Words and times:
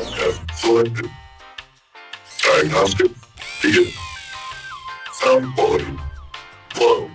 Podcast 0.00 0.56
selected. 0.56 1.10
Diagnostic 2.42 3.12
begin. 3.60 3.92
Sound 5.12 5.54
quality 5.54 5.98
low. 6.80 7.10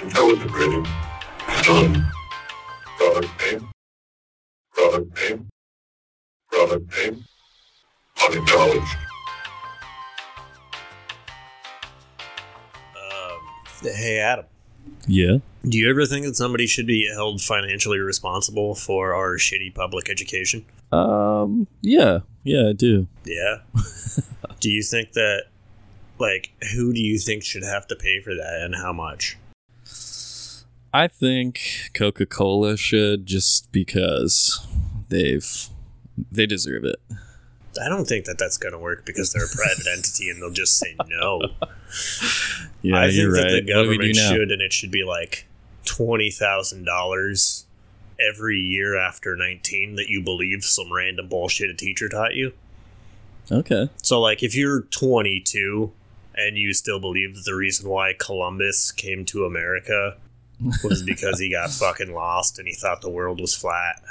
Intelligent 0.00 0.52
rating 0.52 0.86
done. 1.64 2.06
Product 2.96 3.42
name. 3.42 3.70
Product 4.72 5.30
name. 5.30 5.48
Product 6.48 6.96
name. 6.96 7.24
Unacknowledged. 8.24 8.96
Um, 12.94 13.40
hey, 13.82 14.18
Adam. 14.20 14.44
Yeah. 15.08 15.38
Do 15.68 15.76
you 15.78 15.90
ever 15.90 16.06
think 16.06 16.26
that 16.26 16.36
somebody 16.36 16.66
should 16.66 16.86
be 16.86 17.10
held 17.12 17.42
financially 17.42 17.98
responsible 17.98 18.74
for 18.74 19.14
our 19.14 19.36
shitty 19.36 19.74
public 19.74 20.08
education? 20.08 20.64
Um. 20.92 21.66
Yeah. 21.80 22.20
Yeah. 22.44 22.68
I 22.68 22.72
do. 22.72 23.08
Yeah. 23.24 23.58
do 24.60 24.70
you 24.70 24.82
think 24.82 25.12
that, 25.12 25.44
like, 26.18 26.52
who 26.74 26.92
do 26.92 27.00
you 27.00 27.18
think 27.18 27.42
should 27.42 27.64
have 27.64 27.86
to 27.88 27.96
pay 27.96 28.20
for 28.20 28.34
that 28.34 28.60
and 28.62 28.76
how 28.76 28.92
much? 28.92 29.36
I 30.92 31.06
think 31.08 31.90
Coca 31.94 32.24
Cola 32.26 32.76
should 32.76 33.26
just 33.26 33.70
because 33.72 34.66
they've 35.08 35.68
they 36.30 36.46
deserve 36.46 36.84
it. 36.84 36.96
I 37.80 37.88
don't 37.88 38.06
think 38.06 38.24
that 38.26 38.38
that's 38.38 38.56
going 38.56 38.72
to 38.72 38.78
work 38.78 39.04
because 39.04 39.32
they're 39.32 39.44
a 39.44 39.48
private 39.48 39.86
entity 39.92 40.30
and 40.30 40.40
they'll 40.42 40.50
just 40.50 40.78
say 40.78 40.96
no. 41.08 41.42
Yeah, 42.80 43.00
I 43.00 43.10
think 43.10 43.32
that 43.32 43.42
right. 43.42 43.50
the 43.50 43.72
government 43.72 44.14
should, 44.14 44.52
and 44.52 44.62
it 44.62 44.72
should 44.72 44.92
be 44.92 45.02
like 45.02 45.46
twenty 45.84 46.30
thousand 46.30 46.84
dollars 46.84 47.66
every 48.20 48.58
year 48.58 48.96
after 48.96 49.34
nineteen 49.34 49.96
that 49.96 50.08
you 50.08 50.22
believe 50.22 50.62
some 50.62 50.92
random 50.92 51.28
bullshit 51.28 51.70
a 51.70 51.74
teacher 51.74 52.08
taught 52.08 52.34
you. 52.34 52.52
Okay. 53.50 53.88
So, 54.02 54.20
like, 54.20 54.42
if 54.42 54.54
you're 54.54 54.82
22 54.82 55.92
and 56.34 56.56
you 56.56 56.72
still 56.72 57.00
believe 57.00 57.34
that 57.34 57.44
the 57.44 57.54
reason 57.54 57.88
why 57.88 58.14
Columbus 58.18 58.92
came 58.92 59.24
to 59.26 59.44
America 59.44 60.16
was 60.84 61.02
because 61.02 61.40
he 61.40 61.50
got 61.50 61.70
fucking 61.70 62.12
lost 62.12 62.58
and 62.58 62.68
he 62.68 62.74
thought 62.74 63.00
the 63.00 63.10
world 63.10 63.40
was 63.40 63.54
flat. 63.54 64.02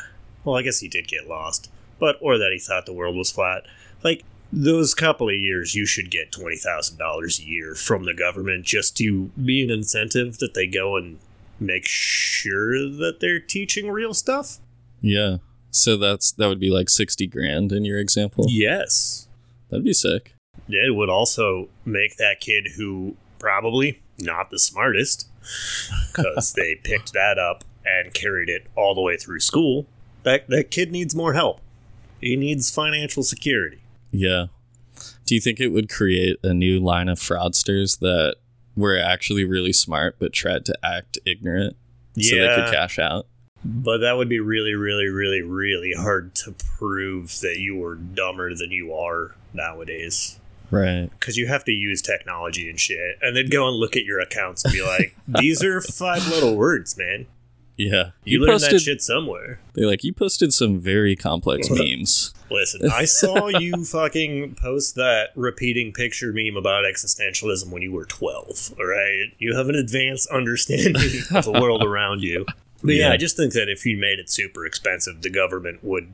Well, 0.43 0.55
I 0.55 0.61
guess 0.61 0.79
he 0.79 0.87
did 0.87 1.07
get 1.07 1.27
lost, 1.27 1.69
but 1.99 2.17
or 2.21 2.37
that 2.37 2.51
he 2.51 2.59
thought 2.59 2.85
the 2.85 2.93
world 2.93 3.15
was 3.15 3.31
flat. 3.31 3.63
Like 4.03 4.23
those 4.51 4.93
couple 4.93 5.27
of 5.29 5.35
years, 5.35 5.75
you 5.75 5.85
should 5.85 6.09
get 6.11 6.31
twenty 6.31 6.57
thousand 6.57 6.97
dollars 6.97 7.39
a 7.39 7.43
year 7.43 7.75
from 7.75 8.05
the 8.05 8.13
government 8.13 8.65
just 8.65 8.95
to 8.97 9.25
be 9.43 9.63
an 9.63 9.69
incentive 9.69 10.37
that 10.39 10.53
they 10.53 10.67
go 10.67 10.95
and 10.95 11.19
make 11.59 11.87
sure 11.87 12.73
that 12.89 13.17
they're 13.19 13.39
teaching 13.39 13.89
real 13.89 14.13
stuff. 14.13 14.57
Yeah. 15.01 15.37
So 15.71 15.97
that's 15.97 16.31
that 16.33 16.47
would 16.47 16.59
be 16.59 16.69
like 16.69 16.89
sixty 16.89 17.27
grand 17.27 17.71
in 17.71 17.85
your 17.85 17.99
example. 17.99 18.45
Yes, 18.47 19.27
That'd 19.69 19.83
be 19.83 19.93
sick. 19.93 20.33
it 20.69 20.95
would 20.95 21.09
also 21.09 21.67
make 21.85 22.17
that 22.17 22.39
kid 22.39 22.69
who 22.77 23.15
probably 23.39 24.01
not 24.17 24.49
the 24.49 24.59
smartest 24.59 25.27
because 26.15 26.53
they 26.53 26.75
picked 26.83 27.13
that 27.13 27.37
up 27.37 27.63
and 27.85 28.13
carried 28.13 28.49
it 28.49 28.65
all 28.75 28.95
the 28.95 29.01
way 29.01 29.15
through 29.17 29.39
school 29.39 29.85
that 30.23 30.47
that 30.49 30.71
kid 30.71 30.91
needs 30.91 31.15
more 31.15 31.33
help 31.33 31.61
he 32.21 32.35
needs 32.35 32.69
financial 32.73 33.23
security 33.23 33.79
Yeah. 34.11 34.47
Do 35.25 35.35
you 35.35 35.41
think 35.41 35.59
it 35.59 35.67
would 35.69 35.89
create 35.89 36.37
a 36.43 36.53
new 36.53 36.79
line 36.79 37.09
of 37.09 37.19
fraudsters 37.19 37.99
that 37.99 38.35
were 38.75 38.97
actually 38.97 39.43
really 39.43 39.73
smart 39.73 40.15
but 40.19 40.31
tried 40.33 40.65
to 40.65 40.77
act 40.83 41.19
ignorant 41.25 41.75
so 42.19 42.35
they 42.35 42.55
could 42.55 42.73
cash 42.73 42.97
out? 42.99 43.27
but 43.65 43.97
that 43.97 44.13
would 44.17 44.29
be 44.29 44.39
really 44.39 44.75
really 44.75 45.07
really 45.07 45.41
really 45.41 45.91
hard 45.97 46.33
to 46.35 46.53
prove 46.77 47.39
that 47.41 47.57
you 47.59 47.75
were 47.75 47.95
dumber 47.95 48.53
than 48.55 48.71
you 48.71 48.93
are 48.93 49.35
nowadays 49.53 50.39
Right. 50.69 51.09
because 51.19 51.37
you 51.37 51.47
have 51.47 51.63
to 51.65 51.71
use 51.71 52.01
technology 52.01 52.69
and 52.69 52.79
shit 52.79 53.17
and 53.21 53.35
then 53.35 53.49
go 53.49 53.67
and 53.67 53.75
look 53.77 53.95
at 53.95 54.03
your 54.05 54.19
accounts 54.19 54.63
and 54.63 54.73
be 54.73 54.83
like 54.83 55.15
these 55.27 55.63
are 55.63 55.81
five 55.81 56.27
little 56.29 56.55
words 56.55 56.97
man 56.97 57.25
Yeah. 57.77 58.11
you, 58.23 58.39
learned 58.39 58.59
that 58.61 58.79
shit 58.79 59.01
somewhere 59.01 59.59
They're 59.73 59.85
like, 59.87 60.03
you 60.03 60.11
posted 60.11 60.53
some 60.53 60.79
very 60.79 61.15
complex 61.15 61.69
memes. 61.69 62.33
Listen, 62.49 62.89
I 62.89 63.05
saw 63.05 63.47
you 63.47 63.85
fucking 63.85 64.55
post 64.55 64.95
that 64.95 65.29
repeating 65.35 65.93
picture 65.93 66.33
meme 66.33 66.57
about 66.57 66.85
existentialism 66.85 67.69
when 67.69 67.81
you 67.83 67.91
were 67.91 68.05
12, 68.05 68.73
all 68.79 68.85
right? 68.85 69.27
You 69.37 69.55
have 69.55 69.69
an 69.69 69.75
advanced 69.75 70.27
understanding 70.29 71.21
of 71.35 71.45
the 71.45 71.51
world 71.51 71.83
around 71.83 72.23
you. 72.23 72.45
But 72.83 72.95
yeah, 72.95 73.07
Yeah. 73.07 73.13
I 73.13 73.17
just 73.17 73.37
think 73.37 73.53
that 73.53 73.69
if 73.69 73.85
you 73.85 73.97
made 73.97 74.17
it 74.19 74.29
super 74.29 74.65
expensive, 74.65 75.21
the 75.21 75.29
government 75.29 75.83
would 75.83 76.13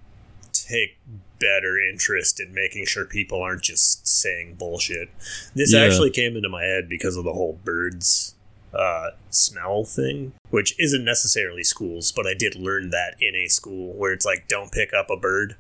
take 0.52 0.98
better 1.40 1.78
interest 1.78 2.40
in 2.40 2.54
making 2.54 2.86
sure 2.86 3.06
people 3.06 3.42
aren't 3.42 3.62
just 3.64 4.08
saying 4.08 4.56
bullshit. 4.56 5.10
This 5.56 5.74
Yeah. 5.74 5.82
actually 5.82 6.10
came 6.12 6.36
into 6.38 6.48
my 6.50 6.64
head 6.64 6.88
because 6.88 7.16
of 7.18 7.24
the 7.26 7.34
whole 7.34 7.60
birds 7.66 8.33
uh, 8.74 9.12
smell 9.30 9.84
thing, 9.84 10.34
which 10.50 10.78
isn't 10.80 11.04
necessarily 11.04 11.64
schools, 11.64 12.12
but 12.12 12.26
I 12.26 12.34
did 12.34 12.56
learn 12.56 12.90
that 12.90 13.16
in 13.22 13.36
a 13.36 13.48
school 13.48 13.94
where 13.94 14.12
it's 14.12 14.26
like, 14.26 14.48
don't 14.48 14.72
pick 14.72 14.94
up 14.94 15.10
a 15.10 15.18
bird 15.18 15.56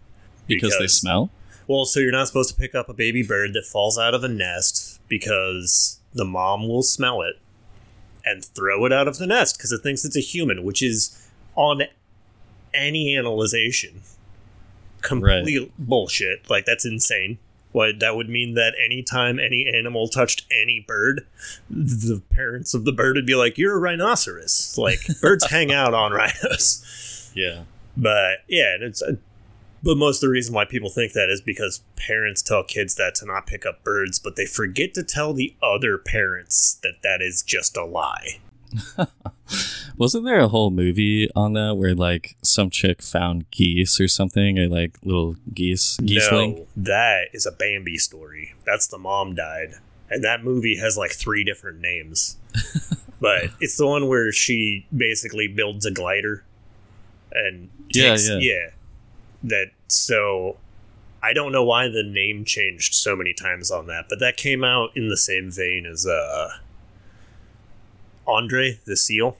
Because, 0.47 0.77
they 0.79 0.87
smell? 0.87 1.29
well, 1.67 1.85
so 1.85 1.99
you're 1.99 2.11
not 2.11 2.27
supposed 2.27 2.49
to 2.49 2.55
pick 2.55 2.75
up 2.75 2.89
a 2.89 2.93
baby 2.93 3.23
bird 3.23 3.53
that 3.53 3.65
falls 3.65 3.97
out 3.97 4.13
of 4.13 4.23
a 4.23 4.27
nest 4.27 4.99
because 5.07 5.99
the 6.13 6.25
mom 6.25 6.67
will 6.67 6.83
smell 6.83 7.21
it 7.21 7.35
and 8.25 8.43
throw 8.43 8.85
it 8.85 8.93
out 8.93 9.07
of 9.07 9.17
the 9.17 9.27
nest 9.27 9.57
because 9.57 9.71
it 9.71 9.81
thinks 9.83 10.05
it's 10.05 10.17
a 10.17 10.21
human, 10.21 10.63
which 10.63 10.81
is 10.81 11.29
on 11.55 11.83
any 12.73 13.15
analyzation 13.15 14.01
complete 15.03 15.71
bullshit. 15.77 16.49
Like 16.49 16.65
that's 16.65 16.85
insane. 16.85 17.37
What 17.73 17.99
that 17.99 18.15
would 18.15 18.29
mean 18.29 18.53
that 18.53 18.73
anytime 18.83 19.39
any 19.39 19.67
animal 19.67 20.07
touched 20.07 20.45
any 20.51 20.79
bird, 20.87 21.27
the 21.69 22.21
parents 22.29 22.73
of 22.73 22.85
the 22.85 22.93
bird 22.93 23.15
would 23.17 23.25
be 23.25 23.35
like, 23.35 23.57
"You're 23.57 23.75
a 23.75 23.79
rhinoceros." 23.79 24.77
Like 24.77 24.99
birds 25.21 25.49
hang 25.49 25.73
out 25.73 25.93
on 25.93 26.13
rhinos. 26.13 27.31
Yeah. 27.35 27.63
But 27.97 28.39
yeah, 28.47 28.75
and 28.75 28.83
it's. 28.83 29.01
uh 29.01 29.15
but 29.83 29.97
most 29.97 30.17
of 30.17 30.21
the 30.21 30.29
reason 30.29 30.55
why 30.55 30.63
people 30.63 30.89
think 30.89 31.11
that 31.11 31.29
is 31.29 31.41
because 31.41 31.81
parents 31.97 32.41
tell 32.41 32.63
kids 32.63 32.95
that 32.95 33.15
to 33.15 33.25
not 33.25 33.45
pick 33.45 33.65
up 33.65 33.83
birds, 33.83 34.17
but 34.17 34.37
they 34.37 34.45
forget 34.45 34.93
to 34.93 35.03
tell 35.03 35.33
the 35.33 35.53
other 35.61 35.97
parents 35.97 36.79
that 36.83 37.01
that 37.03 37.21
is 37.21 37.43
just 37.43 37.75
a 37.75 37.83
lie. 37.83 38.39
Wasn't 39.97 40.25
there 40.25 40.39
a 40.39 40.47
whole 40.47 40.71
movie 40.71 41.29
on 41.35 41.53
that 41.53 41.75
where 41.75 41.93
like 41.93 42.35
some 42.41 42.69
chick 42.69 43.01
found 43.01 43.49
geese 43.51 43.99
or 43.99 44.07
something 44.07 44.57
or 44.57 44.67
like 44.67 44.97
little 45.03 45.35
geese 45.53 45.97
geeseling? 45.97 46.57
No, 46.57 46.67
that 46.77 47.27
is 47.33 47.45
a 47.45 47.51
Bambi 47.51 47.97
story. 47.97 48.53
That's 48.65 48.87
the 48.87 48.97
mom 48.97 49.35
died, 49.35 49.75
and 50.09 50.23
that 50.23 50.43
movie 50.43 50.77
has 50.77 50.97
like 50.97 51.11
three 51.11 51.43
different 51.43 51.79
names. 51.79 52.37
but 53.21 53.49
it's 53.59 53.77
the 53.77 53.87
one 53.87 54.07
where 54.07 54.31
she 54.31 54.85
basically 54.95 55.47
builds 55.47 55.85
a 55.85 55.91
glider, 55.91 56.43
and 57.31 57.69
Yeah, 57.89 58.17
yeah. 58.19 58.37
yeah. 58.39 58.69
That 59.43 59.71
so. 59.87 60.57
I 61.25 61.31
don't 61.31 61.53
know 61.53 61.63
why 61.63 61.87
the 61.87 62.03
name 62.03 62.43
changed 62.43 62.95
so 62.95 63.15
many 63.15 63.33
times 63.33 63.71
on 63.71 63.87
that, 63.87 64.07
but 64.09 64.19
that 64.19 64.35
came 64.35 64.61
out 64.65 64.89
in 64.93 65.07
the 65.07 65.15
same 65.15 65.49
vein 65.49 65.85
as 65.85 66.05
uh, 66.05 66.49
Andre 68.27 68.79
the 68.85 68.95
Seal. 68.95 69.37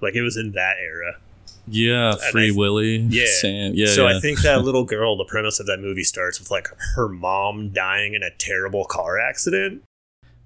Like 0.00 0.14
it 0.14 0.22
was 0.22 0.36
in 0.36 0.52
that 0.52 0.76
era. 0.82 1.18
Yeah, 1.66 2.10
And 2.12 2.20
Free 2.30 2.50
I- 2.52 2.56
Willy. 2.56 2.96
Yeah. 2.96 3.24
Sam. 3.40 3.72
Yeah. 3.74 3.86
so 3.86 4.06
yeah. 4.08 4.16
I 4.16 4.20
think 4.20 4.42
that 4.42 4.62
little 4.64 4.84
girl, 4.84 5.16
the 5.16 5.24
premise 5.24 5.60
of 5.60 5.66
that 5.66 5.80
movie 5.80 6.04
starts 6.04 6.38
with 6.38 6.50
like 6.50 6.68
her 6.94 7.08
mom 7.08 7.70
dying 7.70 8.14
in 8.14 8.22
a 8.22 8.30
terrible 8.30 8.84
car 8.84 9.18
accident. 9.18 9.82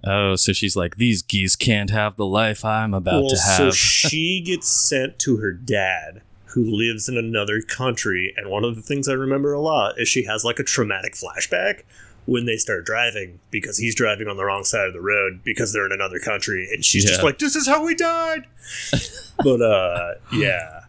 Oh, 0.07 0.37
so 0.37 0.53
she's 0.53 0.77
like, 0.77 0.97
these 0.97 1.23
geese 1.23 1.57
can't 1.57 1.91
have 1.91 2.15
the 2.17 2.25
life 2.27 2.65
I'm 2.65 2.95
about 2.95 3.23
well, 3.23 3.31
to 3.31 3.37
have. 3.37 3.57
so 3.57 3.71
she 3.73 4.41
gets 4.41 4.69
sent 4.69 5.19
to 5.21 5.39
her 5.39 5.51
dad, 5.51 6.23
who 6.55 6.65
lives 6.65 7.09
in 7.09 7.17
another 7.17 7.61
country. 7.61 8.33
And 8.37 8.49
one 8.49 8.65
of 8.65 8.77
the 8.77 8.83
things 8.83 9.09
I 9.09 9.15
remember 9.15 9.53
a 9.53 9.61
lot 9.61 9.99
is 9.99 10.07
she 10.07 10.23
has 10.25 10.45
like 10.45 10.61
a 10.61 10.65
traumatic 10.65 11.15
flashback 11.15 11.83
when 12.29 12.45
they 12.45 12.59
start 12.59 12.85
driving 12.85 13.41
because 13.51 13.79
he's 13.79 13.95
driving 13.95 14.29
on 14.29 14.37
the 14.37 14.45
wrong 14.45 14.63
side 14.63 14.87
of 14.87 14.93
the 14.93 15.01
road 15.01 15.41
because 15.45 15.73
they're 15.73 15.87
in 15.87 15.93
another 15.93 16.19
country, 16.19 16.69
and 16.71 16.85
she's 16.85 17.05
just 17.05 17.23
like, 17.23 17.39
"This 17.39 17.57
is 17.57 17.67
how 17.67 17.83
we 17.85 17.95
died." 17.95 18.45
but 19.43 19.63
uh, 19.63 20.15
yeah, 20.33 20.81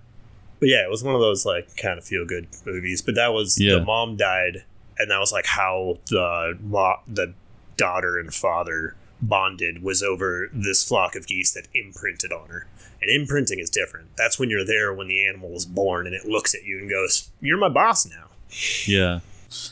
but 0.59 0.68
yeah, 0.68 0.83
it 0.83 0.89
was 0.89 1.01
one 1.01 1.15
of 1.15 1.21
those 1.21 1.45
like 1.45 1.77
kind 1.77 1.97
of 1.97 2.03
feel 2.03 2.25
good 2.25 2.47
movies. 2.65 3.01
But 3.01 3.15
that 3.15 3.33
was 3.33 3.57
Yeah. 3.59 3.75
the 3.75 3.86
mom 3.86 4.18
died, 4.18 4.63
and 4.97 5.09
that 5.09 5.18
was 5.19 5.31
like 5.31 5.45
how 5.45 6.00
the 6.09 6.57
mo- 6.62 7.00
the 7.07 7.33
daughter 7.77 8.19
and 8.19 8.33
father 8.33 8.95
bonded 9.21 9.81
was 9.81 10.03
over 10.03 10.50
this 10.53 10.83
flock 10.85 11.15
of 11.15 11.25
geese 11.25 11.53
that 11.53 11.68
imprinted 11.74 12.33
on 12.33 12.50
her. 12.50 12.68
And 13.01 13.09
imprinting 13.09 13.59
is 13.59 13.69
different. 13.69 14.09
That's 14.18 14.38
when 14.38 14.50
you're 14.50 14.65
there 14.65 14.94
when 14.94 15.07
the 15.07 15.25
animal 15.25 15.53
is 15.56 15.65
born 15.65 16.06
and 16.06 16.13
it 16.13 16.25
looks 16.25 16.53
at 16.53 16.65
you 16.65 16.80
and 16.80 16.89
goes, 16.89 17.30
"You're 17.39 17.57
my 17.57 17.69
boss 17.69 18.06
now." 18.06 18.25
yeah. 18.85 19.19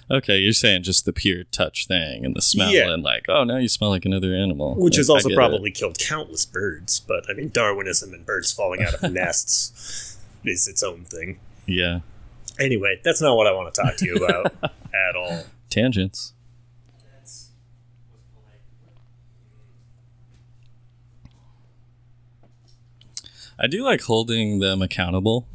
Okay, 0.09 0.37
you're 0.37 0.53
saying 0.53 0.83
just 0.83 1.05
the 1.05 1.13
pure 1.13 1.43
touch 1.45 1.87
thing 1.87 2.25
and 2.25 2.35
the 2.35 2.41
smell 2.41 2.71
Yeah. 2.71 2.91
and 2.91 3.03
like, 3.03 3.25
oh, 3.29 3.43
now 3.43 3.57
you 3.57 3.67
smell 3.67 3.89
like 3.91 4.05
another 4.05 4.33
animal. 4.35 4.75
Which 4.75 4.93
Like, 4.93 4.97
has 4.99 5.09
also 5.09 5.29
get 5.29 5.33
it. 5.33 5.37
probably 5.37 5.71
killed 5.71 5.99
countless 5.99 6.45
birds. 6.45 6.99
But 6.99 7.29
I 7.29 7.33
mean, 7.33 7.49
Darwinism 7.49 8.13
and 8.13 8.25
birds 8.25 8.51
falling 8.51 8.81
out 8.83 8.95
of 8.95 9.11
nests 9.13 10.17
is 10.43 10.67
its 10.67 10.81
own 10.83 11.05
thing. 11.05 11.39
Yeah. 11.65 11.99
Anyway, 12.59 12.99
that's 13.03 13.21
not 13.21 13.35
what 13.37 13.45
I 13.47 13.51
want 13.51 13.73
to 13.73 13.81
talk 13.81 13.95
to 13.97 14.05
you 14.05 14.15
about 14.15 14.53
at 14.63 15.15
all. 15.15 15.43
Tangents. 15.69 16.33
I 23.59 23.67
do 23.67 23.83
like 23.83 24.01
holding 24.01 24.59
them 24.59 24.81
accountable. 24.81 25.47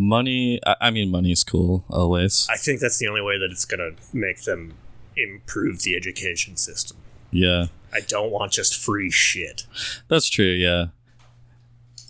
Money, 0.00 0.58
I, 0.66 0.76
I 0.80 0.90
mean, 0.90 1.10
money's 1.10 1.44
cool 1.44 1.84
always. 1.90 2.48
I 2.50 2.56
think 2.56 2.80
that's 2.80 2.96
the 2.96 3.06
only 3.06 3.20
way 3.20 3.38
that 3.38 3.50
it's 3.50 3.66
going 3.66 3.80
to 3.80 4.16
make 4.16 4.44
them 4.44 4.72
improve 5.14 5.82
the 5.82 5.94
education 5.94 6.56
system. 6.56 6.96
Yeah, 7.30 7.66
I 7.92 8.00
don't 8.00 8.30
want 8.30 8.52
just 8.52 8.82
free 8.82 9.10
shit. 9.10 9.66
that's 10.08 10.30
true. 10.30 10.46
Yeah, 10.46 10.86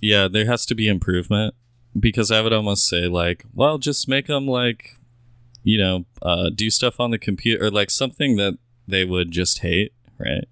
yeah, 0.01 0.29
there 0.29 0.47
has 0.47 0.65
to 0.67 0.77
be 0.77 0.87
improvement 0.87 1.57
because 1.99 2.31
I 2.31 2.43
would 2.43 2.53
almost 2.53 2.87
say 2.87 3.09
like, 3.09 3.45
well, 3.53 3.79
just 3.79 4.09
make 4.09 4.29
them 4.29 4.47
like, 4.47 4.95
you 5.65 5.77
know, 5.77 6.05
uh, 6.23 6.49
do 6.55 6.71
stuff 6.71 7.01
on 7.01 7.11
the 7.11 7.19
computer 7.19 7.67
or 7.67 7.71
like 7.73 7.91
something 7.91 8.37
that 8.37 8.57
they 8.87 9.05
would 9.05 9.33
just 9.33 9.59
hate, 9.61 9.93
right? 10.17 10.45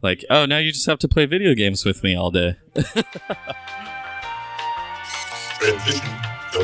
Like, 0.00 0.24
oh, 0.30 0.46
now 0.46 0.58
you 0.58 0.70
just 0.70 0.86
have 0.86 1.00
to 1.00 1.08
play 1.08 1.26
video 1.26 1.54
games 1.54 1.84
with 1.84 2.04
me 2.04 2.14
all 2.14 2.30
day. 2.30 2.56
So 6.52 6.58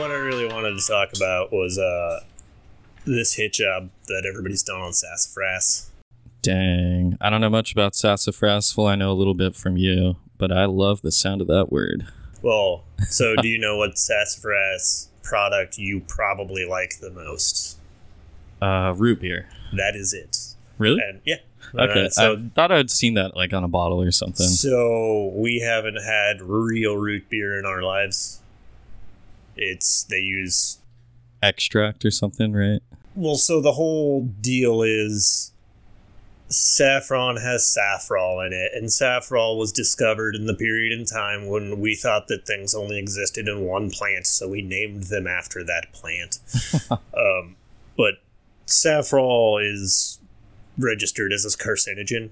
what 0.00 0.10
I 0.10 0.14
really 0.14 0.46
wanted 0.46 0.76
to 0.76 0.84
talk 0.84 1.10
about 1.14 1.52
was 1.52 1.78
uh, 1.78 2.24
this 3.04 3.34
hit 3.34 3.52
job 3.52 3.90
that 4.08 4.26
everybody's 4.28 4.64
done 4.64 4.80
on 4.80 4.92
Sassafras. 4.92 5.88
Dang. 6.42 7.16
I 7.20 7.30
don't 7.30 7.40
know 7.40 7.50
much 7.50 7.70
about 7.70 7.94
sassafras. 7.94 8.76
Well, 8.76 8.88
I 8.88 8.96
know 8.96 9.12
a 9.12 9.14
little 9.14 9.34
bit 9.34 9.54
from 9.54 9.76
you, 9.76 10.16
but 10.36 10.50
I 10.50 10.64
love 10.64 11.02
the 11.02 11.12
sound 11.12 11.40
of 11.40 11.46
that 11.46 11.70
word. 11.70 12.08
Well, 12.42 12.82
so 13.08 13.36
do 13.40 13.46
you 13.46 13.58
know 13.58 13.76
what 13.76 13.98
Sassafras 13.98 15.08
product 15.22 15.78
you 15.78 16.00
probably 16.08 16.64
like 16.64 16.98
the 17.00 17.10
most? 17.10 17.78
Uh, 18.60 18.94
root 18.96 19.20
beer. 19.20 19.48
That 19.76 19.94
is 19.94 20.12
it. 20.12 20.36
Really? 20.78 21.00
And 21.00 21.20
yeah. 21.24 21.36
Okay. 21.74 22.06
Uh, 22.06 22.08
so 22.10 22.32
I 22.34 22.50
thought 22.54 22.72
I'd 22.72 22.90
seen 22.90 23.14
that 23.14 23.36
like 23.36 23.52
on 23.52 23.64
a 23.64 23.68
bottle 23.68 24.02
or 24.02 24.10
something. 24.10 24.46
So 24.46 25.32
we 25.34 25.60
haven't 25.60 26.02
had 26.02 26.42
real 26.42 26.96
root 26.96 27.28
beer 27.28 27.58
in 27.58 27.66
our 27.66 27.82
lives. 27.82 28.40
It's 29.56 30.04
they 30.04 30.18
use 30.18 30.78
Extract 31.42 32.04
or 32.04 32.10
something, 32.10 32.52
right? 32.52 32.82
well. 33.14 33.36
So 33.36 33.60
the 33.60 33.72
whole 33.72 34.24
deal 34.40 34.82
is 34.82 35.52
saffron 36.48 37.36
has 37.36 37.76
safrole 37.76 38.46
in 38.46 38.52
it, 38.52 38.72
and 38.74 38.86
safrole 38.88 39.58
was 39.58 39.72
discovered 39.72 40.36
in 40.36 40.46
the 40.46 40.54
period 40.54 40.92
in 40.92 41.04
time 41.04 41.46
when 41.48 41.80
we 41.80 41.94
thought 41.94 42.28
that 42.28 42.46
things 42.46 42.74
only 42.74 42.98
existed 42.98 43.48
in 43.48 43.62
one 43.62 43.90
plant, 43.90 44.26
so 44.26 44.48
we 44.48 44.62
named 44.62 45.04
them 45.04 45.26
after 45.26 45.64
that 45.64 45.92
plant. 45.92 46.38
um, 46.90 47.56
but 47.96 48.14
safrole 48.66 49.64
is 49.64 50.20
registered 50.78 51.32
as 51.32 51.44
a 51.44 51.48
carcinogen. 51.48 52.30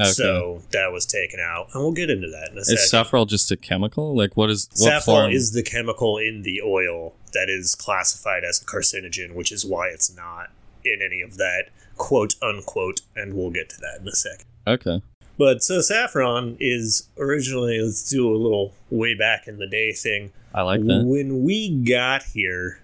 Okay. 0.00 0.10
So 0.10 0.62
that 0.70 0.92
was 0.92 1.04
taken 1.04 1.40
out, 1.40 1.68
and 1.74 1.82
we'll 1.82 1.92
get 1.92 2.08
into 2.08 2.28
that 2.30 2.52
in 2.52 2.58
a 2.58 2.64
second. 2.64 2.78
is 2.82 2.90
saffron 2.90 3.28
just 3.28 3.50
a 3.50 3.56
chemical? 3.56 4.16
Like, 4.16 4.34
what 4.36 4.48
is 4.48 4.68
what 4.70 4.88
Saffron 4.88 5.24
form? 5.24 5.32
is 5.32 5.52
the 5.52 5.62
chemical 5.62 6.16
in 6.16 6.42
the 6.42 6.62
oil 6.62 7.12
that 7.34 7.50
is 7.50 7.74
classified 7.74 8.42
as 8.42 8.62
a 8.62 8.64
carcinogen, 8.64 9.34
which 9.34 9.52
is 9.52 9.66
why 9.66 9.88
it's 9.88 10.14
not 10.14 10.50
in 10.84 11.00
any 11.04 11.20
of 11.20 11.36
that 11.36 11.64
quote 11.98 12.34
unquote, 12.40 13.02
and 13.14 13.34
we'll 13.34 13.50
get 13.50 13.68
to 13.70 13.80
that 13.80 14.00
in 14.00 14.08
a 14.08 14.12
second. 14.12 14.46
okay. 14.66 15.02
But 15.36 15.62
so 15.62 15.80
saffron 15.80 16.58
is 16.60 17.08
originally, 17.18 17.80
let's 17.80 18.08
do 18.10 18.30
a 18.30 18.36
little 18.36 18.74
way 18.90 19.14
back 19.14 19.46
in 19.46 19.58
the 19.58 19.66
day 19.66 19.92
thing. 19.92 20.32
I 20.54 20.62
like 20.62 20.82
that. 20.84 21.04
When 21.06 21.44
we 21.44 21.70
got 21.70 22.22
here, 22.24 22.79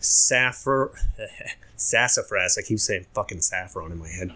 saffron, 0.00 0.90
sassafras, 1.76 2.58
I 2.58 2.62
keep 2.62 2.80
saying 2.80 3.06
fucking 3.14 3.40
saffron 3.42 3.92
in 3.92 3.98
my 3.98 4.08
head, 4.08 4.32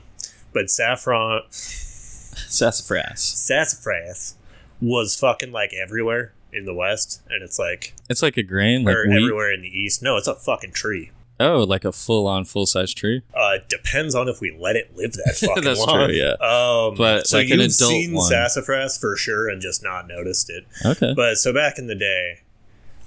but 0.53 0.71
saffron, 0.71 1.43
Sassafras. 1.51 3.21
sassafras 3.23 4.37
was 4.81 5.17
fucking 5.17 5.53
like 5.53 5.73
everywhere 5.73 6.33
in 6.53 6.65
the 6.65 6.75
West, 6.75 7.23
and 7.31 7.43
it's 7.43 7.59
like 7.59 7.95
It's 8.11 8.23
like 8.23 8.37
a 8.37 8.43
grain, 8.43 8.85
like 8.85 8.95
or 8.97 9.07
wheat. 9.09 9.17
everywhere 9.23 9.53
in 9.53 9.63
the 9.63 9.69
east. 9.69 10.03
No, 10.03 10.17
it's 10.17 10.29
a 10.29 10.35
fucking 10.35 10.73
tree. 10.73 11.11
Oh, 11.41 11.65
like 11.65 11.85
a 11.85 11.91
full-on, 11.93 12.45
full-size 12.45 12.95
tree. 12.95 13.23
Uh, 13.35 13.55
depends 13.69 14.15
on 14.15 14.29
if 14.29 14.41
we 14.41 14.55
let 14.57 14.77
it 14.77 14.95
live 14.97 15.15
that 15.15 15.35
fucking 15.41 15.65
That's 15.65 15.81
long. 15.81 16.07
true, 16.09 16.15
yeah. 16.15 16.35
Um, 16.35 16.95
But, 16.95 17.27
so 17.27 17.39
like, 17.39 17.49
you've 17.49 17.59
adult 17.59 17.73
seen 17.73 18.13
one. 18.13 18.29
sassafras 18.29 18.97
for 18.99 19.17
sure 19.17 19.49
and 19.49 19.61
just 19.61 19.83
not 19.83 20.07
noticed 20.07 20.51
it. 20.51 20.67
Okay. 20.85 21.15
But 21.17 21.37
so 21.39 21.53
back 21.53 21.79
in 21.79 21.87
the 21.89 21.95
day, 21.97 22.43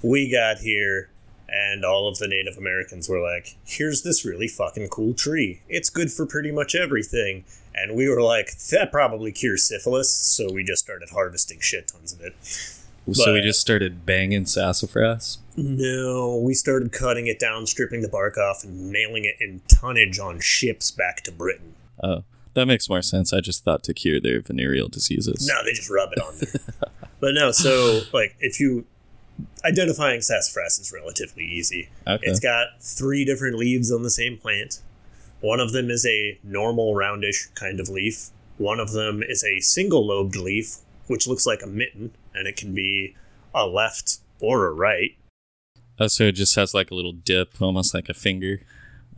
we 0.02 0.30
got 0.30 0.58
here 0.58 1.08
and 1.48 1.84
all 1.84 2.08
of 2.08 2.18
the 2.18 2.28
Native 2.28 2.56
Americans 2.56 3.08
were 3.08 3.20
like, 3.20 3.56
"Here's 3.64 4.02
this 4.02 4.24
really 4.24 4.48
fucking 4.48 4.88
cool 4.88 5.14
tree. 5.14 5.62
It's 5.68 5.90
good 5.90 6.12
for 6.12 6.26
pretty 6.26 6.50
much 6.50 6.74
everything." 6.74 7.44
And 7.74 7.94
we 7.94 8.08
were 8.08 8.22
like, 8.22 8.56
"That 8.70 8.90
probably 8.90 9.32
cures 9.32 9.64
syphilis," 9.64 10.10
so 10.10 10.50
we 10.52 10.64
just 10.64 10.82
started 10.82 11.10
harvesting 11.10 11.60
shit 11.60 11.88
tons 11.88 12.12
of 12.12 12.20
it. 12.20 12.34
so 13.12 13.32
we 13.32 13.40
just 13.40 13.60
started 13.60 14.04
banging 14.04 14.46
sassafras. 14.46 15.38
No, 15.56 16.36
we 16.36 16.54
started 16.54 16.92
cutting 16.92 17.26
it 17.28 17.38
down, 17.38 17.66
stripping 17.66 18.02
the 18.02 18.08
bark 18.08 18.36
off, 18.36 18.64
and 18.64 18.90
mailing 18.90 19.24
it 19.24 19.36
in 19.40 19.62
tonnage 19.68 20.18
on 20.18 20.40
ships 20.40 20.90
back 20.90 21.22
to 21.22 21.32
Britain. 21.32 21.74
Oh, 22.02 22.24
that 22.54 22.66
makes 22.66 22.88
more 22.88 23.02
sense. 23.02 23.32
I 23.32 23.40
just 23.40 23.64
thought 23.64 23.82
to 23.84 23.94
cure 23.94 24.18
their 24.20 24.40
venereal 24.40 24.88
diseases. 24.88 25.46
No, 25.46 25.62
they 25.64 25.72
just 25.72 25.90
rub 25.90 26.10
it 26.12 26.20
on 26.20 26.34
there. 26.38 26.90
but 27.20 27.34
no, 27.34 27.52
so 27.52 28.00
like 28.12 28.34
if 28.40 28.58
you 28.58 28.86
identifying 29.64 30.20
sassafras 30.20 30.78
is 30.78 30.92
relatively 30.92 31.44
easy. 31.44 31.88
Okay. 32.06 32.22
It's 32.26 32.40
got 32.40 32.80
three 32.80 33.24
different 33.24 33.56
leaves 33.56 33.90
on 33.92 34.02
the 34.02 34.10
same 34.10 34.36
plant. 34.38 34.80
One 35.40 35.60
of 35.60 35.72
them 35.72 35.90
is 35.90 36.06
a 36.06 36.38
normal 36.42 36.94
roundish 36.94 37.48
kind 37.54 37.78
of 37.80 37.88
leaf. 37.88 38.30
One 38.58 38.80
of 38.80 38.92
them 38.92 39.22
is 39.22 39.44
a 39.44 39.60
single 39.60 40.06
lobed 40.06 40.36
leaf, 40.36 40.76
which 41.08 41.26
looks 41.26 41.46
like 41.46 41.62
a 41.62 41.66
mitten, 41.66 42.12
and 42.34 42.48
it 42.48 42.56
can 42.56 42.74
be 42.74 43.14
a 43.54 43.66
left 43.66 44.18
or 44.40 44.66
a 44.66 44.72
right. 44.72 45.16
Oh, 45.98 46.06
so 46.08 46.24
it 46.24 46.32
just 46.32 46.56
has 46.56 46.74
like 46.74 46.90
a 46.90 46.94
little 46.94 47.12
dip, 47.12 47.60
almost 47.60 47.94
like 47.94 48.08
a 48.08 48.14
finger. 48.14 48.60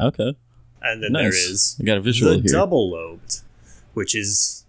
Okay. 0.00 0.36
And 0.80 1.02
then 1.02 1.12
there 1.12 1.24
Nice. 1.24 1.34
is 1.34 1.76
I 1.80 1.84
got 1.84 1.98
a 1.98 2.00
visual 2.00 2.32
the 2.34 2.40
here. 2.42 2.52
double 2.52 2.90
lobed, 2.90 3.40
which 3.94 4.14
is 4.14 4.64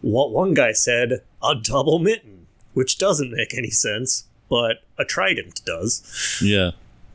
what 0.00 0.30
one 0.32 0.54
guy 0.54 0.72
said 0.72 1.20
a 1.42 1.54
double 1.54 1.98
mitten, 1.98 2.46
which 2.72 2.96
doesn't 2.98 3.30
make 3.32 3.54
any 3.56 3.68
sense, 3.70 4.24
but 4.48 4.78
a 5.00 5.04
trident 5.04 5.64
does. 5.64 6.38
Yeah. 6.42 6.72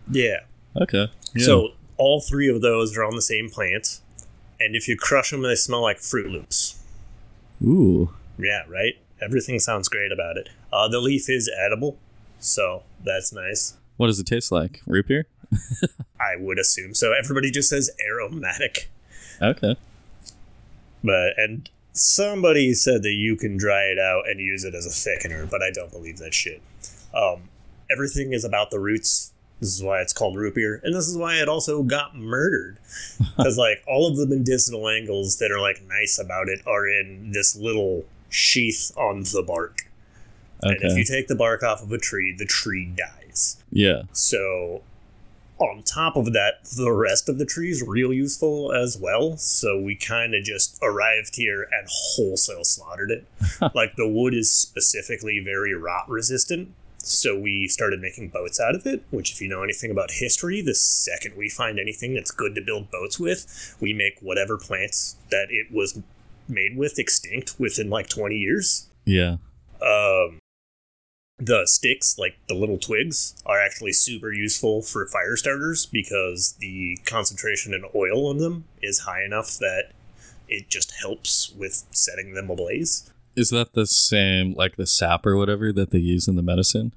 Yeah. 0.09 0.39
Okay. 0.81 1.11
Yeah. 1.33 1.45
So 1.45 1.69
all 1.97 2.19
three 2.19 2.49
of 2.49 2.61
those 2.61 2.97
are 2.97 3.03
on 3.03 3.15
the 3.15 3.21
same 3.21 3.49
plant, 3.49 4.01
and 4.59 4.75
if 4.75 4.87
you 4.87 4.97
crush 4.97 5.31
them, 5.31 5.41
they 5.41 5.55
smell 5.55 5.81
like 5.81 5.99
Fruit 5.99 6.29
Loops. 6.29 6.79
Ooh. 7.63 8.09
Yeah, 8.37 8.63
right. 8.67 8.97
Everything 9.21 9.59
sounds 9.59 9.87
great 9.87 10.11
about 10.11 10.37
it. 10.37 10.49
Uh, 10.73 10.87
the 10.89 10.99
leaf 10.99 11.29
is 11.29 11.49
edible, 11.57 11.97
so 12.39 12.83
that's 13.03 13.31
nice. 13.31 13.75
What 13.97 14.07
does 14.07 14.19
it 14.19 14.27
taste 14.27 14.51
like? 14.51 14.81
Root 14.85 15.07
beer? 15.07 15.27
I 16.19 16.35
would 16.37 16.59
assume 16.59 16.93
so. 16.93 17.13
Everybody 17.13 17.51
just 17.51 17.69
says 17.69 17.89
aromatic. 18.05 18.89
Okay. 19.41 19.77
But 21.03 21.37
and 21.37 21.69
somebody 21.93 22.73
said 22.73 23.03
that 23.03 23.11
you 23.11 23.35
can 23.35 23.57
dry 23.57 23.83
it 23.83 23.99
out 23.99 24.29
and 24.29 24.39
use 24.39 24.63
it 24.63 24.75
as 24.75 24.85
a 24.85 24.89
thickener, 24.89 25.49
but 25.49 25.61
I 25.61 25.71
don't 25.71 25.91
believe 25.91 26.17
that 26.17 26.33
shit. 26.33 26.61
Um, 27.13 27.49
everything 27.91 28.33
is 28.33 28.43
about 28.43 28.71
the 28.71 28.79
roots. 28.79 29.31
This 29.59 29.75
is 29.75 29.83
why 29.83 30.01
it's 30.01 30.13
called 30.13 30.35
root 30.35 30.55
beer, 30.55 30.81
and 30.83 30.93
this 30.93 31.07
is 31.07 31.17
why 31.17 31.35
it 31.35 31.47
also 31.47 31.81
got 31.83 32.15
murdered. 32.15 32.77
Because 33.37 33.57
like 33.57 33.83
all 33.87 34.07
of 34.09 34.15
the 34.15 34.25
medicinal 34.27 34.87
angles 34.87 35.39
that 35.39 35.51
are 35.51 35.59
like 35.59 35.81
nice 35.87 36.17
about 36.17 36.47
it 36.47 36.61
are 36.65 36.87
in 36.87 37.31
this 37.33 37.55
little 37.55 38.05
sheath 38.29 38.91
on 38.97 39.23
the 39.23 39.43
bark. 39.45 39.87
Okay. 40.63 40.75
And 40.75 40.91
if 40.91 40.97
you 40.97 41.03
take 41.03 41.27
the 41.27 41.35
bark 41.35 41.63
off 41.63 41.83
of 41.83 41.91
a 41.91 41.97
tree, 41.97 42.33
the 42.35 42.45
tree 42.45 42.85
dies. 42.85 43.57
Yeah. 43.71 44.03
So, 44.13 44.81
on 45.57 45.83
top 45.83 46.15
of 46.15 46.33
that, 46.33 46.65
the 46.75 46.91
rest 46.91 47.29
of 47.29 47.37
the 47.37 47.45
tree 47.45 47.71
is 47.71 47.83
real 47.83 48.13
useful 48.13 48.73
as 48.73 48.97
well. 48.97 49.37
So, 49.37 49.79
we 49.79 49.95
kind 49.95 50.33
of 50.33 50.43
just 50.43 50.79
arrived 50.81 51.35
here 51.35 51.63
and 51.63 51.87
wholesale 51.89 52.63
slaughtered 52.63 53.11
it. 53.11 53.25
like, 53.75 53.95
the 53.95 54.07
wood 54.07 54.33
is 54.33 54.51
specifically 54.51 55.39
very 55.39 55.73
rot 55.73 56.09
resistant. 56.09 56.73
So, 57.07 57.37
we 57.37 57.67
started 57.67 58.01
making 58.01 58.29
boats 58.29 58.59
out 58.59 58.75
of 58.75 58.85
it, 58.85 59.03
which, 59.11 59.31
if 59.31 59.41
you 59.41 59.47
know 59.47 59.63
anything 59.63 59.91
about 59.91 60.11
history, 60.11 60.61
the 60.61 60.73
second 60.75 61.35
we 61.37 61.49
find 61.49 61.79
anything 61.79 62.13
that's 62.15 62.31
good 62.31 62.55
to 62.55 62.61
build 62.61 62.89
boats 62.91 63.19
with, 63.19 63.75
we 63.79 63.93
make 63.93 64.17
whatever 64.21 64.57
plants 64.57 65.15
that 65.29 65.47
it 65.49 65.71
was 65.71 65.99
made 66.47 66.77
with 66.77 66.99
extinct 66.99 67.59
within 67.59 67.89
like 67.89 68.07
20 68.07 68.35
years 68.35 68.87
Yeah. 69.05 69.37
um, 69.81 70.39
the 71.37 71.65
sticks, 71.65 72.17
like 72.17 72.37
the 72.47 72.53
little 72.53 72.77
twigs, 72.77 73.35
are 73.45 73.59
actually 73.59 73.91
super 73.91 74.31
useful 74.31 74.81
for 74.81 75.05
fire 75.07 75.35
starters 75.35 75.85
because 75.85 76.55
the 76.59 76.97
concentration 77.05 77.73
in 77.73 77.83
oil 77.93 78.31
in 78.31 78.37
them 78.37 78.65
is 78.81 78.99
high 78.99 79.23
enough 79.23 79.57
that 79.57 79.91
it 80.47 80.69
just 80.69 80.93
helps 81.01 81.51
with 81.51 81.83
setting 81.91 82.33
them 82.35 82.49
ablaze. 82.49 83.11
Is 83.35 83.49
that 83.49 83.73
the 83.73 83.85
same, 83.85 84.53
like 84.53 84.75
the 84.77 84.85
sap 84.87 85.25
or 85.25 85.35
whatever 85.35 85.71
that 85.73 85.91
they 85.91 85.99
use 85.99 86.27
in 86.27 86.35
the 86.35 86.41
medicine? 86.41 86.93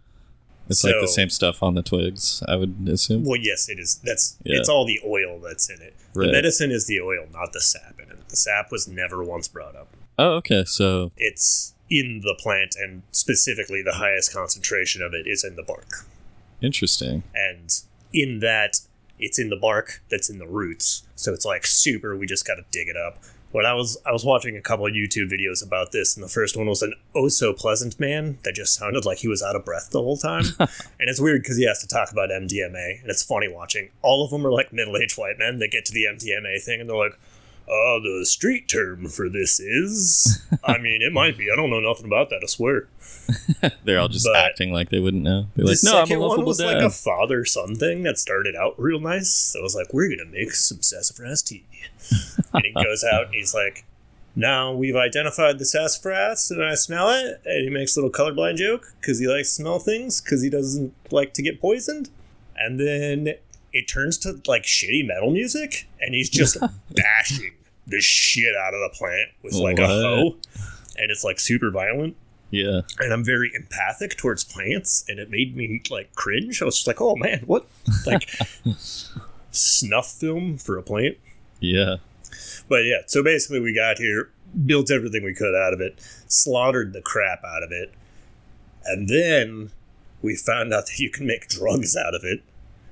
It's 0.69 0.85
like 0.85 0.95
the 1.01 1.09
same 1.09 1.31
stuff 1.31 1.63
on 1.63 1.75
the 1.75 1.83
twigs, 1.83 2.43
I 2.47 2.57
would 2.57 2.87
assume. 2.89 3.25
Well, 3.25 3.41
yes, 3.41 3.71
it 3.71 3.79
is. 3.79 4.01
That's 4.05 4.37
Yeah. 4.45 4.59
it's 4.59 4.69
all 4.69 4.85
the 4.87 5.01
oil 5.05 5.41
that's 5.41 5.71
in 5.71 5.81
it. 5.81 5.95
Right. 6.15 6.27
The 6.27 6.33
medicine 6.33 6.71
is 6.71 6.87
the 6.87 7.01
oil, 7.01 7.27
not 7.33 7.55
the 7.55 7.61
sap 7.61 7.99
in 7.99 8.11
it. 8.11 8.29
The 8.29 8.37
sap 8.37 8.71
was 8.71 8.87
never 8.87 9.25
once 9.25 9.49
brought 9.49 9.75
up. 9.75 9.89
Oh, 10.19 10.33
okay. 10.35 10.65
So, 10.67 11.11
It's 11.17 11.73
in 11.89 12.21
the 12.23 12.35
plant, 12.39 12.77
and 12.79 13.03
specifically 13.13 13.83
the 13.83 13.95
highest 13.95 14.31
concentration 14.33 15.01
of 15.03 15.15
it 15.15 15.27
is 15.27 15.43
in 15.43 15.57
the 15.57 15.63
bark. 15.63 16.05
interesting. 16.61 17.23
And 17.35 17.71
in 18.13 18.41
that, 18.41 18.81
it's 19.19 19.39
in 19.39 19.49
the 19.49 19.57
bark 19.57 20.03
that's 20.11 20.29
in 20.29 20.39
the 20.39 20.47
roots. 20.47 21.05
So 21.17 21.33
it's 21.33 21.45
like 21.47 21.67
super. 21.67 22.17
We 22.17 22.27
just 22.27 22.47
got 22.47 22.57
to 22.57 22.65
dig 22.71 22.89
it 22.89 22.97
up. 22.97 23.23
When 23.51 23.65
I 23.65 23.73
was 23.73 23.97
I 24.05 24.13
was 24.13 24.25
watching 24.25 24.57
a 24.57 24.61
couple 24.61 24.87
of 24.87 24.93
YouTube 24.93 25.31
videos 25.31 25.65
about 25.65 25.91
this, 25.93 26.15
and 26.17 26.25
the 26.25 26.29
first 26.29 26.57
one 26.57 26.67
was 26.67 26.83
an 26.83 26.95
oh 27.15 27.29
so 27.29 27.53
pleasant 27.53 27.99
man 27.99 28.39
that 28.45 28.55
just 28.55 28.75
sounded 28.75 29.05
like 29.07 29.19
he 29.19 29.29
was 29.29 29.43
out 29.43 29.57
of 29.57 29.65
breath 29.65 29.89
the 29.91 30.03
whole 30.03 30.19
time. 30.19 30.45
and 30.59 30.69
it's 31.09 31.21
weird 31.21 31.43
because 31.43 31.57
he 31.57 31.67
has 31.67 31.81
to 31.81 31.89
talk 31.89 32.13
about 32.13 32.29
MDMA, 32.31 33.01
and 33.01 33.11
it's 33.11 33.23
funny 33.23 33.49
watching. 33.49 33.89
All 34.03 34.25
of 34.25 34.31
them 34.31 34.47
are 34.47 34.53
like 34.53 34.73
middle 34.73 34.97
aged 34.97 35.17
white 35.17 35.39
men 35.39 35.59
that 35.61 35.71
get 35.71 35.87
to 35.87 35.93
the 35.93 36.05
MDMA 36.05 36.63
thing, 36.63 36.81
and 36.81 36.91
they're 36.91 36.97
like, 36.97 37.19
"Uh, 37.69 38.01
the 38.01 38.25
street 38.25 38.69
term 38.69 39.09
for 39.09 39.29
this 39.29 39.61
is." 39.61 40.43
I 40.65 40.79
mean, 40.83 41.03
it 41.03 41.13
might 41.13 41.37
be. 41.39 41.51
I 41.53 41.57
don't 41.57 41.71
know 41.71 41.81
nothing 41.81 42.07
about 42.07 42.31
that. 42.31 42.41
I 42.43 42.47
swear. 42.47 42.89
They're 43.85 44.01
all 44.01 44.09
just 44.09 44.27
But- 44.27 44.37
acting 44.37 44.73
like 44.73 44.89
they 44.89 45.01
wouldn't 45.01 45.23
know. 45.23 45.49
They're 45.55 45.65
the 45.67 45.73
like, 45.73 45.79
no, 45.85 46.01
I'm 46.01 46.11
a 46.23 46.27
one 46.27 46.45
was 46.45 46.59
dad. 46.59 46.67
like 46.75 46.83
a 46.83 46.91
father 46.91 47.45
son 47.45 47.75
thing 47.75 48.03
that 48.05 48.19
started 48.19 48.57
out 48.57 48.75
real 48.81 49.01
nice. 49.01 49.31
So 49.31 49.61
I 49.61 49.63
was 49.63 49.75
like, 49.75 49.93
we're 49.93 50.09
gonna 50.09 50.31
make 50.31 50.53
some 50.53 50.81
sassafras 50.83 51.43
tea. 51.43 51.65
and 52.55 52.65
he 52.65 52.73
goes 52.73 53.05
out 53.05 53.27
and 53.27 53.35
he's 53.35 53.55
like, 53.55 53.85
now 54.35 54.73
we've 54.73 54.97
identified 54.97 55.59
the 55.59 55.65
sassafras 55.67 56.51
and 56.51 56.65
I 56.65 56.75
smell 56.75 57.11
it. 57.11 57.41
And 57.45 57.65
he 57.65 57.71
makes 57.71 57.97
a 57.97 58.01
little 58.01 58.11
colorblind 58.13 58.57
joke 58.57 58.95
because 59.01 59.19
he 59.19 59.27
likes 59.27 59.49
to 59.49 59.55
smell 59.63 59.79
things 59.79 60.21
because 60.21 60.43
he 60.43 60.49
doesn't 60.49 60.95
like 61.11 61.35
to 61.35 61.43
get 61.43 61.61
poisoned. 61.61 62.09
And 62.57 62.79
then 62.81 63.35
it 63.73 63.89
turns 63.89 64.17
to 64.19 64.41
like 64.47 64.63
shitty 64.63 65.07
metal 65.07 65.31
music 65.31 65.87
and 66.01 66.15
he's 66.15 66.31
just 66.31 66.57
bashing 66.95 67.53
the 67.89 68.01
shit 68.01 68.55
out 68.55 68.75
of 68.75 68.81
the 68.81 68.97
plant 68.97 69.31
with 69.43 69.55
like 69.55 69.79
a 69.79 69.87
hoe. 69.87 70.37
And 70.97 71.11
it's 71.11 71.25
like 71.25 71.39
super 71.41 71.71
violent 71.71 72.17
yeah. 72.51 72.81
and 72.99 73.13
I'm 73.13 73.25
very 73.25 73.51
empathic 73.55 74.17
towards 74.17 74.45
plants, 74.45 75.05
and 75.09 75.19
it 75.19 75.31
made 75.31 75.57
me 75.57 75.83
like 75.91 76.15
cringe. 76.15 76.63
I 76.63 76.65
was 76.65 76.77
just 76.77 76.87
like, 76.87 77.01
"Oh 77.01 77.17
man, 77.17 77.43
what 77.47 77.67
like 78.07 78.31
snuff 79.51 80.11
film 80.11 80.59
for 80.59 80.79
a 80.79 80.83
plant?" 80.83 81.19
Yeah. 81.61 81.97
But 82.69 82.85
yeah, 82.85 83.03
so 83.07 83.23
basically, 83.23 83.61
we 83.61 83.75
got 83.75 83.99
here, 83.99 84.31
built 84.67 84.91
everything 84.91 85.25
we 85.25 85.35
could 85.35 85.55
out 85.55 85.73
of 85.73 85.81
it, 85.81 85.99
slaughtered 86.27 86.93
the 86.93 87.03
crap 87.03 87.45
out 87.45 87.63
of 87.63 87.73
it, 87.73 87.93
and 88.85 89.09
then 89.09 89.71
we 90.23 90.35
found 90.37 90.73
out 90.73 90.87
that 90.87 90.99
you 90.99 91.11
can 91.11 91.27
make 91.27 91.49
drugs 91.49 91.97
out 91.97 92.15
of 92.15 92.23
it, 92.25 92.43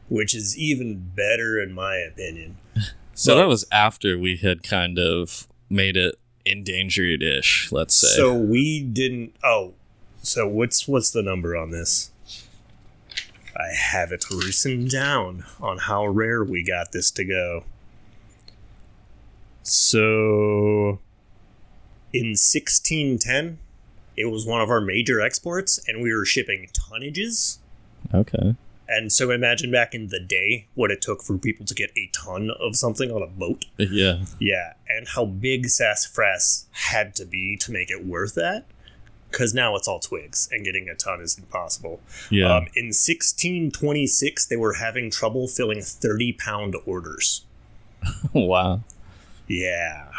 which 0.08 0.34
is 0.34 0.56
even 0.58 1.12
better 1.14 1.60
in 1.60 1.72
my 1.72 1.96
opinion. 1.96 2.56
So 3.16 3.35
Well- 3.35 3.44
that 3.44 3.49
was 3.49 3.64
after 3.73 4.18
we 4.18 4.37
had 4.37 4.62
kind 4.62 4.99
of 4.99 5.49
made 5.70 5.96
it 5.96 6.16
endangered 6.44 7.23
ish, 7.23 7.73
let's 7.73 7.94
say. 7.96 8.14
So 8.14 8.32
we 8.35 8.80
didn't. 8.82 9.35
Oh, 9.42 9.73
so 10.23 10.46
what's 10.46 10.87
what's 10.87 11.11
the 11.11 11.23
number 11.23 11.56
on 11.56 11.70
this? 11.70 12.11
I 13.56 13.75
have 13.75 14.12
it 14.12 14.26
written 14.30 14.87
down 14.87 15.44
on 15.61 15.78
how 15.78 16.06
rare 16.06 16.44
we 16.44 16.62
got 16.62 16.92
this 16.92 17.11
to 17.12 17.25
go. 17.25 17.64
So 19.62 21.00
in 22.12 22.35
1610, 22.37 23.58
it 24.16 24.26
was 24.26 24.44
one 24.46 24.61
of 24.61 24.68
our 24.68 24.80
major 24.82 25.20
exports, 25.23 25.80
and 25.88 26.02
we 26.02 26.12
were 26.14 26.25
shipping 26.26 26.68
tonnages. 26.73 27.58
okay. 28.14 28.54
And 28.88 29.12
so 29.12 29.30
imagine 29.30 29.70
back 29.70 29.94
in 29.94 30.08
the 30.08 30.20
day 30.20 30.66
what 30.74 30.90
it 30.90 31.00
took 31.00 31.22
for 31.22 31.36
people 31.38 31.66
to 31.66 31.74
get 31.74 31.90
a 31.96 32.08
ton 32.12 32.50
of 32.60 32.76
something 32.76 33.10
on 33.10 33.22
a 33.22 33.26
boat. 33.26 33.64
Yeah. 33.78 34.24
Yeah, 34.38 34.74
and 34.88 35.08
how 35.08 35.24
big 35.24 35.68
sassafras 35.68 36.66
had 36.70 37.14
to 37.16 37.24
be 37.24 37.56
to 37.58 37.72
make 37.72 37.90
it 37.90 38.04
worth 38.04 38.34
that. 38.34 38.66
Because 39.30 39.52
now 39.52 39.74
it's 39.74 39.88
all 39.88 39.98
twigs, 39.98 40.48
and 40.52 40.64
getting 40.64 40.88
a 40.88 40.94
ton 40.94 41.20
is 41.20 41.36
impossible. 41.36 42.00
Yeah. 42.30 42.46
Um, 42.46 42.68
in 42.76 42.86
1626, 42.86 44.46
they 44.46 44.56
were 44.56 44.74
having 44.74 45.10
trouble 45.10 45.48
filling 45.48 45.82
30 45.82 46.32
pound 46.34 46.76
orders. 46.86 47.44
wow. 48.32 48.82
Yeah. 49.48 50.10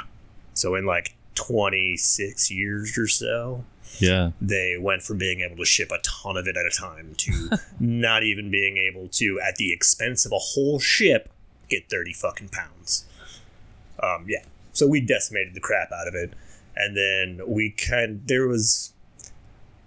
So 0.53 0.75
in 0.75 0.86
like 0.86 1.15
26 1.36 2.51
years 2.51 2.97
or 2.97 3.07
so, 3.07 3.63
Yeah. 4.00 4.32
they 4.41 4.77
went 4.79 5.03
from 5.03 5.17
being 5.17 5.41
able 5.41 5.58
to 5.58 5.65
ship 5.65 5.91
a 5.91 6.00
ton 6.00 6.38
of 6.38 6.48
it 6.48 6.56
at 6.58 6.65
a 6.65 6.75
time 6.75 7.15
to 7.17 7.58
not 7.79 8.24
even 8.24 8.51
being 8.51 8.77
able 8.77 9.08
to, 9.10 9.39
at 9.39 9.56
the 9.56 9.74
expense 9.74 10.25
of 10.25 10.32
a 10.32 10.39
whole 10.39 10.79
ship, 10.79 11.32
get 11.70 11.89
30 11.89 12.13
fucking 12.13 12.50
pounds. 12.50 13.06
Um, 14.01 14.25
yeah. 14.27 14.44
So 14.74 14.88
we 14.88 15.01
decimated 15.01 15.53
the 15.53 15.60
crap 15.60 15.91
out 15.91 16.08
of 16.08 16.15
it. 16.15 16.34
And 16.75 16.96
then 16.96 17.41
we 17.48 17.72
kind 17.72 18.22
there 18.27 18.48
was. 18.48 18.94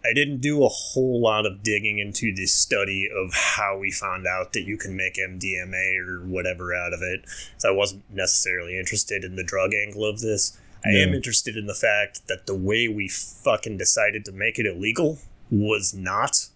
I 0.03 0.15
didn't 0.15 0.41
do 0.41 0.65
a 0.65 0.69
whole 0.69 1.21
lot 1.21 1.45
of 1.45 1.63
digging 1.63 1.99
into 1.99 2.35
the 2.35 2.47
study 2.47 3.07
of 3.15 3.35
how 3.35 3.77
we 3.77 3.91
found 3.91 4.27
out 4.27 4.55
that 4.55 4.63
you 4.63 4.79
can 4.79 4.97
make 4.97 5.17
MDMA 5.17 5.99
or 5.99 6.25
whatever 6.25 6.75
out 6.75 6.95
of 6.95 7.03
it. 7.03 7.27
So 7.59 7.69
I 7.69 7.73
wasn't 7.73 8.03
necessarily 8.11 8.79
interested 8.79 9.25
in 9.25 9.37
the 9.37 9.45
drug 9.45 9.75
angle 9.75 10.07
of 10.07 10.21
this. 10.21 10.59
I 10.85 10.91
am 10.91 11.13
interested 11.13 11.57
in 11.57 11.67
the 11.67 11.75
fact 11.75 12.27
that 12.29 12.47
the 12.47 12.55
way 12.55 12.89
we 12.89 13.09
fucking 13.09 13.77
decided 13.77 14.25
to 14.25 14.33
make 14.33 14.59
it 14.59 14.67
illegal 14.67 15.19
was 15.51 15.93
not 15.93 16.49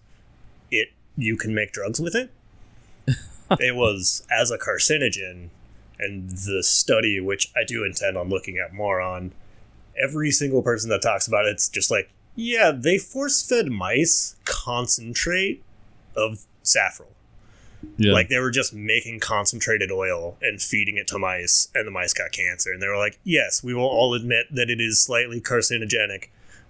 it 0.71 0.89
you 1.15 1.37
can 1.37 1.53
make 1.53 1.71
drugs 1.71 1.99
with 1.99 2.15
it. 2.15 2.31
it 3.59 3.75
was 3.75 4.25
as 4.31 4.49
a 4.51 4.57
carcinogen 4.57 5.49
and 5.99 6.29
the 6.29 6.63
study 6.63 7.19
which 7.19 7.51
I 7.55 7.63
do 7.63 7.83
intend 7.83 8.17
on 8.17 8.29
looking 8.29 8.57
at 8.57 8.73
more 8.73 8.99
on 8.99 9.31
every 10.01 10.31
single 10.31 10.61
person 10.61 10.89
that 10.89 11.01
talks 11.01 11.27
about 11.27 11.45
it, 11.45 11.51
it's 11.51 11.69
just 11.69 11.91
like 11.91 12.09
yeah, 12.35 12.71
they 12.71 12.97
force-fed 12.97 13.67
mice 13.67 14.35
concentrate 14.43 15.63
of 16.17 16.45
saffron. 16.63 17.14
Yeah. 17.97 18.13
Like 18.13 18.29
they 18.29 18.39
were 18.39 18.51
just 18.51 18.73
making 18.73 19.19
concentrated 19.19 19.91
oil 19.91 20.37
and 20.41 20.61
feeding 20.61 20.97
it 20.97 21.07
to 21.07 21.17
mice, 21.19 21.69
and 21.75 21.87
the 21.87 21.91
mice 21.91 22.13
got 22.13 22.31
cancer. 22.31 22.71
And 22.71 22.81
they 22.81 22.87
were 22.87 22.97
like, 22.97 23.19
"Yes, 23.23 23.63
we 23.63 23.73
will 23.73 23.85
all 23.87 24.13
admit 24.13 24.47
that 24.53 24.69
it 24.69 24.79
is 24.81 24.99
slightly 25.01 25.39
carcinogenic, 25.41 26.25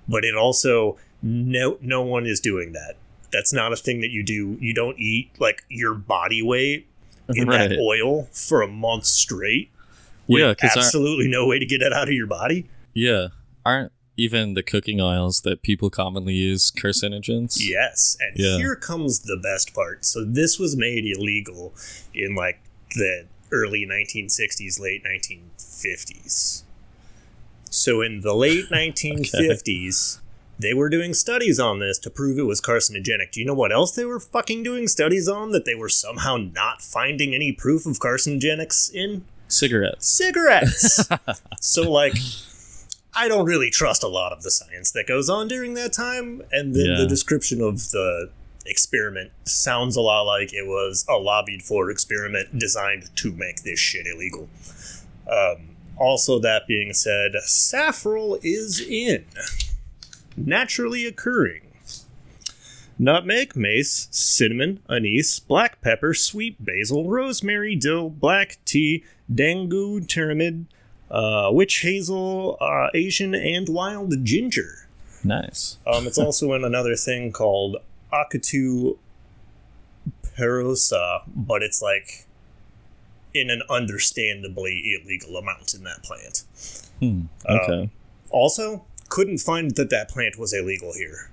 but 0.07 0.24
it 0.24 0.36
also 0.36 0.98
no 1.22 1.77
no 1.81 2.01
one 2.01 2.25
is 2.25 2.39
doing 2.39 2.74
that. 2.74 2.95
That's 3.31 3.51
not 3.51 3.74
a 3.74 3.75
thing 3.75 4.01
that 4.01 4.12
you 4.12 4.24
do. 4.24 4.57
You 4.62 4.74
don't 4.74 4.98
eat 5.00 5.31
like 5.39 5.63
your 5.69 5.93
body 5.95 6.41
weight 6.41 6.88
in 7.34 7.48
Right. 7.48 7.69
that 7.69 7.79
oil 7.79 8.29
for 8.31 8.62
a 8.62 8.67
month 8.67 9.05
straight. 9.05 9.72
Yeah, 10.27 10.50
with 10.50 10.57
'cause 10.60 10.72
our- 10.75 10.84
absolutely 10.84 11.27
no 11.27 11.45
way 11.48 11.60
to 11.60 11.65
get 11.65 11.81
it 11.81 11.91
out 11.93 12.07
of 12.07 12.13
your 12.13 12.27
body. 12.27 12.65
yeah. 12.93 13.27
Aren't 13.65 13.91
even 14.17 14.53
the 14.53 14.63
cooking 14.63 15.01
oils 15.01 15.41
that 15.41 15.62
people 15.62 15.89
commonly 15.89 16.34
use 16.34 16.72
carcinogens? 16.72 17.57
Yes, 17.60 18.17
and 18.19 18.38
Yeah. 18.38 18.57
here 18.57 18.75
comes 18.75 19.19
the 19.22 19.38
best 19.38 19.74
part. 19.74 20.05
So 20.05 20.24
this 20.24 20.57
was 20.60 20.75
made 20.77 21.05
illegal 21.05 21.74
in 22.13 22.36
like 22.36 22.60
the 22.95 23.25
early 23.51 23.86
1960s, 23.86 24.79
late 24.79 25.03
1950s. 25.03 26.63
So 27.69 28.01
in 28.01 28.22
the 28.22 28.34
late 28.34 28.65
1950s, 28.72 30.19
they 30.57 30.74
were 30.74 30.88
doing 30.89 31.13
studies 31.13 31.60
on 31.60 31.79
this 31.79 31.98
to 32.00 32.10
prove 32.10 32.39
it 32.39 32.43
was 32.43 32.62
carcinogenic. 32.62 33.31
Do 33.31 33.41
you 33.41 33.45
know 33.45 33.53
what 33.53 33.74
else 33.74 33.93
they 33.93 34.05
were 34.05 34.22
fucking 34.22 34.63
doing 34.63 34.88
studies 34.88 35.27
on 35.27 35.51
that 35.51 35.65
they 35.65 35.75
were 35.75 35.89
somehow 35.89 36.38
not 36.38 36.81
finding 36.81 37.36
any 37.36 37.51
proof 37.51 37.86
of 37.86 38.00
carcinogenics 38.00 38.89
in? 38.93 39.25
Cigarettes. 39.50 40.07
cigarettes. 40.07 41.10
so 41.60 41.91
like 41.91 42.13
I 43.15 43.27
don't 43.27 43.45
really 43.45 43.69
trust 43.69 44.03
a 44.03 44.07
lot 44.07 44.34
of 44.34 44.43
the 44.43 44.51
science 44.51 44.91
that 44.91 45.07
goes 45.07 45.29
on 45.29 45.48
during 45.48 45.74
that 45.75 45.93
time 45.93 46.41
and 46.51 46.75
then 46.75 46.86
Yeah. 46.91 46.98
the 46.98 47.07
description 47.07 47.62
of 47.62 47.91
the 47.91 48.29
experiment 48.65 49.31
sounds 49.45 49.95
a 49.95 50.01
lot 50.01 50.24
like 50.24 50.53
it 50.53 50.65
was 50.65 51.05
a 51.07 51.15
lobbied 51.15 51.62
for 51.62 51.89
experiment 51.91 52.57
designed 52.57 53.10
to 53.15 53.31
make 53.31 53.63
this 53.63 53.79
shit 53.79 54.05
illegal. 54.07 54.50
Um, 55.31 55.69
also 55.98 56.39
that 56.39 56.67
being 56.67 56.91
said, 56.93 57.34
safrole 57.48 58.39
is 58.43 58.81
in 58.81 59.25
naturally 60.36 61.05
occurring. 61.05 61.62
Nutmeg, 62.98 63.55
mace, 63.57 64.07
cinnamon, 64.12 64.79
anise, 64.89 65.39
black 65.39 65.81
pepper, 65.81 66.13
sweet 66.13 66.63
basil, 66.63 67.10
rosemary, 67.10 67.75
dill, 67.75 68.10
black 68.10 68.57
tea, 68.65 69.03
dangu, 69.34 70.07
pyramid, 70.10 70.65
uh, 71.12 71.50
witch 71.51 71.81
hazel, 71.81 72.57
uh, 72.59 72.89
Asian, 72.93 73.33
and 73.35 73.69
wild 73.69 74.24
ginger. 74.24 74.88
Nice. 75.24 75.77
Um, 75.88 76.07
it's 76.07 76.17
also 76.25 76.53
in 76.53 76.63
another 76.63 76.95
thing 76.95 77.31
called 77.31 77.77
Ocotea 78.13 78.97
pretiosa, 80.24 81.21
but 81.27 81.63
it's 81.63 81.81
like 81.81 82.25
in 83.33 83.50
an 83.50 83.62
understandably 83.69 84.95
illegal 85.01 85.38
amount 85.38 85.74
in 85.74 85.83
that 85.83 86.03
plant. 86.03 86.43
Hmm. 87.00 87.21
Okay. 87.50 87.89
Also, 88.29 88.85
couldn't 89.09 89.39
find 89.39 89.75
that 89.75 89.89
that 89.89 90.09
plant 90.09 90.38
was 90.38 90.53
illegal 90.53 90.93
here. 90.93 91.29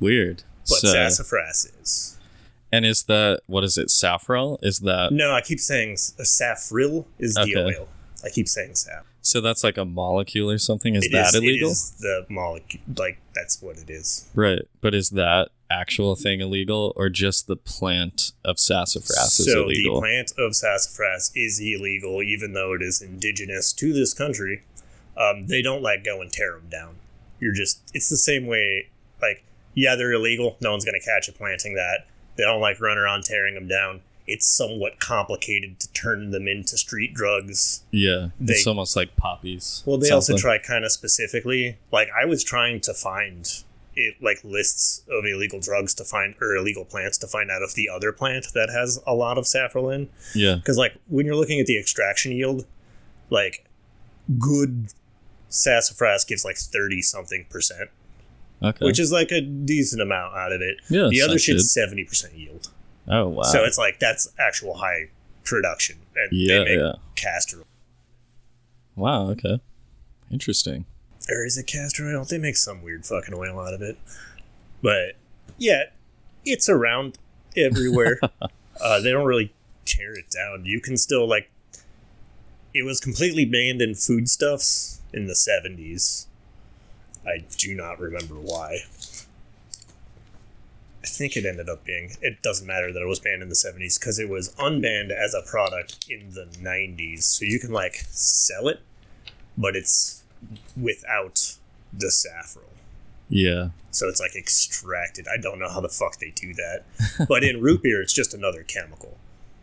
Weird. 0.00 0.42
but 0.68 0.78
So- 0.78 0.88
sassafras 0.92 1.70
is. 1.82 2.14
And 2.70 2.84
is 2.84 3.04
that 3.04 3.40
what 3.46 3.64
is 3.64 3.78
it? 3.78 3.88
Saffron? 3.90 4.58
Is 4.60 4.80
that 4.80 5.10
No, 5.10 5.32
I 5.32 5.40
keep 5.40 5.58
saying 5.58 5.96
saffril 5.96 7.06
is 7.18 7.34
the 7.34 7.56
oil. 7.56 7.88
I 8.24 8.30
keep 8.30 8.48
saying 8.48 8.72
saf. 8.72 9.02
so? 9.22 9.40
That's 9.40 9.62
like 9.62 9.76
a 9.78 9.84
molecule 9.84 10.50
or 10.50 10.58
something. 10.58 10.94
Is 10.94 11.04
It 11.06 11.12
that 11.12 11.28
is- 11.28 11.34
illegal? 11.36 11.68
It 11.68 11.72
is 11.72 11.90
the 12.00 12.26
molecule. 12.28 12.82
Like 12.96 13.18
that's 13.34 13.62
what 13.62 13.78
it 13.78 13.88
is. 13.90 14.28
Right, 14.34 14.62
but 14.80 14.94
is 14.94 15.10
that 15.10 15.50
actual 15.70 16.16
thing 16.16 16.40
illegal, 16.40 16.92
or 16.96 17.08
just 17.10 17.46
the 17.46 17.56
plant 17.56 18.32
of 18.44 18.58
sassafras 18.58 19.38
is 19.38 19.52
so 19.52 19.64
illegal? 19.64 19.96
the 19.96 20.00
plant 20.00 20.32
of 20.38 20.56
sassafras 20.56 21.30
is 21.36 21.60
illegal, 21.60 22.22
even 22.22 22.54
though 22.54 22.72
it 22.74 22.82
is 22.82 23.00
indigenous 23.02 23.72
to 23.74 23.92
this 23.92 24.14
country. 24.14 24.62
Um, 25.16 25.46
they 25.46 25.62
don't 25.62 25.82
let 25.82 26.04
go 26.04 26.20
and 26.20 26.32
tear 26.32 26.52
them 26.52 26.68
down. 26.70 26.96
You're 27.40 27.52
just. 27.54 27.80
It's 27.94 28.08
the 28.08 28.16
same 28.16 28.46
way. 28.46 28.88
Like, 29.22 29.44
yeah, 29.74 29.94
they're 29.94 30.12
illegal. 30.12 30.56
No 30.60 30.70
one's 30.72 30.84
gonna 30.84 31.00
catch 31.00 31.28
you 31.28 31.32
planting 31.34 31.74
that. 31.74 32.06
They 32.36 32.44
don't 32.44 32.60
like 32.60 32.80
run 32.80 32.98
around 32.98 33.24
tearing 33.24 33.54
them 33.54 33.68
down. 33.68 34.00
It's 34.28 34.46
somewhat 34.46 35.00
complicated 35.00 35.80
to 35.80 35.92
turn 35.92 36.30
them 36.30 36.46
into 36.46 36.76
street 36.76 37.14
drugs. 37.14 37.82
yeah, 37.90 38.28
it's 38.40 38.66
almost 38.66 38.94
like 38.94 39.16
poppies. 39.16 39.82
Well, 39.86 39.96
they 39.96 40.10
also 40.10 40.34
something. 40.34 40.42
try 40.42 40.58
kind 40.58 40.84
of 40.84 40.92
specifically. 40.92 41.78
Like 41.90 42.08
I 42.10 42.26
was 42.26 42.44
trying 42.44 42.80
to 42.82 42.92
find 42.94 43.50
it, 43.96 44.14
like 44.20 44.44
lists 44.44 45.02
of 45.10 45.24
illegal 45.24 45.60
drugs 45.60 45.94
to 45.94 46.04
find 46.04 46.34
or 46.40 46.54
illegal 46.54 46.84
plants 46.84 47.18
to 47.18 47.26
find 47.26 47.50
out 47.50 47.62
if 47.62 47.74
the 47.74 47.88
other 47.88 48.12
plant 48.12 48.46
that 48.54 48.70
has 48.70 49.00
a 49.06 49.14
lot 49.14 49.38
of 49.38 49.46
saffron. 49.46 50.08
Yeah, 50.34 50.56
Because 50.56 50.78
like 50.78 50.94
when 51.08 51.26
you're 51.26 51.34
looking 51.34 51.58
at 51.58 51.66
the 51.66 51.78
extraction 51.78 52.32
yield, 52.32 52.66
like 53.30 53.64
good 54.38 54.92
sassafras 55.48 56.24
gives 56.24 56.44
like 56.44 56.58
thirty 56.58 57.00
something 57.02 57.46
percent, 57.48 57.90
okay. 58.62 58.84
which 58.84 58.98
is 59.00 59.10
like 59.10 59.30
a 59.32 59.40
decent 59.40 60.02
amount 60.02 60.34
out 60.36 60.52
of 60.52 60.60
it. 60.60 60.76
yeah, 60.88 61.08
the 61.10 61.22
other 61.22 61.38
shit's 61.38 61.72
seventy 61.72 62.04
percent 62.04 62.34
yield. 62.34 62.68
Oh 63.10 63.28
wow. 63.28 63.42
so 63.42 63.64
it's 63.64 63.78
like 63.78 63.98
that's 63.98 64.28
actual 64.38 64.74
high 64.74 65.08
production, 65.44 65.96
and 66.16 66.28
yeah, 66.32 66.58
they 66.58 66.64
make 66.64 66.68
castor 66.68 66.80
oil. 66.80 66.86
yeah. 66.86 67.02
castor 67.14 67.64
Wow. 68.98 69.30
Okay. 69.30 69.60
Interesting. 70.30 70.84
or 71.30 71.46
is 71.46 71.56
it 71.56 71.66
castor 71.66 72.06
oil? 72.08 72.24
They 72.24 72.36
make 72.36 72.56
some 72.56 72.82
weird 72.82 73.06
fucking 73.06 73.32
oil 73.32 73.60
out 73.60 73.72
of 73.72 73.80
it. 73.80 73.96
But 74.82 75.14
yeah, 75.56 75.84
it's 76.44 76.68
around 76.68 77.16
everywhere. 77.56 78.18
uh, 78.80 79.00
they 79.00 79.12
don't 79.12 79.26
really 79.26 79.54
tear 79.84 80.12
it 80.12 80.30
down. 80.30 80.64
You 80.64 80.80
can 80.80 80.96
still 80.96 81.28
like. 81.28 81.50
It 82.74 82.84
was 82.84 83.00
completely 83.00 83.44
banned 83.44 83.80
in 83.80 83.94
foodstuffs 83.94 85.00
in 85.12 85.26
the 85.26 85.36
seventies. 85.36 86.26
I 87.24 87.44
do 87.56 87.74
not 87.74 88.00
remember 88.00 88.34
why. 88.34 88.78
I 91.08 91.10
think 91.10 91.38
it 91.38 91.46
ended 91.46 91.70
up 91.70 91.84
being. 91.84 92.12
It 92.20 92.42
doesn't 92.42 92.66
matter 92.66 92.92
that 92.92 93.00
it 93.00 93.06
was 93.06 93.18
banned 93.18 93.42
in 93.42 93.48
the 93.48 93.54
seventies 93.54 93.98
because 93.98 94.18
it 94.18 94.28
was 94.28 94.54
unbanned 94.56 95.10
as 95.10 95.32
a 95.32 95.40
product 95.40 96.06
in 96.08 96.34
the 96.34 96.46
nineties. 96.60 97.24
So 97.24 97.46
you 97.46 97.58
can 97.58 97.72
like 97.72 98.04
sell 98.10 98.68
it, 98.68 98.80
but 99.56 99.74
it's 99.74 100.22
without 100.80 101.56
the 101.92 102.10
saffron. 102.10 102.66
Yeah. 103.30 103.70
So 103.90 104.08
it's 104.08 104.20
like 104.20 104.36
extracted. 104.36 105.26
I 105.28 105.40
don't 105.40 105.58
know 105.58 105.68
how 105.68 105.80
the 105.80 105.88
fuck 105.88 106.18
they 106.18 106.30
do 106.30 106.52
that. 106.54 106.84
But 107.28 107.42
in 107.42 107.62
root 107.62 107.82
beer, 107.82 108.02
it's 108.02 108.12
just 108.12 108.34
another 108.34 108.62
chemical. 108.62 109.16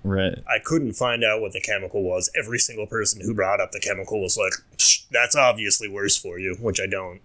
Right. 0.04 0.38
I 0.48 0.60
couldn't 0.64 0.94
find 0.94 1.24
out 1.24 1.42
what 1.42 1.54
the 1.54 1.62
chemical 1.62 2.04
was. 2.04 2.30
Every 2.38 2.60
single 2.60 2.88
person 2.88 3.22
who 3.22 3.34
brought 3.34 3.62
up 3.62 3.72
the 3.72 3.80
chemical 3.80 4.22
was 4.22 4.36
like, 4.36 4.54
"Psh, 4.78 5.06
that's 5.12 5.36
obviously 5.36 5.88
worse 5.88 6.18
for 6.18 6.40
you, 6.40 6.56
which 6.60 6.80
I 6.80 6.88
don't 6.88 7.22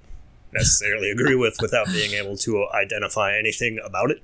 necessarily 0.52 1.10
agree 1.10 1.34
with 1.34 1.56
without 1.60 1.86
being 1.88 2.12
able 2.12 2.36
to 2.38 2.66
identify 2.70 3.36
anything 3.36 3.78
about 3.84 4.10
it. 4.10 4.22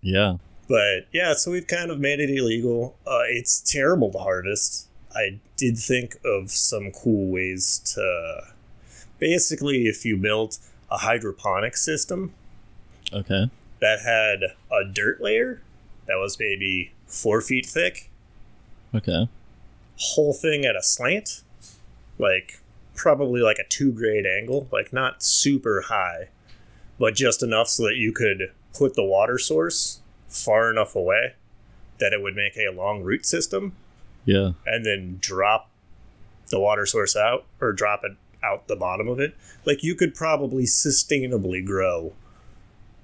Yeah. 0.00 0.36
But 0.68 1.06
yeah, 1.12 1.32
so 1.34 1.50
we've 1.50 1.66
kind 1.66 1.90
of 1.90 1.98
made 1.98 2.20
it 2.20 2.30
illegal. 2.30 2.96
Uh, 3.06 3.22
it's 3.28 3.60
terrible 3.60 4.12
to 4.12 4.18
harvest. 4.18 4.86
I 5.14 5.40
did 5.56 5.78
think 5.78 6.16
of 6.24 6.50
some 6.50 6.90
cool 6.92 7.30
ways 7.32 7.78
to. 7.94 8.42
Basically, 9.18 9.86
if 9.88 10.04
you 10.04 10.16
built 10.16 10.58
a 10.90 10.98
hydroponic 10.98 11.76
system 11.76 12.32
Okay. 13.12 13.50
that 13.80 14.00
had 14.00 14.54
a 14.70 14.84
dirt 14.92 15.20
layer 15.20 15.60
that 16.06 16.14
was 16.16 16.38
maybe 16.38 16.92
four 17.06 17.40
feet 17.40 17.66
thick, 17.66 18.10
Okay. 18.94 19.28
whole 19.96 20.32
thing 20.32 20.64
at 20.64 20.76
a 20.76 20.82
slant, 20.82 21.42
like 22.18 22.60
probably 22.98 23.40
like 23.40 23.58
a 23.58 23.66
two 23.68 23.92
grade 23.92 24.26
angle, 24.26 24.68
like 24.70 24.92
not 24.92 25.22
super 25.22 25.82
high, 25.88 26.28
but 26.98 27.14
just 27.14 27.42
enough 27.42 27.68
so 27.68 27.84
that 27.84 27.96
you 27.96 28.12
could 28.12 28.52
put 28.76 28.94
the 28.94 29.04
water 29.04 29.38
source 29.38 30.00
far 30.28 30.70
enough 30.70 30.94
away 30.94 31.34
that 31.98 32.12
it 32.12 32.20
would 32.22 32.36
make 32.36 32.56
a 32.56 32.70
long 32.70 33.02
root 33.02 33.24
system 33.24 33.72
Yeah. 34.24 34.52
and 34.66 34.84
then 34.84 35.18
drop 35.20 35.70
the 36.50 36.60
water 36.60 36.84
source 36.86 37.16
out 37.16 37.44
or 37.60 37.72
drop 37.72 38.02
it 38.04 38.12
out 38.42 38.68
the 38.68 38.76
bottom 38.76 39.08
of 39.08 39.18
it. 39.20 39.34
Like 39.64 39.82
you 39.82 39.94
could 39.94 40.14
probably 40.14 40.64
sustainably 40.64 41.64
grow 41.64 42.12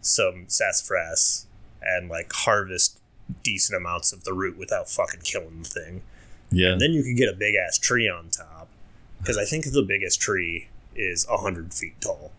some 0.00 0.44
sassafras 0.48 1.46
and 1.82 2.08
like 2.08 2.32
harvest 2.32 3.00
decent 3.42 3.76
amounts 3.76 4.12
of 4.12 4.24
the 4.24 4.32
root 4.32 4.56
without 4.58 4.88
fucking 4.88 5.20
killing 5.22 5.62
the 5.62 5.68
thing. 5.68 6.02
Yeah. 6.50 6.72
And 6.72 6.80
then 6.80 6.92
you 6.92 7.02
could 7.02 7.16
get 7.16 7.28
a 7.28 7.36
big 7.36 7.54
ass 7.54 7.78
tree 7.78 8.08
on 8.08 8.28
top. 8.28 8.68
Because 9.24 9.38
I 9.38 9.44
think 9.44 9.64
the 9.72 9.82
biggest 9.82 10.20
tree 10.20 10.68
is 10.94 11.26
hundred 11.28 11.72
feet 11.74 12.00
tall. 12.00 12.30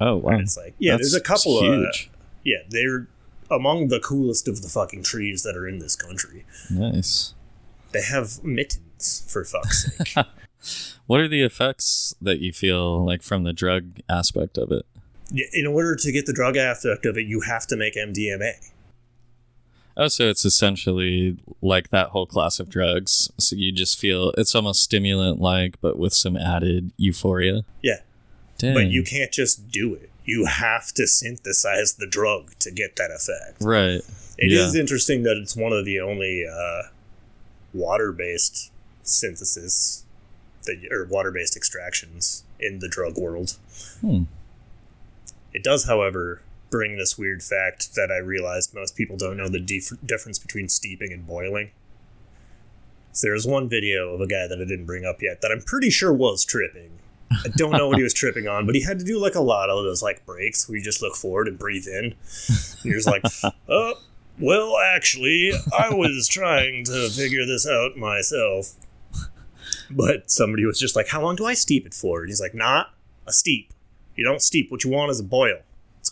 oh 0.00 0.16
wow. 0.16 0.32
And 0.32 0.42
it's 0.42 0.56
like, 0.56 0.74
yeah, 0.78 0.92
That's 0.92 1.10
there's 1.12 1.14
a 1.14 1.24
couple 1.24 1.58
of 1.58 1.64
huge. 1.64 2.10
yeah, 2.44 2.58
they're 2.68 3.08
among 3.50 3.88
the 3.88 4.00
coolest 4.00 4.46
of 4.48 4.62
the 4.62 4.68
fucking 4.68 5.02
trees 5.02 5.42
that 5.42 5.56
are 5.56 5.66
in 5.66 5.78
this 5.78 5.96
country. 5.96 6.44
Nice. 6.70 7.34
They 7.92 8.02
have 8.02 8.42
mittens 8.44 9.24
for 9.28 9.44
fuck's 9.44 9.96
sake. 10.14 10.26
What 11.06 11.20
are 11.20 11.28
the 11.28 11.42
effects 11.42 12.14
that 12.22 12.40
you 12.40 12.52
feel 12.52 13.04
like 13.04 13.22
from 13.22 13.44
the 13.44 13.52
drug 13.52 14.00
aspect 14.08 14.56
of 14.58 14.72
it? 14.72 14.86
In 15.52 15.66
order 15.66 15.94
to 15.96 16.12
get 16.12 16.26
the 16.26 16.32
drug 16.32 16.56
aspect 16.56 17.04
of 17.06 17.18
it, 17.18 17.26
you 17.26 17.40
have 17.42 17.66
to 17.68 17.76
make 17.76 17.94
MDMA. 17.94 18.52
Oh, 19.96 20.08
so 20.08 20.28
it's 20.28 20.44
essentially 20.44 21.36
like 21.62 21.90
that 21.90 22.08
whole 22.08 22.26
class 22.26 22.58
of 22.58 22.68
drugs. 22.68 23.30
So 23.38 23.54
you 23.56 23.70
just 23.70 23.98
feel 23.98 24.32
it's 24.36 24.54
almost 24.54 24.82
stimulant 24.82 25.40
like, 25.40 25.80
but 25.80 25.98
with 25.98 26.12
some 26.14 26.36
added 26.36 26.90
euphoria. 26.96 27.62
Yeah. 27.82 28.00
Dang. 28.58 28.74
But 28.74 28.86
you 28.86 29.02
can't 29.04 29.30
just 29.32 29.70
do 29.70 29.94
it. 29.94 30.10
You 30.24 30.46
have 30.46 30.92
to 30.94 31.06
synthesize 31.06 31.94
the 31.94 32.06
drug 32.06 32.58
to 32.60 32.70
get 32.70 32.96
that 32.96 33.10
effect. 33.10 33.62
Right. 33.62 34.00
It 34.38 34.52
is 34.52 34.74
Yeah. 34.74 34.80
interesting 34.80 35.22
that 35.24 35.36
it's 35.36 35.54
one 35.54 35.72
of 35.72 35.84
the 35.84 36.00
only 36.00 36.44
uh, 36.44 36.84
water-based 37.72 38.70
synthesis 39.02 40.04
that 40.64 40.80
or 40.90 41.04
water-based 41.04 41.56
extractions 41.56 42.42
in 42.58 42.78
the 42.78 42.88
drug 42.88 43.16
world. 43.18 43.56
Hmm. 44.00 44.22
It 45.52 45.62
does, 45.62 45.84
however, 45.84 46.40
bring 46.74 46.96
this 46.96 47.16
weird 47.16 47.40
fact 47.40 47.94
that 47.94 48.10
I 48.10 48.16
realized 48.16 48.74
most 48.74 48.96
people 48.96 49.16
don't 49.16 49.36
know 49.36 49.48
the 49.48 49.60
dif- 49.60 49.92
difference 50.04 50.40
between 50.40 50.68
steeping 50.68 51.12
and 51.12 51.24
boiling. 51.24 51.70
So 53.12 53.28
there's 53.28 53.46
one 53.46 53.68
video 53.68 54.12
of 54.12 54.20
a 54.20 54.26
guy 54.26 54.48
that 54.48 54.58
I 54.60 54.64
didn't 54.64 54.86
bring 54.86 55.04
up 55.04 55.22
yet 55.22 55.40
that 55.42 55.52
I'm 55.52 55.60
pretty 55.60 55.88
sure 55.88 56.12
was 56.12 56.44
tripping. 56.44 56.98
I 57.30 57.46
don't 57.56 57.70
know 57.70 57.86
what 57.86 57.98
he 57.98 58.02
was 58.02 58.12
tripping 58.22 58.48
on, 58.48 58.66
but 58.66 58.74
he 58.74 58.82
had 58.82 58.98
to 58.98 59.04
do 59.04 59.20
like 59.20 59.36
a 59.36 59.40
lot 59.40 59.70
of 59.70 59.84
those 59.84 60.02
like 60.02 60.26
breaks 60.26 60.68
where 60.68 60.76
you 60.76 60.82
just 60.82 61.00
look 61.00 61.14
forward 61.14 61.46
and 61.46 61.56
breathe 61.56 61.86
in. 61.86 62.16
And 62.48 62.84
you're 62.84 62.96
just 62.96 63.06
like, 63.06 63.22
oh, 63.68 63.94
well, 64.40 64.76
actually, 64.76 65.52
I 65.78 65.94
was 65.94 66.26
trying 66.26 66.82
to 66.86 67.08
figure 67.08 67.46
this 67.46 67.68
out 67.68 67.96
myself. 67.96 68.72
But 69.92 70.28
somebody 70.28 70.66
was 70.66 70.80
just 70.80 70.96
like, 70.96 71.06
how 71.06 71.22
long 71.22 71.36
do 71.36 71.46
I 71.46 71.54
steep 71.54 71.86
it 71.86 71.94
for? 71.94 72.22
And 72.22 72.30
he's 72.30 72.40
like, 72.40 72.52
not 72.52 72.94
a 73.28 73.32
steep. 73.32 73.72
You 74.16 74.24
don't 74.24 74.42
steep. 74.42 74.72
What 74.72 74.82
you 74.82 74.90
want 74.90 75.12
is 75.12 75.20
a 75.20 75.24
boil. 75.24 75.60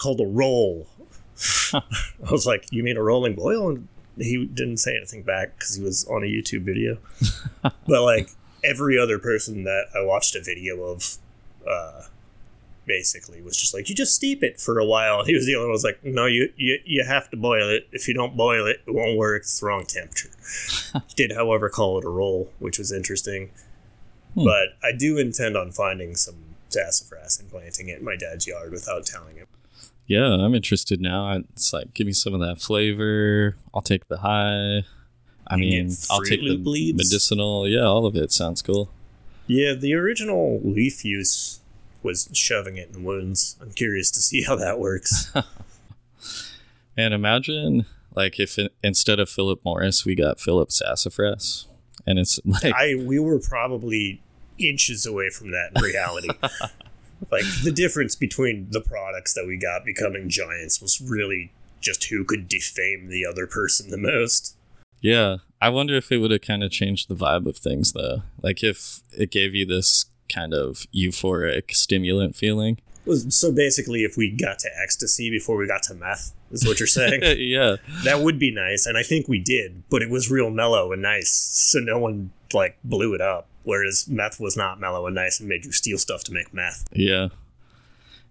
Called 0.03 0.21
a 0.21 0.27
roll. 0.27 0.89
I 1.73 1.83
was 2.31 2.47
like, 2.47 2.67
you 2.71 2.83
mean 2.83 2.97
a 2.97 3.03
rolling 3.03 3.35
boil? 3.35 3.69
And 3.69 3.89
he 4.19 4.45
didn't 4.45 4.79
say 4.79 4.97
anything 4.97 5.23
back 5.23 5.57
because 5.57 5.77
he 5.77 5.83
was 5.83 6.05
on 6.07 6.23
a 6.23 6.27
YouTube 6.27 6.63
video. 6.63 6.99
but 7.63 8.03
like 8.03 8.31
every 8.65 8.99
other 8.99 9.19
person 9.19 9.65
that 9.65 9.87
I 9.95 10.05
watched 10.05 10.35
a 10.35 10.43
video 10.43 10.83
of, 10.83 11.17
uh, 11.69 12.03
basically 12.87 13.41
was 13.43 13.57
just 13.57 13.75
like, 13.75 13.89
you 13.89 13.95
just 13.95 14.15
steep 14.15 14.43
it 14.43 14.61
for 14.61 14.79
a 14.79 14.85
while. 14.85 15.21
And 15.21 15.29
he 15.29 15.35
was 15.35 15.47
the 15.47 15.55
only 15.55 15.67
one 15.67 15.71
who 15.71 15.73
was 15.73 15.85
like, 15.85 16.03
no, 16.05 16.27
you, 16.27 16.53
you 16.57 16.79
you 16.85 17.05
have 17.05 17.31
to 17.31 17.37
boil 17.37 17.69
it. 17.69 17.89
If 17.93 18.09
you 18.09 18.15
don't 18.15 18.37
boil 18.37 18.67
it, 18.67 18.81
it 18.87 18.91
won't 18.91 19.17
work. 19.17 19.43
It's 19.43 19.61
the 19.61 19.67
wrong 19.67 19.85
temperature. 19.87 20.31
he 21.09 21.15
did, 21.15 21.33
however, 21.33 21.69
call 21.69 21.99
it 21.99 22.05
a 22.05 22.11
roll, 22.11 22.51
which 22.59 22.79
was 22.79 22.93
interesting. 22.93 23.51
Hmm. 24.35 24.45
But 24.45 24.69
I 24.83 24.93
do 24.97 25.19
intend 25.19 25.57
on 25.57 25.73
finding 25.73 26.17
some 26.17 26.37
sassafras 26.69 27.39
and 27.39 27.51
planting 27.51 27.89
it 27.89 27.99
in 27.99 28.05
my 28.05 28.17
dad's 28.17 28.47
yard 28.47 28.73
without 28.73 29.07
telling 29.07 29.37
him. 29.37 29.47
Yeah, 30.07 30.25
I'm 30.25 30.55
interested 30.55 31.01
now. 31.01 31.33
It's 31.33 31.73
like 31.73 31.95
give 31.95 32.07
me 32.07 32.13
some 32.13 32.35
of 32.35 32.41
that 32.41 32.61
flavor. 32.61 33.57
I'll 33.75 33.83
take 33.83 34.09
the 34.09 34.19
high. 34.19 34.85
I 35.47 35.57
mean, 35.57 35.91
I'll 36.11 36.23
take 36.23 36.41
the 36.41 36.57
leaves? 36.57 36.97
medicinal. 36.97 37.69
Yeah, 37.69 37.85
all 37.85 38.07
of 38.07 38.17
it 38.17 38.33
sounds 38.33 38.63
cool. 38.63 38.91
Yeah, 39.47 39.75
the 39.75 39.95
original 39.95 40.61
leaf 40.63 41.05
use 41.05 41.61
was 42.03 42.29
shoving 42.33 42.77
it 42.77 42.91
in 42.95 43.05
wounds. 43.05 43.57
I'm 43.61 43.73
curious 43.73 44.11
to 44.13 44.21
see 44.21 44.43
how 44.43 44.57
that 44.57 44.79
works. 44.79 45.33
And 46.97 47.15
imagine 47.15 47.87
like 48.15 48.39
if 48.39 48.59
it, 48.59 48.75
instead 48.83 49.19
of 49.19 49.29
Philip 49.29 49.61
Morris, 49.65 50.05
we 50.05 50.15
got 50.15 50.41
Philip 50.41 50.71
Sassafras, 50.71 51.67
and 52.07 52.19
it's 52.19 52.39
like 52.45 52.73
I 52.75 52.97
we 52.97 53.19
were 53.19 53.39
probably 53.39 54.21
inches 54.59 55.07
away 55.07 55.31
from 55.31 55.51
that 55.53 55.71
in 55.75 55.83
reality. 55.83 56.29
like 57.31 57.45
the 57.63 57.73
difference 57.73 58.15
between 58.15 58.69
the 58.71 58.81
products 58.81 59.35
that 59.35 59.47
we 59.47 59.57
got 59.57 59.85
becoming 59.85 60.29
giants 60.29 60.81
was 60.81 61.01
really 61.01 61.53
just 61.81 62.05
who 62.05 62.25
could 62.25 62.49
defame 62.49 63.09
the 63.09 63.25
other 63.25 63.47
person 63.47 63.91
the 63.91 63.99
most. 63.99 64.57
Yeah, 65.01 65.39
I 65.61 65.69
wonder 65.69 65.97
if 65.97 66.13
it 66.13 66.19
would 66.19 66.31
have 66.31 66.43
kind 66.43 66.63
of 66.63 66.71
changed 66.71 67.09
the 67.09 67.17
vibe 67.17 67.47
of 67.47 67.57
things 67.57 67.93
though. 67.93 68.23
Like 68.41 68.63
if 68.63 69.01
it 69.13 69.31
gave 69.31 69.55
you 69.55 69.67
this 69.67 70.07
kind 70.33 70.55
of 70.55 70.87
euphoric 70.95 71.75
stimulant 71.75 72.37
feeling. 72.37 72.79
So 73.29 73.51
basically, 73.51 74.05
if 74.05 74.17
we 74.17 74.31
got 74.31 74.61
to 74.61 74.69
ecstasy 74.81 75.29
before 75.29 75.57
we 75.57 75.67
got 75.67 75.83
to 75.85 75.95
meth, 75.95 76.33
is 76.53 76.65
what 76.65 76.79
you're 76.79 76.87
saying? 76.87 77.21
yeah, 77.39 77.77
that 78.05 78.21
would 78.21 78.39
be 78.39 78.53
nice, 78.53 78.87
and 78.87 78.97
I 78.97 79.03
think 79.03 79.27
we 79.27 79.41
did, 79.41 79.83
but 79.91 80.03
it 80.03 80.11
was 80.11 80.31
real 80.31 80.51
mellow 80.51 80.93
and 80.93 81.03
nice, 81.03 81.33
so 81.33 81.81
no 81.81 81.99
one 81.99 82.31
like 82.55 82.79
blew 82.85 83.13
it 83.13 83.21
up. 83.21 83.49
Whereas 83.65 84.09
meth 84.09 84.41
was 84.41 84.57
not 84.57 84.81
mellow 84.81 85.07
and 85.07 85.15
nice 85.15 85.41
and 85.41 85.49
made 85.49 85.65
you 85.65 85.73
steal 85.73 85.99
stuff 85.99 86.25
to 86.25 86.33
make 86.33 86.53
meth. 86.53 86.85
yeah. 86.93 87.29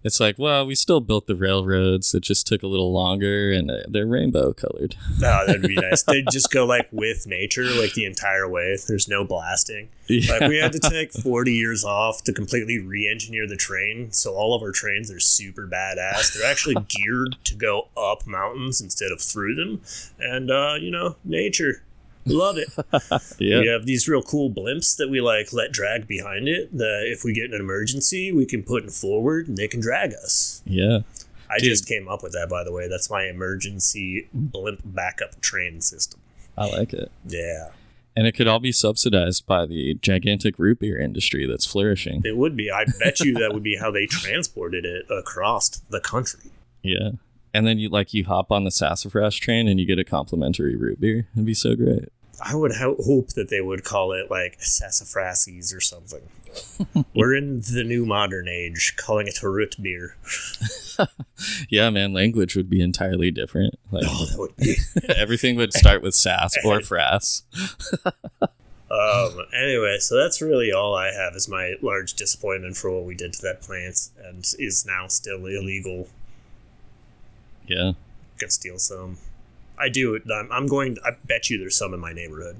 It's 0.04 0.18
like, 0.18 0.36
well, 0.36 0.66
we 0.66 0.74
still 0.74 1.00
built 1.00 1.28
the 1.28 1.36
railroads. 1.36 2.12
It 2.12 2.24
just 2.24 2.44
took 2.48 2.64
a 2.64 2.66
little 2.66 2.92
longer, 2.92 3.52
and 3.52 3.70
uh, 3.70 3.82
they're 3.86 4.04
rainbow 4.04 4.52
colored. 4.52 4.96
Oh, 5.22 5.44
that'd 5.46 5.62
be 5.62 5.76
nice. 5.76 6.02
They'd 6.02 6.26
just 6.28 6.50
go 6.50 6.66
like 6.66 6.88
with 6.92 7.24
nature, 7.28 7.62
like 7.62 7.94
the 7.94 8.04
entire 8.04 8.48
way. 8.48 8.76
There's 8.88 9.06
no 9.06 9.24
blasting. 9.24 9.90
Yeah. 10.08 10.32
Like 10.32 10.48
we 10.48 10.58
had 10.58 10.72
to 10.72 10.80
take 10.80 11.12
40 11.12 11.52
years 11.52 11.84
off 11.84 12.24
to 12.24 12.32
completely 12.32 12.80
re-engineer 12.80 13.46
the 13.46 13.54
train, 13.54 14.10
so 14.10 14.34
all 14.34 14.56
of 14.56 14.62
our 14.62 14.72
trains 14.72 15.08
are 15.12 15.20
super 15.20 15.68
badass. 15.68 16.34
They're 16.34 16.50
actually 16.50 16.76
geared 16.88 17.36
to 17.44 17.54
go 17.54 17.88
up 17.96 18.26
mountains 18.26 18.80
instead 18.80 19.12
of 19.12 19.20
through 19.20 19.54
them, 19.54 19.82
and 20.18 20.50
uh, 20.50 20.74
you 20.80 20.90
know, 20.90 21.14
nature. 21.24 21.84
Love 22.24 22.56
it. 22.58 22.68
yeah, 23.38 23.60
We 23.60 23.66
have 23.66 23.84
these 23.86 24.06
real 24.08 24.22
cool 24.22 24.50
blimps 24.50 24.96
that 24.96 25.08
we 25.08 25.20
like 25.20 25.52
let 25.52 25.72
drag 25.72 26.06
behind 26.06 26.48
it. 26.48 26.76
That 26.76 27.02
if 27.06 27.24
we 27.24 27.32
get 27.32 27.46
in 27.46 27.54
an 27.54 27.60
emergency, 27.60 28.30
we 28.32 28.46
can 28.46 28.62
put 28.62 28.84
it 28.84 28.92
forward 28.92 29.48
and 29.48 29.56
they 29.56 29.68
can 29.68 29.80
drag 29.80 30.12
us. 30.14 30.62
yeah. 30.64 31.00
I 31.50 31.58
Dude. 31.58 31.68
just 31.68 31.86
came 31.86 32.08
up 32.08 32.22
with 32.22 32.32
that, 32.32 32.48
by 32.48 32.64
the 32.64 32.72
way. 32.72 32.88
That's 32.88 33.10
my 33.10 33.24
emergency 33.24 34.26
blimp 34.32 34.80
backup 34.86 35.38
train 35.42 35.82
system. 35.82 36.18
I 36.56 36.66
like 36.68 36.94
it. 36.94 37.10
Yeah, 37.26 37.72
And 38.16 38.26
it 38.26 38.32
could 38.32 38.46
all 38.48 38.58
be 38.60 38.72
subsidized 38.72 39.44
by 39.46 39.66
the 39.66 39.94
gigantic 40.00 40.58
root 40.58 40.78
beer 40.78 40.98
industry 40.98 41.46
that's 41.46 41.66
flourishing. 41.66 42.22
it 42.24 42.38
would 42.38 42.56
be. 42.56 42.70
I 42.70 42.86
bet 42.98 43.20
you 43.20 43.34
that 43.34 43.52
would 43.52 43.62
be 43.62 43.76
how 43.76 43.90
they 43.90 44.06
transported 44.06 44.86
it 44.86 45.04
across 45.10 45.68
the 45.68 46.00
country. 46.00 46.40
Yeah. 46.84 47.10
And 47.54 47.66
then 47.66 47.78
you 47.78 47.88
like 47.88 48.14
you 48.14 48.24
hop 48.24 48.50
on 48.50 48.64
the 48.64 48.70
sassafras 48.70 49.36
train 49.36 49.68
and 49.68 49.78
you 49.78 49.86
get 49.86 49.98
a 49.98 50.04
complimentary 50.04 50.76
root 50.76 51.00
beer. 51.00 51.28
It'd 51.34 51.44
be 51.46 51.54
so 51.54 51.74
great. 51.76 52.08
I 52.44 52.56
would 52.56 52.72
ho- 52.72 52.96
hope 52.98 53.28
that 53.34 53.50
they 53.50 53.60
would 53.60 53.84
call 53.84 54.12
it 54.12 54.30
like 54.30 54.58
sassafrases 54.58 55.72
or 55.74 55.80
something. 55.80 56.22
We're 57.14 57.34
in 57.36 57.60
the 57.60 57.84
new 57.84 58.04
modern 58.04 58.48
age, 58.48 58.94
calling 58.96 59.28
it 59.28 59.42
a 59.42 59.48
root 59.48 59.76
beer. 59.80 60.16
Yeah, 61.68 61.90
man, 61.90 62.12
language 62.12 62.54
would 62.54 62.70
be 62.70 62.80
entirely 62.80 63.30
different. 63.32 63.74
Like 63.90 64.04
Oh, 64.06 64.26
that 64.26 64.38
would 64.38 64.56
be. 64.56 64.76
everything 65.16 65.56
would 65.56 65.72
start 65.72 66.02
with 66.02 66.14
sass 66.14 66.54
or 66.64 66.78
frass. 66.80 67.42
Um, 68.90 69.46
anyway, 69.58 69.96
so 69.98 70.16
that's 70.16 70.42
really 70.42 70.70
all 70.70 70.94
I 70.94 71.06
have 71.12 71.34
is 71.34 71.48
my 71.48 71.74
large 71.80 72.14
disappointment 72.14 72.76
for 72.76 72.90
what 72.90 73.04
we 73.04 73.14
did 73.14 73.32
to 73.32 73.42
that 73.42 73.62
plant 73.62 74.10
and 74.22 74.44
is 74.58 74.84
now 74.86 75.08
still 75.08 75.46
illegal. 75.46 76.08
Yeah. 77.76 77.92
Can 78.38 78.50
steal 78.50 78.78
some. 78.78 79.18
I 79.78 79.88
do. 79.88 80.18
I'm, 80.32 80.50
I'm 80.52 80.66
going. 80.66 80.98
I 81.04 81.10
bet 81.26 81.50
you 81.50 81.58
there's 81.58 81.76
some 81.76 81.94
in 81.94 82.00
my 82.00 82.12
neighborhood. 82.12 82.56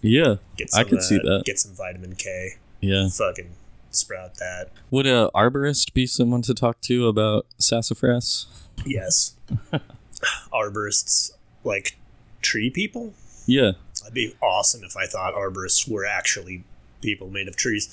Yeah. 0.00 0.36
Get 0.56 0.70
some 0.70 0.80
I 0.80 0.84
could 0.84 1.02
see 1.02 1.16
that. 1.18 1.42
Get 1.44 1.58
some 1.58 1.72
vitamin 1.72 2.14
K. 2.14 2.54
Yeah. 2.80 3.08
Fucking 3.08 3.50
sprout 3.90 4.34
that. 4.36 4.68
Would 4.90 5.06
a 5.06 5.30
arborist 5.34 5.94
be 5.94 6.06
someone 6.06 6.42
to 6.42 6.54
talk 6.54 6.80
to 6.82 7.06
about 7.08 7.46
sassafras? 7.58 8.46
Yes. 8.84 9.34
Arborists 10.52 11.32
like 11.64 11.96
tree 12.42 12.70
people. 12.70 13.14
Yeah. 13.46 13.72
That'd 14.00 14.14
be 14.14 14.34
awesome 14.42 14.82
if 14.84 14.96
I 14.96 15.06
thought 15.06 15.34
arborists 15.34 15.88
were 15.88 16.04
actually 16.04 16.64
people 17.00 17.30
made 17.30 17.48
of 17.48 17.56
trees. 17.56 17.88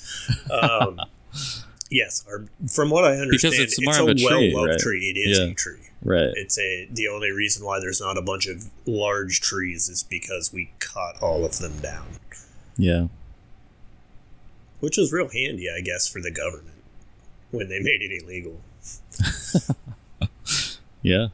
Um, 0.50 1.00
yes, 1.90 2.24
ar- 2.28 2.44
from 2.68 2.90
what 2.90 3.04
I 3.04 3.16
understand, 3.16 3.54
because 3.54 3.58
it's 3.58 3.98
of 3.98 4.08
a, 4.08 4.10
a 4.10 4.24
well-loved 4.24 4.70
right? 4.70 4.78
tree. 4.78 5.10
It 5.14 5.18
is 5.18 5.38
Yeah. 5.38 5.44
a 5.46 5.54
tree. 5.54 5.88
Right. 6.04 6.30
It's 6.34 6.58
a 6.58 6.88
the 6.90 7.06
only 7.08 7.30
reason 7.30 7.64
why 7.64 7.78
there's 7.80 8.00
not 8.00 8.18
a 8.18 8.22
bunch 8.22 8.46
of 8.46 8.70
large 8.86 9.40
trees 9.40 9.88
is 9.88 10.02
because 10.02 10.52
we 10.52 10.70
cut 10.80 11.22
all 11.22 11.44
of 11.44 11.58
them 11.58 11.78
down, 11.78 12.06
Yeah. 12.76 13.06
which 14.80 14.96
was 14.96 15.12
real 15.12 15.28
handy, 15.28 15.68
I 15.70 15.80
guess, 15.80 16.08
for 16.08 16.20
the 16.20 16.30
government 16.32 16.82
when 17.52 17.68
they 17.68 17.78
made 17.80 18.02
it 18.02 18.22
illegal. 18.22 18.60
Yeah. 21.04 21.28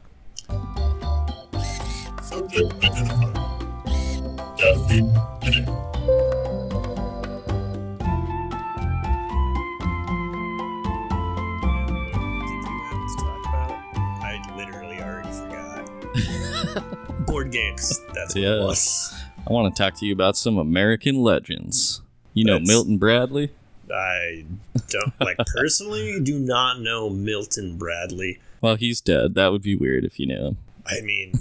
Board 17.48 17.52
games. 17.52 18.00
That's 18.14 18.34
what 18.34 18.42
Yeah. 18.42 18.56
it 18.56 18.62
was. 18.64 19.14
I 19.48 19.52
want 19.52 19.74
to 19.74 19.82
talk 19.82 19.98
to 20.00 20.06
you 20.06 20.12
about 20.12 20.36
some 20.36 20.58
American 20.58 21.16
legends. 21.22 22.02
You 22.34 22.44
know 22.44 22.54
That's- 22.54 22.68
Milton 22.68 22.98
Bradley? 22.98 23.50
I 23.92 24.44
don't 24.90 25.18
like 25.18 25.38
personally 25.46 26.20
do 26.20 26.38
not 26.38 26.80
know 26.80 27.08
Milton 27.08 27.78
Bradley. 27.78 28.38
Well, 28.60 28.74
he's 28.76 29.00
dead. 29.00 29.34
That 29.34 29.50
would 29.50 29.62
be 29.62 29.76
weird 29.76 30.04
if 30.04 30.20
you 30.20 30.26
knew 30.26 30.36
him. 30.48 30.58
I 30.86 31.00
mean, 31.00 31.32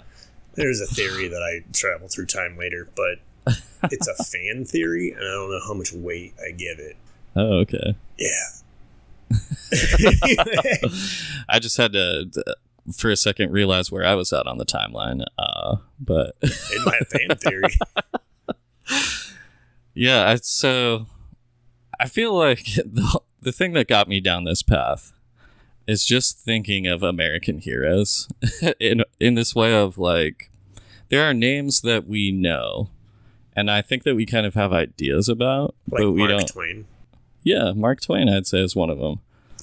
there's 0.54 0.80
a 0.80 0.86
theory 0.86 1.28
that 1.28 1.42
I 1.42 1.62
travel 1.72 2.08
through 2.08 2.26
time 2.26 2.58
later, 2.58 2.88
but 2.96 3.18
it's 3.92 4.08
a 4.08 4.14
fan 4.24 4.64
theory, 4.64 5.10
and 5.12 5.20
I 5.20 5.30
don't 5.32 5.50
know 5.50 5.60
how 5.66 5.74
much 5.74 5.92
weight 5.92 6.34
I 6.44 6.50
give 6.50 6.80
it. 6.80 6.96
Oh, 7.36 7.58
okay. 7.60 7.94
Yeah. 8.18 8.48
I 11.48 11.58
just 11.60 11.76
had 11.76 11.92
to, 11.92 12.28
uh, 12.46 12.52
for 12.90 13.10
a 13.10 13.16
second, 13.16 13.52
realize 13.52 13.92
where 13.92 14.04
I 14.04 14.14
was 14.14 14.32
at 14.32 14.46
on 14.46 14.58
the 14.58 14.64
timeline. 14.64 15.24
Uh, 15.38 15.76
but 16.00 16.34
In 16.42 16.84
my 16.84 16.98
fan 17.10 17.36
theory, 17.36 17.74
yeah, 19.94 20.28
I, 20.30 20.36
so 20.36 21.06
I 22.00 22.06
feel 22.08 22.34
like 22.34 22.64
the, 22.74 23.20
the 23.40 23.52
thing 23.52 23.72
that 23.74 23.88
got 23.88 24.08
me 24.08 24.20
down 24.20 24.44
this 24.44 24.62
path 24.62 25.12
is 25.86 26.04
just 26.04 26.38
thinking 26.38 26.86
of 26.86 27.02
American 27.02 27.58
heroes 27.58 28.28
in 28.80 29.02
in 29.18 29.34
this 29.34 29.54
way 29.54 29.74
of 29.74 29.98
like 29.98 30.50
there 31.08 31.28
are 31.28 31.34
names 31.34 31.82
that 31.82 32.06
we 32.06 32.32
know, 32.32 32.88
and 33.54 33.70
I 33.70 33.82
think 33.82 34.04
that 34.04 34.14
we 34.14 34.24
kind 34.24 34.46
of 34.46 34.54
have 34.54 34.72
ideas 34.72 35.28
about, 35.28 35.74
like 35.90 36.02
but 36.02 36.12
we 36.12 36.20
Mark 36.20 36.30
don't. 36.30 36.48
Twain. 36.48 36.86
Yeah, 37.42 37.72
Mark 37.72 38.00
Twain, 38.00 38.28
I'd 38.28 38.46
say, 38.46 38.60
is 38.60 38.76
one 38.76 38.88
of 38.90 38.98
them. 38.98 39.20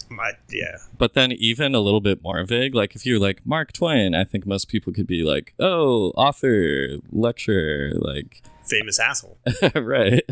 My, 0.16 0.34
yeah, 0.50 0.78
But 0.98 1.14
then 1.14 1.32
even 1.32 1.76
a 1.76 1.80
little 1.80 2.02
bit 2.02 2.24
more 2.24 2.44
vague, 2.44 2.74
like 2.74 2.96
if 2.96 3.06
you're 3.06 3.20
like 3.20 3.46
Mark 3.46 3.74
Twain, 3.74 4.16
I 4.16 4.24
think 4.24 4.46
most 4.46 4.68
people 4.68 4.92
could 4.92 5.08
be 5.08 5.24
like, 5.24 5.54
oh, 5.60 6.12
author, 6.16 6.98
lecturer, 7.12 7.92
like, 7.94 8.42
famous 8.66 9.00
asshole. 9.00 9.38
right. 9.76 10.24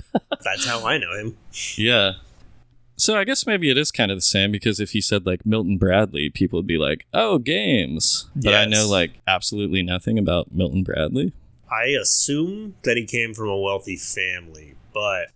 That's 0.43 0.65
how 0.65 0.85
I 0.85 0.97
know 0.97 1.13
him. 1.13 1.37
Yeah. 1.75 2.13
So 2.95 3.15
I 3.15 3.23
guess 3.23 3.45
maybe 3.45 3.69
it 3.69 3.77
is 3.77 3.91
kind 3.91 4.09
of 4.09 4.17
the 4.17 4.21
same 4.21 4.51
because 4.51 4.79
if 4.79 4.91
he 4.91 5.01
said 5.01 5.25
like 5.27 5.45
Milton 5.45 5.77
Bradley, 5.77 6.31
people 6.31 6.57
would 6.57 6.65
be 6.65 6.79
like, 6.79 7.05
"Oh, 7.13 7.37
games." 7.37 8.27
But 8.35 8.55
I 8.55 8.65
know 8.65 8.87
like 8.89 9.21
absolutely 9.27 9.83
nothing 9.83 10.17
about 10.17 10.51
Milton 10.51 10.83
Bradley. 10.83 11.31
I 11.71 11.89
assume 11.89 12.75
that 12.83 12.97
he 12.97 13.05
came 13.05 13.35
from 13.35 13.49
a 13.49 13.57
wealthy 13.57 13.97
family, 13.97 14.73
but 14.93 15.27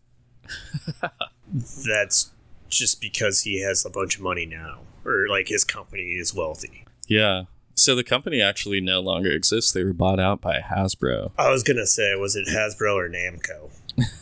that's 1.85 2.31
just 2.71 2.99
because 3.01 3.41
he 3.41 3.61
has 3.61 3.85
a 3.85 3.89
bunch 3.89 4.15
of 4.15 4.21
money 4.21 4.45
now, 4.45 4.79
or 5.05 5.27
like 5.29 5.47
his 5.49 5.63
company 5.63 6.13
is 6.13 6.33
wealthy. 6.33 6.85
Yeah. 7.07 7.43
So 7.75 7.95
the 7.95 8.03
company 8.03 8.41
actually 8.41 8.81
no 8.81 8.99
longer 8.99 9.29
exists. 9.31 9.71
They 9.71 9.83
were 9.83 9.93
bought 9.93 10.19
out 10.19 10.41
by 10.41 10.59
Hasbro. 10.59 11.31
I 11.37 11.49
was 11.49 11.63
gonna 11.63 11.85
say, 11.87 12.15
was 12.15 12.35
it 12.35 12.47
Hasbro 12.47 12.95
or 12.95 13.09
Namco? 13.09 13.69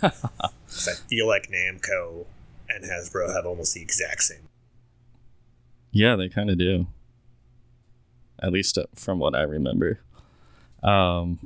I 0.04 0.94
feel 1.10 1.28
like 1.28 1.50
Namco 1.50 2.26
and 2.70 2.84
Hasbro 2.86 3.34
have 3.36 3.46
almost 3.46 3.74
the 3.74 3.82
exact 3.82 4.24
same. 4.24 4.48
Yeah, 5.92 6.16
they 6.16 6.30
kind 6.30 6.50
of 6.50 6.58
do. 6.58 6.88
At 8.42 8.52
least 8.52 8.78
uh, 8.78 8.86
from 8.96 9.20
what 9.20 9.36
I 9.36 9.42
remember. 9.42 10.00
Um, 10.84 11.40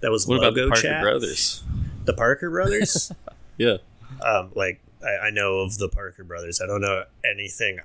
That 0.00 0.10
was 0.10 0.26
what 0.26 0.38
about 0.38 0.54
the 0.54 0.62
logo 0.62 0.70
Parker 0.74 0.82
chat. 0.88 1.02
brothers? 1.02 1.62
The 2.04 2.12
Parker 2.14 2.50
brothers. 2.50 3.12
Yeah. 3.56 3.76
um, 4.24 4.52
like 4.54 4.80
I, 5.02 5.26
I 5.26 5.30
know 5.30 5.60
of 5.60 5.78
the 5.78 5.88
Parker 5.88 6.24
brothers. 6.24 6.60
I 6.60 6.66
don't 6.66 6.80
know 6.80 7.04
anything 7.24 7.80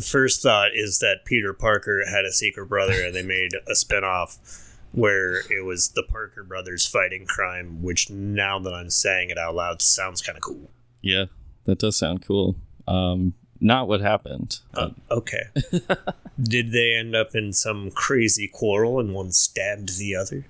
first 0.00 0.42
thought 0.42 0.70
is 0.74 0.98
that 1.00 1.24
Peter 1.24 1.52
Parker 1.52 2.04
had 2.08 2.24
a 2.24 2.32
secret 2.32 2.68
brother 2.68 3.04
and 3.04 3.14
they 3.14 3.22
made 3.22 3.52
a 3.66 3.72
spinoff 3.72 4.64
where 4.92 5.40
it 5.50 5.64
was 5.64 5.90
the 5.90 6.02
Parker 6.02 6.42
brothers 6.42 6.86
fighting 6.86 7.26
crime, 7.26 7.82
which 7.82 8.10
now 8.10 8.58
that 8.58 8.72
I'm 8.72 8.90
saying 8.90 9.30
it 9.30 9.38
out 9.38 9.54
loud 9.54 9.82
sounds 9.82 10.22
kind 10.22 10.36
of 10.36 10.42
cool. 10.42 10.70
Yeah, 11.02 11.26
that 11.64 11.78
does 11.78 11.96
sound 11.96 12.22
cool. 12.22 12.56
Um, 12.86 13.34
not 13.60 13.88
what 13.88 14.00
happened. 14.00 14.60
Uh, 14.72 14.90
okay. 15.10 15.44
Did 16.42 16.72
they 16.72 16.94
end 16.94 17.14
up 17.14 17.34
in 17.34 17.52
some 17.52 17.90
crazy 17.90 18.48
quarrel 18.48 18.98
and 18.98 19.14
one 19.14 19.32
stabbed 19.32 19.98
the 19.98 20.14
other? 20.14 20.46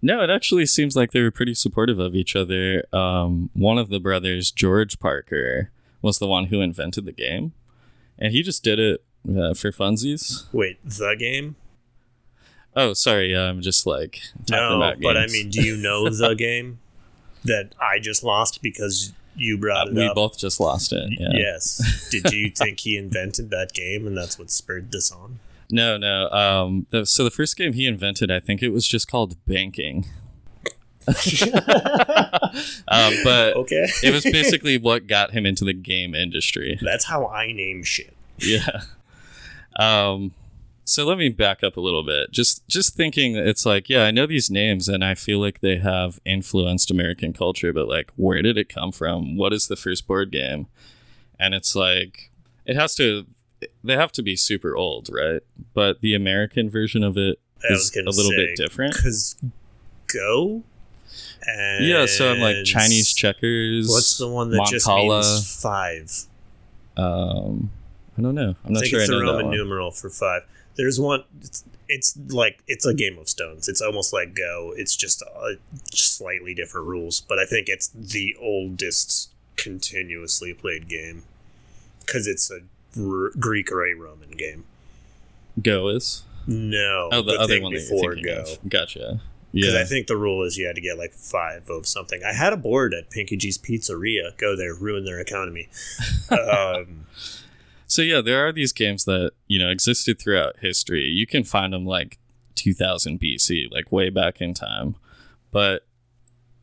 No, 0.00 0.22
it 0.22 0.30
actually 0.30 0.66
seems 0.66 0.94
like 0.94 1.10
they 1.10 1.22
were 1.22 1.30
pretty 1.30 1.54
supportive 1.54 1.98
of 1.98 2.14
each 2.14 2.36
other. 2.36 2.84
Um, 2.92 3.50
one 3.52 3.78
of 3.78 3.88
the 3.88 3.98
brothers, 3.98 4.50
George 4.50 4.98
Parker, 5.00 5.70
was 6.02 6.18
the 6.18 6.26
one 6.26 6.46
who 6.46 6.60
invented 6.60 7.04
the 7.04 7.12
game, 7.12 7.52
and 8.18 8.32
he 8.32 8.42
just 8.42 8.62
did 8.62 8.78
it 8.78 9.04
uh, 9.28 9.54
for 9.54 9.72
funsies. 9.72 10.44
Wait, 10.52 10.78
the 10.84 11.16
game? 11.18 11.56
Oh, 12.76 12.92
sorry, 12.92 13.36
I'm 13.36 13.60
just 13.60 13.86
like 13.86 14.20
talking 14.46 14.78
No, 14.78 14.94
but 15.02 15.16
I 15.16 15.26
mean, 15.26 15.50
do 15.50 15.62
you 15.62 15.76
know 15.82 16.08
the 16.08 16.34
game 16.34 16.78
that 17.44 17.74
I 17.80 17.98
just 17.98 18.22
lost 18.22 18.62
because 18.62 19.12
you 19.34 19.58
brought 19.58 19.88
it 19.88 19.94
we 19.94 20.06
up? 20.06 20.14
both 20.14 20.38
just 20.38 20.60
lost 20.60 20.92
it. 20.92 21.10
Yeah. 21.18 21.28
Yes. 21.32 22.08
Did 22.10 22.32
you 22.32 22.50
think 22.56 22.80
he 22.80 22.96
invented 22.96 23.50
that 23.50 23.72
game 23.72 24.06
and 24.06 24.16
that's 24.16 24.38
what 24.38 24.50
spurred 24.50 24.92
this 24.92 25.10
on? 25.10 25.38
No, 25.70 25.96
no. 25.98 26.28
Um, 26.30 26.86
the, 26.90 27.04
so 27.06 27.24
the 27.24 27.30
first 27.30 27.56
game 27.56 27.72
he 27.74 27.86
invented, 27.86 28.30
I 28.30 28.40
think 28.40 28.62
it 28.62 28.70
was 28.70 28.86
just 28.88 29.10
called 29.10 29.36
banking. 29.46 30.06
um, 31.08 31.14
but 33.24 33.56
Okay. 33.56 33.86
it 34.02 34.12
was 34.12 34.24
basically 34.24 34.78
what 34.78 35.06
got 35.06 35.32
him 35.32 35.46
into 35.46 35.64
the 35.64 35.72
game 35.72 36.14
industry. 36.14 36.78
That's 36.82 37.06
how 37.06 37.26
I 37.26 37.52
name 37.52 37.82
shit. 37.82 38.14
yeah. 38.38 38.82
Um, 39.78 40.32
so 40.84 41.04
let 41.06 41.18
me 41.18 41.28
back 41.28 41.62
up 41.62 41.76
a 41.76 41.80
little 41.80 42.02
bit. 42.02 42.30
Just 42.32 42.66
just 42.66 42.94
thinking 42.94 43.36
it's 43.36 43.66
like, 43.66 43.88
yeah, 43.90 44.04
I 44.04 44.10
know 44.10 44.26
these 44.26 44.50
names 44.50 44.88
and 44.88 45.04
I 45.04 45.14
feel 45.14 45.38
like 45.38 45.60
they 45.60 45.76
have 45.78 46.18
influenced 46.24 46.90
American 46.90 47.32
culture, 47.34 47.72
but 47.72 47.88
like 47.88 48.10
where 48.16 48.40
did 48.42 48.56
it 48.56 48.68
come 48.68 48.90
from? 48.90 49.36
What 49.36 49.52
is 49.52 49.68
the 49.68 49.76
first 49.76 50.06
board 50.06 50.32
game? 50.32 50.66
And 51.38 51.54
it's 51.54 51.76
like 51.76 52.30
it 52.64 52.74
has 52.74 52.94
to 52.96 53.26
they 53.84 53.94
have 53.94 54.12
to 54.12 54.22
be 54.22 54.36
super 54.36 54.76
old, 54.76 55.08
right? 55.10 55.42
But 55.74 56.00
the 56.00 56.14
American 56.14 56.70
version 56.70 57.02
of 57.02 57.16
it 57.16 57.38
I 57.68 57.72
is 57.72 57.94
a 57.96 58.02
little 58.02 58.30
say, 58.30 58.36
bit 58.36 58.56
different. 58.56 58.94
Because 58.94 59.36
Go? 60.06 60.62
And 61.46 61.86
Yeah, 61.86 62.06
so 62.06 62.32
I'm 62.32 62.40
like 62.40 62.64
Chinese 62.64 63.14
checkers. 63.14 63.88
What's 63.88 64.18
the 64.18 64.28
one 64.28 64.50
that 64.50 64.66
just 64.70 64.86
means 64.86 65.60
five? 65.60 66.10
Um, 66.96 67.70
I 68.16 68.22
don't 68.22 68.34
know. 68.34 68.54
I'm 68.64 68.70
I 68.70 68.70
not 68.70 68.80
think 68.80 68.90
sure 68.90 69.00
I 69.00 69.02
it's 69.02 69.10
know 69.10 69.20
the 69.20 69.24
Roman 69.24 69.50
numeral 69.50 69.90
for 69.90 70.10
five. 70.10 70.42
There's 70.76 70.98
one. 71.00 71.24
It's, 71.40 71.64
it's 71.88 72.16
like 72.28 72.62
it's 72.66 72.84
a 72.84 72.92
Game 72.94 73.18
of 73.18 73.28
Stones. 73.28 73.68
It's 73.68 73.80
almost 73.80 74.12
like 74.12 74.34
Go. 74.34 74.74
It's 74.76 74.94
just 74.94 75.22
uh, 75.22 75.52
slightly 75.92 76.54
different 76.54 76.86
rules, 76.86 77.20
but 77.20 77.38
I 77.38 77.44
think 77.44 77.68
it's 77.68 77.88
the 77.88 78.36
oldest 78.40 79.30
continuously 79.56 80.52
played 80.52 80.88
game 80.88 81.24
because 82.00 82.26
it's 82.26 82.50
a 82.50 82.60
R- 82.96 83.30
Greek 83.38 83.70
or 83.72 83.84
a 83.86 83.94
Roman 83.94 84.30
game. 84.30 84.64
Go 85.60 85.88
is. 85.88 86.22
No, 86.46 87.08
Oh, 87.12 87.22
the, 87.22 87.32
other 87.38 87.60
one 87.60 87.72
before 87.72 88.14
Go. 88.14 88.42
of. 88.42 88.68
Gotcha. 88.68 89.20
Because 89.52 89.74
Yeah. 89.74 89.80
I 89.80 89.84
think 89.84 90.06
the 90.06 90.16
rule 90.16 90.42
is 90.44 90.56
you 90.56 90.66
had 90.66 90.76
to 90.76 90.80
get 90.80 90.96
like 90.98 91.12
five 91.12 91.68
of 91.68 91.86
something. 91.86 92.22
I 92.22 92.32
had 92.32 92.52
a 92.52 92.56
board 92.56 92.94
at 92.94 93.10
Pinky 93.10 93.36
G's 93.36 93.58
Pizzeria. 93.58 94.36
Go 94.38 94.56
there, 94.56 94.74
ruin 94.74 95.04
their 95.04 95.18
economy. 95.20 95.68
um, 96.30 97.06
So 97.86 98.02
yeah, 98.02 98.20
there 98.20 98.46
are 98.46 98.52
these 98.52 98.72
games 98.72 99.04
that 99.06 99.32
you 99.46 99.58
know 99.58 99.70
existed 99.70 100.18
throughout 100.18 100.58
history. 100.60 101.04
You 101.04 101.26
can 101.26 101.44
find 101.44 101.72
them 101.72 101.86
like 101.86 102.18
2000 102.54 103.18
BC, 103.20 103.70
like 103.72 103.90
way 103.92 104.10
back 104.10 104.40
in 104.40 104.52
time. 104.54 104.94
But 105.50 105.86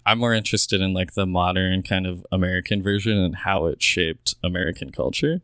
I'm 0.06 0.20
more 0.20 0.34
interested 0.34 0.82
in 0.82 0.94
like 0.94 1.14
the 1.16 1.26
modern 1.26 1.82
kind 1.82 2.06
of 2.06 2.26
American 2.32 2.84
version 2.84 3.18
and 3.18 3.38
how 3.38 3.66
it 3.66 3.82
shaped 3.82 4.36
American 4.44 4.92
culture. 4.92 5.42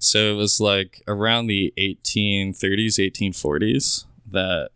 So 0.00 0.32
it 0.32 0.34
was 0.34 0.58
like 0.60 1.02
around 1.06 1.46
the 1.46 1.72
1830s, 1.78 2.98
1840s 2.98 4.06
that 4.30 4.70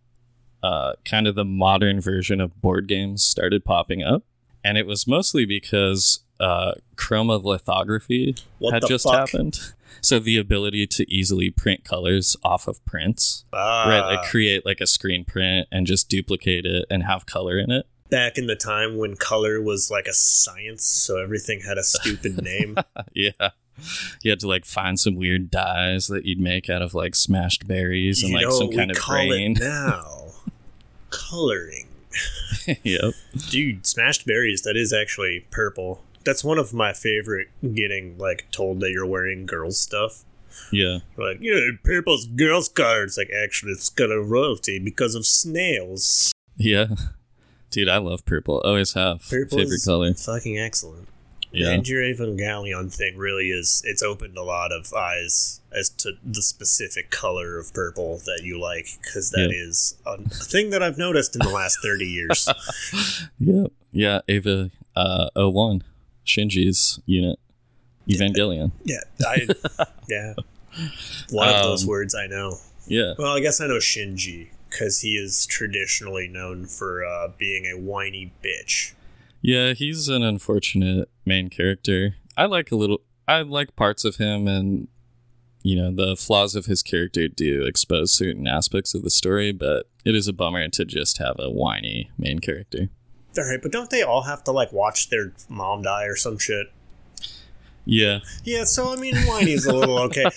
uh, 0.63 0.93
kind 1.05 1.27
of 1.27 1.35
the 1.35 1.45
modern 1.45 2.01
version 2.01 2.41
of 2.41 2.61
board 2.61 2.87
games 2.87 3.25
started 3.25 3.65
popping 3.65 4.03
up. 4.03 4.23
And 4.63 4.79
it 4.79 4.87
was 4.87 5.07
mostly 5.07 5.45
because 5.45 6.21
uh, 6.41 6.73
chromolithography 6.97 8.41
What 8.59 8.75
had 8.75 8.85
just 8.87 9.05
fuck? 9.05 9.31
happened. 9.31 9.59
So 10.01 10.19
the 10.19 10.37
ability 10.39 10.87
to 10.89 11.11
easily 11.13 11.51
print 11.51 11.85
colors 11.85 12.37
off 12.45 12.67
of 12.69 12.85
prints, 12.85 13.45
ah, 13.53 13.85
right? 13.89 14.17
Like 14.17 14.29
create 14.29 14.67
like 14.67 14.81
a 14.81 14.87
screen 14.87 15.25
print 15.25 15.69
and 15.73 15.87
just 15.87 16.09
duplicate 16.09 16.67
it 16.67 16.85
and 16.91 17.03
have 17.05 17.27
color 17.27 17.59
in 17.59 17.71
it. 17.71 17.87
back 18.11 18.37
in 18.37 18.47
the 18.47 18.57
time 18.57 18.99
when 18.99 19.17
color 19.17 19.61
was 19.63 19.91
like 19.91 20.07
a 20.07 20.13
science, 20.13 20.85
so 20.85 21.19
everything 21.23 21.61
had 21.61 21.79
a 21.79 21.83
stupid 21.83 22.43
name. 22.43 22.77
yeah. 23.15 23.51
You 24.23 24.31
had 24.31 24.41
to 24.41 24.49
like 24.49 24.65
find 24.65 24.99
some 24.99 25.17
weird 25.17 25.51
dyes 25.51 26.07
that 26.09 26.25
you'd 26.25 26.41
make 26.41 26.71
out 26.71 26.83
of 26.83 26.95
like 26.95 27.15
smashed 27.15 27.67
berries 27.67 28.23
and 28.23 28.31
you 28.31 28.37
like 28.37 28.47
know 28.47 28.59
some 28.59 28.73
kind 28.73 28.91
of 28.91 28.99
grain. 28.99 29.55
now? 29.61 30.27
Coloring. 31.11 31.89
yep. 32.83 33.15
Dude, 33.51 33.87
smashed 33.87 34.27
berries, 34.27 34.63
that 34.63 34.77
is 34.77 34.93
actually 34.93 35.47
purple. 35.51 36.03
That's 36.25 36.43
one 36.43 36.59
of 36.59 36.73
my 36.73 36.93
favorite 36.93 37.49
getting 37.75 38.17
like 38.19 38.47
told 38.51 38.81
that 38.81 38.91
you're 38.91 39.07
wearing 39.07 39.47
girls 39.47 39.79
stuff. 39.79 40.25
Yeah. 40.71 40.99
Like, 41.17 41.39
yeah, 41.41 41.61
purple's 41.83 42.27
girls 42.27 42.69
cards. 42.69 43.19
Like, 43.19 43.31
actually, 43.31 43.73
it's 43.73 43.89
got 43.91 44.11
a 44.11 44.21
royalty 44.21 44.79
because 44.79 45.15
of 45.15 45.27
snails. 45.27 46.33
Yeah. 46.57 46.87
Dude, 47.71 47.89
I 47.89 47.99
love 47.99 48.25
purple. 48.25 48.61
Always 48.65 48.93
have. 48.95 49.29
Purple 49.29 49.59
Favorite 49.59 49.83
color. 49.85 50.15
fucking 50.15 50.59
excellent. 50.59 51.09
Yeah. 51.55 51.67
The 51.69 51.73
Enter 51.75 51.95
Evangelion 51.95 52.93
thing 52.95 53.17
really 53.17 53.51
is, 53.51 53.83
it's 53.85 54.03
opened 54.03 54.37
a 54.37 54.43
lot 54.43 54.73
of 54.73 54.93
eyes 54.93 55.61
as 55.73 55.89
to 55.91 56.13
the 56.25 56.43
specific 56.43 57.11
color 57.11 57.59
of 57.59 57.73
purple 57.73 58.19
that 58.27 58.41
you 58.45 58.61
like, 58.61 58.87
because 59.03 59.31
that 59.31 59.51
Yeah. 59.51 59.67
is 59.69 59.97
a, 60.07 60.13
a 60.13 60.29
thing 60.29 60.71
that 60.71 60.83
I've 60.83 60.99
noticed 60.99 61.35
in 61.37 61.41
the 61.47 61.53
last 61.53 61.79
30 61.83 62.05
years. 62.05 62.49
Yep. 63.39 63.73
Yeah. 63.93 64.21
Eva 64.29 64.71
uh, 64.97 65.29
01, 65.37 65.83
Shinji's 66.27 67.01
unit. 67.07 67.39
Evangelion. 68.09 68.71
yeah, 68.85 68.99
I, 69.27 69.47
yeah. 70.11 70.35
One 71.31 71.49
of 71.49 71.63
those 71.63 71.85
Um, 71.85 71.89
words 71.89 72.15
I 72.15 72.27
know. 72.27 72.57
Yeah. 72.87 73.15
Well, 73.19 73.33
I 73.35 73.41
guess 73.41 73.61
I 73.63 73.67
know 73.67 73.79
Shinji, 73.79 74.49
because 74.69 75.01
he 75.01 75.15
is 75.17 75.47
traditionally 75.47 76.29
known 76.29 76.67
for 76.67 77.05
uh, 77.05 77.29
being 77.39 77.65
a 77.65 77.79
whiny 77.79 78.31
bitch. 78.45 78.93
Yeah, 79.45 79.75
he's 79.75 80.09
an 80.09 80.23
unfortunate 80.23 81.11
main 81.27 81.51
character. 81.51 82.15
I 82.35 82.47
like 82.47 82.73
a 82.73 82.77
little 82.77 83.03
I 83.29 83.43
like 83.43 83.77
parts 83.77 84.07
of 84.07 84.17
him 84.17 84.49
and 84.49 84.89
you 85.63 85.77
know, 85.77 85.95
the 85.95 86.17
flaws 86.17 86.55
of 86.55 86.65
his 86.65 86.83
character 86.83 87.29
do 87.29 87.63
expose 87.65 88.11
certain 88.11 88.47
aspects 88.47 88.95
of 88.95 89.03
the 89.03 89.11
story, 89.11 89.53
but 89.53 89.87
it 90.03 90.15
is 90.15 90.29
a 90.29 90.33
bummer 90.33 90.67
to 90.69 90.85
just 90.87 91.19
have 91.19 91.37
a 91.39 91.51
whiny 91.51 92.11
main 92.19 92.39
character. 92.39 92.89
All 93.37 93.45
right, 93.45 93.61
but 93.63 93.71
don't 93.71 93.91
they 93.91 94.03
all 94.03 94.23
have 94.23 94.45
to 94.45 94.51
like 94.51 94.73
watch 94.73 95.11
their 95.11 95.35
mom 95.51 95.83
die 95.83 96.05
or 96.05 96.17
some 96.17 96.39
shit? 96.39 96.73
Yeah. 97.85 98.21
Yeah, 98.45 98.65
so 98.65 98.95
I 98.95 98.97
mean, 98.97 99.15
whiny 99.27 99.53
is 99.53 99.67
a 99.67 99.75
little 99.75 99.99
okay. 100.05 100.25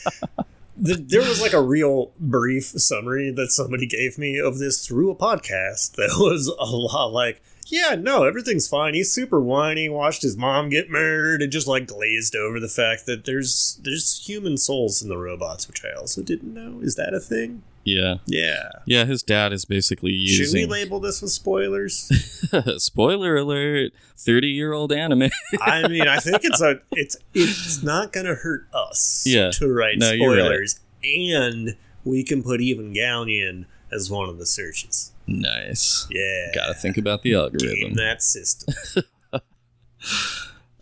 The, 0.79 0.93
there 0.93 1.21
was 1.21 1.41
like 1.41 1.53
a 1.53 1.61
real 1.61 2.11
brief 2.19 2.65
summary 2.65 3.31
that 3.31 3.49
somebody 3.49 3.87
gave 3.87 4.19
me 4.19 4.37
of 4.37 4.59
this 4.59 4.85
through 4.85 5.09
a 5.09 5.15
podcast 5.15 5.93
that 5.95 6.15
was 6.19 6.47
a 6.47 6.65
lot 6.65 7.07
like, 7.07 7.41
yeah, 7.69 7.95
no, 7.95 8.23
everything's 8.23 8.67
fine. 8.67 8.93
He's 8.93 9.11
super 9.11 9.39
whiny. 9.39 9.89
Watched 9.89 10.21
his 10.21 10.37
mom 10.37 10.69
get 10.69 10.89
murdered, 10.89 11.41
and 11.41 11.51
just 11.51 11.67
like 11.67 11.87
glazed 11.87 12.35
over 12.35 12.59
the 12.59 12.67
fact 12.69 13.05
that 13.05 13.25
there's 13.25 13.79
there's 13.83 14.25
human 14.27 14.57
souls 14.57 15.01
in 15.01 15.09
the 15.09 15.17
robots, 15.17 15.67
which 15.67 15.83
I 15.85 15.97
also 15.97 16.21
didn't 16.21 16.53
know. 16.53 16.79
Is 16.81 16.95
that 16.95 17.13
a 17.13 17.19
thing? 17.19 17.63
Yeah. 17.83 18.15
Yeah. 18.25 18.69
Yeah, 18.85 19.05
his 19.05 19.23
dad 19.23 19.53
is 19.53 19.63
basically 19.63 20.11
using 20.11 20.45
Should 20.45 20.53
we 20.53 20.65
label 20.65 20.99
this 20.99 21.21
with 21.21 21.31
spoilers? 21.31 22.11
spoiler 22.83 23.37
alert, 23.37 23.93
30-year-old 24.17 24.91
anime. 24.91 25.29
I 25.61 25.87
mean, 25.87 26.05
I 26.07 26.17
think 26.17 26.41
it's 26.43 26.61
a 26.61 26.81
it's 26.91 27.15
it's 27.33 27.81
not 27.83 28.11
gonna 28.11 28.35
hurt 28.35 28.67
us 28.73 29.23
Yeah. 29.25 29.51
to 29.51 29.71
write 29.73 29.99
No, 29.99 30.11
you're 30.11 30.31
right. 30.31 30.37
spoilers, 30.39 30.79
and 31.03 31.77
we 32.03 32.23
can 32.25 32.43
put 32.43 32.59
Evangelion 32.59 33.65
as 33.91 34.09
one 34.09 34.27
of 34.29 34.37
the 34.37 34.45
searches. 34.45 35.11
nice. 35.27 36.07
Yeah, 36.09 36.51
Got 36.55 36.67
to 36.67 36.73
think 36.73 36.97
about 36.97 37.21
the 37.21 37.31
game 37.31 37.39
algorithm. 37.39 37.93
that 37.95 38.21
system. 38.21 38.73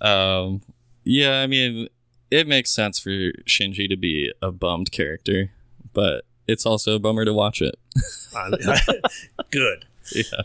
Um, 0.01 0.61
yeah, 1.03 1.39
I 1.41 1.47
mean, 1.47 1.87
it 2.29 2.47
makes 2.47 2.69
sense 2.71 2.99
for 2.99 3.09
Shinji 3.47 3.89
to 3.89 3.95
be 3.97 4.31
a 4.41 4.51
bummed 4.51 4.91
character, 4.91 5.51
but 5.93 6.25
it's 6.47 6.65
also 6.65 6.95
a 6.95 6.99
bummer 6.99 7.25
to 7.25 7.33
watch 7.33 7.61
it. 7.61 7.75
Good. 9.51 9.85
Yeah. 10.13 10.41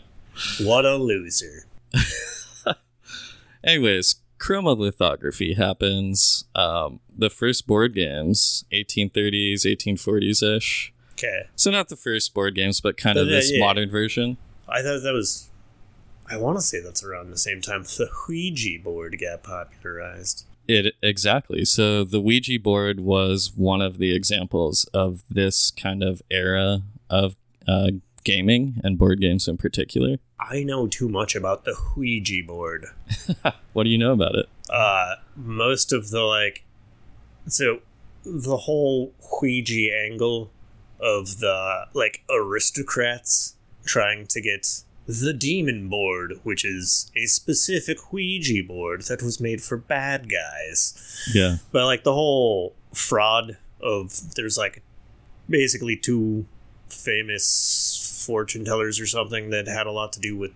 What 0.61 0.85
a 0.85 0.95
loser. 0.95 1.65
Anyways, 3.63 4.15
chromolithography 4.39 5.55
happens. 5.57 6.45
Um, 6.55 6.99
the 7.15 7.29
first 7.29 7.67
board 7.67 7.93
games, 7.93 8.63
1830s, 8.71 9.65
1840s 9.65 10.57
ish. 10.57 10.90
Okay. 11.23 11.47
So 11.55 11.69
not 11.71 11.89
the 11.89 11.95
first 11.95 12.33
board 12.33 12.55
games, 12.55 12.81
but 12.81 12.97
kind 12.97 13.17
of 13.17 13.27
Yeah, 13.27 13.35
this 13.35 13.51
yeah. 13.51 13.59
modern 13.59 13.89
version. 13.89 14.37
I 14.67 14.81
thought 14.81 15.03
that 15.03 15.13
was. 15.13 15.49
I 16.29 16.37
want 16.37 16.57
to 16.57 16.61
say 16.61 16.79
that's 16.79 17.03
around 17.03 17.29
the 17.29 17.37
same 17.37 17.61
time 17.61 17.83
the 17.83 18.09
Ouija 18.27 18.79
board 18.81 19.17
got 19.19 19.43
popularized. 19.43 20.45
It 20.67 20.95
exactly. 21.01 21.65
So 21.65 22.03
the 22.05 22.21
Ouija 22.21 22.57
board 22.59 23.01
was 23.01 23.51
one 23.55 23.81
of 23.81 23.97
the 23.97 24.15
examples 24.15 24.85
of 24.93 25.23
this 25.29 25.71
kind 25.71 26.01
of 26.01 26.21
era 26.31 26.83
of 27.09 27.35
uh, 27.67 27.91
gaming 28.23 28.75
and 28.83 28.97
board 28.97 29.19
games 29.19 29.47
in 29.47 29.57
particular. 29.57 30.17
I 30.39 30.63
know 30.63 30.87
too 30.87 31.09
much 31.09 31.35
about 31.35 31.65
the 31.65 31.75
Ouija 31.95 32.43
board. 32.45 32.85
What 33.73 33.83
do 33.83 33.89
you 33.89 33.97
know 33.97 34.11
about 34.11 34.35
it? 34.35 34.47
Uh, 34.69 35.15
most 35.35 35.93
of 35.93 36.09
the 36.09 36.21
like, 36.23 36.63
so 37.47 37.79
the 38.25 38.57
whole 38.57 39.13
Ouija 39.41 39.95
angle 39.95 40.51
of 41.01 41.39
the 41.39 41.85
like 41.93 42.23
aristocrats 42.29 43.55
trying 43.85 44.27
to 44.27 44.41
get 44.41 44.67
the 45.07 45.33
demon 45.33 45.89
board, 45.89 46.39
which 46.43 46.63
is 46.63 47.11
a 47.17 47.25
specific 47.25 48.13
Ouija 48.13 48.63
board 48.65 49.01
that 49.03 49.21
was 49.21 49.39
made 49.41 49.61
for 49.61 49.75
bad 49.77 50.29
guys. 50.29 51.27
Yeah. 51.33 51.57
But 51.71 51.85
like 51.85 52.03
the 52.03 52.13
whole 52.13 52.75
fraud 52.93 53.57
of 53.81 54.35
there's 54.35 54.57
like 54.57 54.83
basically 55.49 55.97
two 55.97 56.45
famous 56.87 58.23
fortune 58.25 58.63
tellers 58.65 58.99
or 58.99 59.07
something 59.07 59.49
that 59.49 59.67
had 59.67 59.87
a 59.87 59.91
lot 59.91 60.13
to 60.13 60.19
do 60.19 60.37
with 60.37 60.51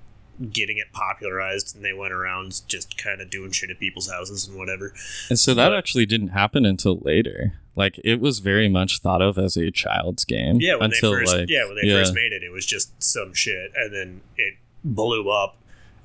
getting 0.52 0.78
it 0.78 0.88
popularized 0.92 1.76
and 1.76 1.84
they 1.84 1.94
went 1.94 2.14
around 2.14 2.62
just 2.68 2.98
kind 2.98 3.22
of 3.22 3.30
doing 3.30 3.52
shit 3.52 3.70
at 3.70 3.80
people's 3.80 4.10
houses 4.12 4.48
and 4.48 4.58
whatever. 4.58 4.94
And 5.30 5.40
so 5.40 5.54
that 5.54 5.70
But- 5.70 5.78
actually 5.78 6.06
didn't 6.06 6.30
happen 6.30 6.66
until 6.66 7.00
later. 7.00 7.54
Like 7.76 8.00
it 8.04 8.20
was 8.20 8.40
very 8.40 8.70
much 8.70 9.00
thought 9.00 9.22
of 9.22 9.38
as 9.38 9.58
a 9.58 9.72
child's 9.72 10.24
game. 10.26 10.60
Yeah, 10.62 10.76
when 10.76 10.86
until 10.92 11.12
they 11.12 11.20
first 11.20 11.36
like 11.36 11.50
yeah, 11.50 11.66
when 11.66 11.76
they 11.76 11.88
yeah. 11.88 12.00
first 12.00 12.14
made 12.14 12.32
it 12.32 12.44
it 12.44 12.52
was 12.52 12.66
just 12.66 13.02
some 13.04 13.34
shit 13.34 13.72
and 13.76 13.94
then 13.94 14.22
it 14.38 14.56
blew 14.84 15.30
up 15.30 15.58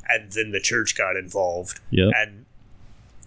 and 0.09 0.33
then 0.33 0.51
the 0.51 0.61
church 0.61 0.97
got 0.97 1.17
involved 1.17 1.81
Yep. 1.91 2.13
and 2.17 2.47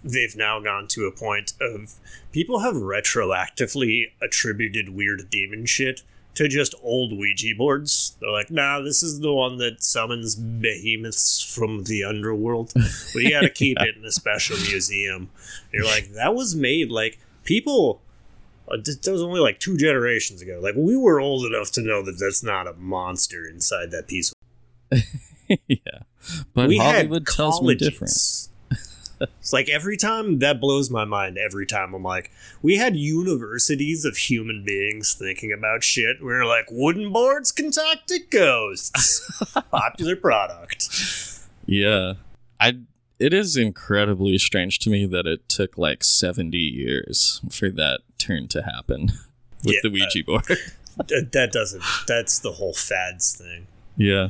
they've 0.02 0.36
now 0.36 0.60
gone 0.60 0.86
to 0.88 1.06
a 1.06 1.10
point 1.12 1.54
of 1.60 1.94
people 2.32 2.58
have 2.58 2.74
retroactively 2.74 4.10
attributed 4.20 4.90
weird 4.90 5.30
demon 5.30 5.64
shit 5.64 6.02
to 6.34 6.48
just 6.48 6.74
old 6.82 7.16
Ouija 7.16 7.54
boards. 7.56 8.16
They're 8.20 8.30
like, 8.30 8.50
nah, 8.50 8.80
this 8.80 9.02
is 9.02 9.20
the 9.20 9.32
one 9.32 9.58
that 9.58 9.82
summons 9.82 10.34
behemoths 10.34 11.40
from 11.40 11.84
the 11.84 12.04
underworld. 12.04 12.72
We 13.14 13.30
gotta 13.30 13.50
keep 13.54 13.80
it 13.80 13.96
in 13.96 14.04
a 14.04 14.10
special 14.10 14.56
museum. 14.56 15.30
And 15.72 15.72
you're 15.72 15.84
like, 15.84 16.12
that 16.14 16.34
was 16.34 16.54
made 16.54 16.90
like 16.90 17.18
people. 17.44 18.00
Uh, 18.68 18.76
That 18.76 19.12
was 19.12 19.22
only 19.22 19.40
like 19.40 19.60
two 19.60 19.76
generations 19.76 20.42
ago. 20.42 20.60
Like 20.62 20.74
we 20.76 20.96
were 20.96 21.20
old 21.20 21.46
enough 21.46 21.70
to 21.72 21.82
know 21.82 22.02
that 22.02 22.18
that's 22.18 22.42
not 22.42 22.66
a 22.66 22.72
monster 22.74 23.46
inside 23.46 23.90
that 23.90 24.08
piece. 24.08 24.32
Of- 24.90 25.02
yeah. 25.68 26.02
But 26.54 26.68
we 26.68 26.78
Hollywood 26.78 27.26
tells 27.26 27.60
me 27.62 27.74
different. 27.74 28.12
it's 29.20 29.52
like 29.52 29.68
every 29.68 29.96
time 29.96 30.38
that 30.38 30.60
blows 30.60 30.90
my 30.90 31.04
mind. 31.04 31.38
Every 31.38 31.66
time 31.66 31.94
I'm 31.94 32.02
like, 32.02 32.30
we 32.62 32.76
had 32.76 32.96
universities 32.96 34.04
of 34.04 34.16
human 34.16 34.64
beings 34.64 35.14
thinking 35.14 35.52
about 35.52 35.84
shit. 35.84 36.22
We 36.22 36.32
are 36.32 36.46
like, 36.46 36.66
wooden 36.70 37.12
boards 37.12 37.52
can 37.52 37.70
talk 37.70 38.06
to 38.06 38.18
ghosts. 38.30 39.52
Popular 39.70 40.16
product. 40.16 40.88
Yeah. 41.66 42.14
I 42.60 42.78
it 43.24 43.32
is 43.32 43.56
incredibly 43.56 44.36
strange 44.36 44.78
to 44.80 44.90
me 44.90 45.06
that 45.06 45.26
it 45.26 45.48
took 45.48 45.78
like 45.78 46.04
70 46.04 46.58
years 46.58 47.40
for 47.50 47.70
that 47.70 48.00
turn 48.18 48.48
to 48.48 48.62
happen 48.62 49.12
with 49.64 49.74
Yeah, 49.74 49.80
the 49.82 49.90
Ouija 49.90 50.20
uh, 50.20 50.22
board. 50.26 50.44
That, 50.44 50.58
uh, 51.00 51.28
that 51.32 51.50
doesn't. 51.50 51.82
That's 52.06 52.38
the 52.38 52.52
whole 52.52 52.74
fads 52.74 53.34
thing. 53.34 53.66
yeah. 53.96 54.28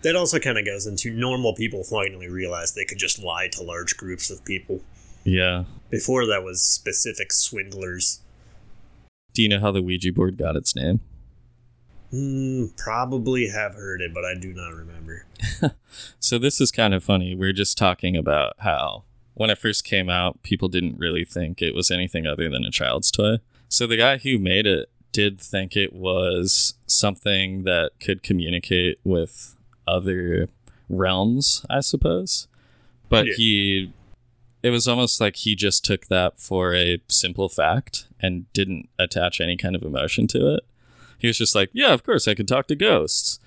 That 0.00 0.16
also 0.16 0.38
kind 0.38 0.58
of 0.58 0.64
goes 0.66 0.86
into 0.86 1.10
normal 1.10 1.54
people 1.54 1.82
finally 1.84 2.28
realized 2.28 2.74
they 2.74 2.84
could 2.84 2.98
just 2.98 3.22
lie 3.22 3.48
to 3.52 3.62
large 3.62 3.96
groups 3.96 4.30
of 4.30 4.42
people. 4.44 4.80
Yeah. 5.24 5.64
Before 5.90 6.26
that 6.26 6.42
was 6.42 6.62
specific 6.62 7.30
swindlers. 7.32 8.20
Do 9.34 9.42
you 9.42 9.48
know 9.50 9.60
how 9.60 9.70
the 9.70 9.82
Ouija 9.82 10.12
board 10.12 10.36
got 10.38 10.56
its 10.56 10.74
name? 10.76 11.00
Hmm, 12.14 12.66
probably 12.76 13.48
have 13.48 13.74
heard 13.74 14.00
it, 14.00 14.14
but 14.14 14.24
I 14.24 14.34
do 14.34 14.52
not 14.52 14.72
remember. 14.74 15.26
So 16.18 16.38
this 16.38 16.60
is 16.60 16.72
kind 16.72 16.92
of 16.94 17.04
funny. 17.04 17.34
We 17.36 17.46
are 17.48 17.52
just 17.52 17.78
talking 17.78 18.16
about 18.16 18.54
how 18.58 19.04
when 19.34 19.50
it 19.50 19.58
first 19.58 19.84
came 19.84 20.08
out, 20.08 20.42
people 20.42 20.68
didn't 20.68 20.98
really 20.98 21.24
think 21.24 21.60
it 21.62 21.74
was 21.74 21.90
anything 21.90 22.26
other 22.26 22.48
than 22.50 22.64
a 22.64 22.70
child's 22.70 23.10
toy. 23.12 23.36
So 23.68 23.86
the 23.86 23.96
guy 23.96 24.16
who 24.18 24.38
made 24.38 24.66
it 24.66 24.88
did 25.12 25.40
think 25.40 25.76
it 25.76 25.92
was 25.92 26.74
something 26.86 27.62
that 27.64 27.92
could 28.00 28.22
communicate 28.24 28.98
with 29.04 29.54
other 29.86 30.48
realms, 30.88 31.64
I 31.70 31.80
suppose. 31.80 32.48
But 33.08 33.26
Yeah. 33.26 33.34
he 33.36 33.92
it 34.62 34.70
was 34.70 34.88
almost 34.88 35.20
like 35.20 35.36
he 35.36 35.54
just 35.54 35.84
took 35.84 36.06
that 36.06 36.40
for 36.40 36.74
a 36.74 36.98
simple 37.08 37.48
fact 37.48 38.08
and 38.18 38.50
didn't 38.54 38.88
attach 38.98 39.40
any 39.40 39.56
kind 39.58 39.76
of 39.76 39.82
emotion 39.82 40.26
to 40.28 40.54
it. 40.54 40.64
He 41.18 41.26
was 41.28 41.38
just 41.38 41.54
like, 41.54 41.70
"Yeah, 41.72 41.92
of 41.92 42.02
course 42.04 42.26
I 42.28 42.34
can 42.34 42.46
talk 42.46 42.66
to 42.68 42.74
ghosts." 42.76 43.38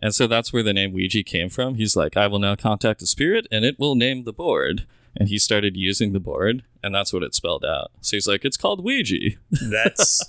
And 0.00 0.14
so 0.14 0.26
that's 0.26 0.52
where 0.52 0.62
the 0.62 0.74
name 0.74 0.92
Ouija 0.92 1.22
came 1.22 1.48
from. 1.48 1.76
He's 1.76 1.96
like, 1.96 2.18
I 2.18 2.26
will 2.26 2.38
now 2.38 2.54
contact 2.54 3.00
a 3.00 3.06
spirit 3.06 3.46
and 3.50 3.64
it 3.64 3.78
will 3.78 3.94
name 3.94 4.24
the 4.24 4.32
board. 4.32 4.84
And 5.16 5.30
he 5.30 5.38
started 5.38 5.74
using 5.74 6.12
the 6.12 6.20
board, 6.20 6.62
and 6.82 6.94
that's 6.94 7.10
what 7.10 7.22
it 7.22 7.34
spelled 7.34 7.64
out. 7.64 7.90
So 8.02 8.18
he's 8.18 8.28
like, 8.28 8.44
it's 8.44 8.58
called 8.58 8.84
Ouija. 8.84 9.30
That's 9.50 10.22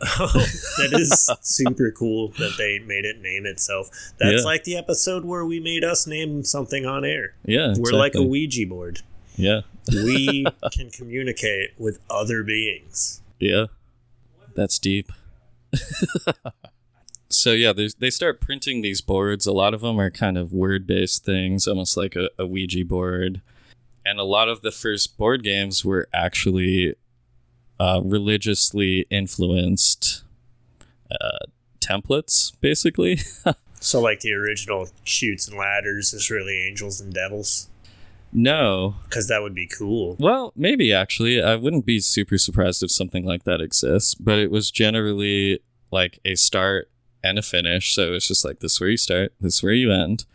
oh, 0.00 0.32
that 0.78 0.90
is 0.98 1.30
super 1.42 1.90
cool 1.90 2.28
that 2.38 2.54
they 2.56 2.78
made 2.78 3.04
it 3.04 3.20
name 3.20 3.44
itself. 3.44 3.90
That's 4.18 4.40
Yeah. 4.40 4.44
like 4.46 4.64
the 4.64 4.76
episode 4.78 5.26
where 5.26 5.44
we 5.44 5.60
made 5.60 5.84
us 5.84 6.06
name 6.06 6.44
something 6.44 6.86
on 6.86 7.04
air. 7.04 7.34
Yeah. 7.44 7.74
We're 7.76 7.92
like 7.92 8.14
a. 8.14 8.22
Ouija 8.22 8.66
board. 8.66 9.02
Yeah. 9.36 9.60
We 9.92 10.46
can 10.72 10.90
communicate 10.90 11.72
with 11.78 11.98
other 12.08 12.42
beings. 12.42 13.20
Yeah. 13.38 13.66
That's 14.54 14.78
deep. 14.78 15.12
so 17.28 17.52
yeah, 17.52 17.72
they 17.72 18.10
start 18.10 18.40
printing 18.40 18.82
these 18.82 19.00
boards. 19.00 19.46
A 19.46 19.52
lot 19.52 19.74
of 19.74 19.80
them 19.80 19.98
are 20.00 20.10
kind 20.10 20.38
of 20.38 20.52
word-based 20.52 21.24
things, 21.24 21.66
almost 21.66 21.96
like 21.96 22.16
a, 22.16 22.30
a 22.38 22.46
Ouija 22.46 22.84
board. 22.84 23.40
And 24.06 24.18
a 24.18 24.24
lot 24.24 24.48
of 24.48 24.62
the 24.62 24.70
first 24.70 25.16
board 25.16 25.42
games 25.42 25.84
were 25.84 26.08
actually 26.12 26.94
uh, 27.80 28.00
religiously 28.04 29.06
influenced 29.10 30.22
uh, 31.10 31.46
templates, 31.80 32.52
basically. 32.60 33.18
So 33.84 34.00
like 34.00 34.20
the 34.20 34.32
original 34.32 34.88
Chutes 35.04 35.46
and 35.46 35.58
Ladders 35.58 36.14
is 36.14 36.30
really 36.30 36.66
angels 36.66 37.02
and 37.02 37.12
devils. 37.12 37.68
No, 38.34 38.96
Because 39.04 39.28
that 39.28 39.42
would 39.42 39.54
be 39.54 39.68
cool. 39.68 40.16
Well, 40.18 40.52
maybe 40.56 40.92
actually. 40.92 41.40
I 41.40 41.54
wouldn't 41.54 41.86
be 41.86 42.00
super 42.00 42.36
surprised 42.36 42.82
if 42.82 42.90
something 42.90 43.24
like 43.24 43.44
that 43.44 43.60
exists, 43.60 44.14
but 44.14 44.38
it 44.38 44.50
was 44.50 44.72
generally 44.72 45.60
like 45.92 46.18
a 46.24 46.34
start 46.34 46.90
and 47.22 47.38
a 47.38 47.42
finish. 47.42 47.94
So 47.94 48.12
it's 48.12 48.26
just 48.26 48.44
like 48.44 48.58
this 48.58 48.72
is 48.72 48.80
where 48.80 48.90
you 48.90 48.96
start, 48.96 49.32
this 49.40 49.54
is 49.54 49.62
where 49.62 49.72
you 49.72 49.92
end. 49.92 50.26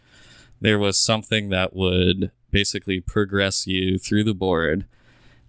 There 0.61 0.79
was 0.79 0.97
something 0.97 1.49
that 1.49 1.75
would 1.75 2.31
basically 2.51 3.01
progress 3.01 3.67
you 3.67 3.97
through 3.97 4.23
the 4.23 4.33
board, 4.33 4.85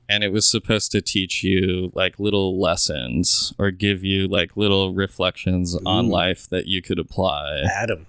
and 0.09 0.25
it 0.25 0.33
was 0.33 0.47
supposed 0.47 0.91
to 0.93 1.01
teach 1.01 1.45
you 1.45 1.93
like 1.95 2.19
little 2.19 2.61
lessons 2.61 3.53
or 3.59 3.71
give 3.71 4.03
you 4.03 4.27
like 4.27 4.57
little 4.57 4.93
reflections 4.93 5.77
on 5.87 6.09
life 6.09 6.49
that 6.51 6.67
you 6.67 6.83
could 6.83 6.99
apply. 6.99 7.63
Adam. 7.73 8.07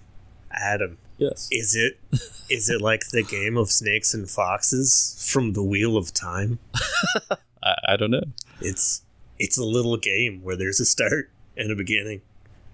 Adam. 0.51 0.97
Yes. 1.21 1.49
Is 1.51 1.75
it 1.75 1.99
is 2.49 2.67
it 2.67 2.81
like 2.81 3.09
the 3.09 3.21
game 3.21 3.55
of 3.55 3.69
snakes 3.69 4.15
and 4.15 4.27
foxes 4.27 5.23
from 5.31 5.53
the 5.53 5.61
Wheel 5.61 5.95
of 5.95 6.11
Time? 6.11 6.57
I, 7.63 7.75
I 7.89 7.95
don't 7.95 8.09
know. 8.09 8.23
It's 8.59 9.03
it's 9.37 9.55
a 9.55 9.63
little 9.63 9.97
game 9.97 10.41
where 10.41 10.55
there's 10.55 10.79
a 10.79 10.85
start 10.85 11.29
and 11.55 11.71
a 11.71 11.75
beginning, 11.75 12.21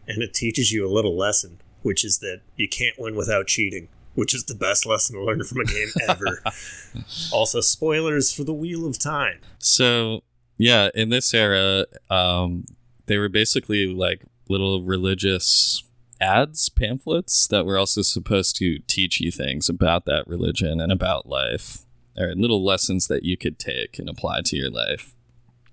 and 0.08 0.24
it 0.24 0.34
teaches 0.34 0.72
you 0.72 0.88
a 0.88 0.88
little 0.88 1.18
lesson, 1.18 1.60
which 1.82 2.06
is 2.06 2.20
that 2.20 2.40
you 2.56 2.70
can't 2.70 2.98
win 2.98 3.18
without 3.18 3.48
cheating, 3.48 3.90
which 4.16 4.34
is 4.34 4.46
the 4.46 4.56
best 4.56 4.86
lesson 4.86 5.18
to 5.18 5.24
learn 5.26 5.44
from 5.44 5.60
a 5.60 5.66
game 5.66 5.90
ever. 6.08 6.42
also, 7.34 7.60
spoilers 7.60 8.32
for 8.32 8.46
the 8.46 8.54
Wheel 8.54 8.88
of 8.88 8.98
Time. 8.98 9.42
So 9.60 10.24
yeah, 10.58 10.90
in 10.96 11.10
this 11.10 11.34
era, 11.34 11.86
um, 12.10 12.64
they 13.08 13.18
were 13.18 13.28
basically 13.28 13.88
like 13.88 14.24
little 14.48 14.84
religious 14.84 15.84
ads, 16.20 16.70
pamphlets 16.70 17.48
that 17.48 17.66
were 17.66 17.78
also 17.78 18.02
supposed 18.02 18.56
to 18.58 18.80
teach 18.80 19.20
you 19.20 19.32
things 19.32 19.70
about 19.70 20.06
that 20.06 20.28
religion 20.28 20.80
and 20.80 20.92
about 20.92 21.28
life, 21.28 21.86
or 22.18 22.34
little 22.36 22.64
lessons 22.64 23.08
that 23.08 23.24
you 23.24 23.38
could 23.38 23.60
take 23.60 24.00
and 24.00 24.10
apply 24.10 24.42
to 24.46 24.56
your 24.56 24.70
life. 24.70 25.16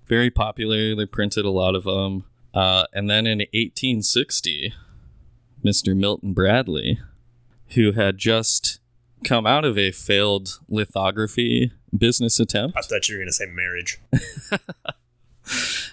Very 0.07 0.29
popular. 0.29 0.95
They 0.95 1.05
printed 1.05 1.45
a 1.45 1.51
lot 1.51 1.75
of 1.75 1.83
them. 1.83 2.25
Uh, 2.53 2.85
and 2.93 3.09
then 3.09 3.25
in 3.25 3.39
1860, 3.39 4.73
Mr. 5.63 5.95
Milton 5.95 6.33
Bradley, 6.33 6.99
who 7.69 7.93
had 7.93 8.17
just 8.17 8.79
come 9.23 9.47
out 9.47 9.65
of 9.65 9.77
a 9.77 9.91
failed 9.91 10.59
lithography 10.69 11.71
business 11.97 12.39
attempt. 12.39 12.77
I 12.77 12.81
thought 12.81 13.09
you 13.09 13.15
were 13.15 13.19
going 13.19 13.29
to 13.29 13.33
say 13.33 13.47
marriage. 13.47 13.99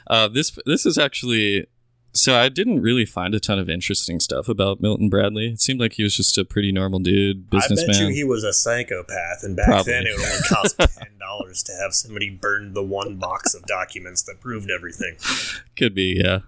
Uh, 0.07 0.28
this 0.28 0.59
this 0.66 0.86
is 0.86 0.98
actually 0.98 1.66
so 2.12 2.38
I 2.38 2.48
didn't 2.48 2.82
really 2.82 3.06
find 3.06 3.34
a 3.34 3.40
ton 3.40 3.58
of 3.58 3.70
interesting 3.70 4.20
stuff 4.20 4.48
about 4.48 4.80
Milton 4.80 5.08
Bradley. 5.08 5.48
It 5.48 5.60
seemed 5.60 5.80
like 5.80 5.94
he 5.94 6.02
was 6.02 6.16
just 6.16 6.36
a 6.36 6.44
pretty 6.44 6.70
normal 6.70 6.98
dude, 6.98 7.46
I 7.52 7.56
bet 7.58 7.70
you 7.70 7.76
businessman. 7.76 8.12
he 8.12 8.24
was 8.24 8.44
a 8.44 8.52
psychopath, 8.52 9.42
and 9.42 9.56
back 9.56 9.66
Probably. 9.66 9.92
then 9.92 10.06
it 10.06 10.16
would 10.16 10.26
only 10.26 10.42
cost 10.48 10.78
ten 10.78 11.18
dollars 11.18 11.62
to 11.64 11.72
have 11.72 11.94
somebody 11.94 12.30
burn 12.30 12.74
the 12.74 12.82
one 12.82 13.16
box 13.16 13.54
of 13.54 13.64
documents 13.66 14.22
that 14.24 14.40
proved 14.40 14.70
everything. 14.70 15.16
Could 15.76 15.94
be, 15.94 16.20
yeah. 16.22 16.40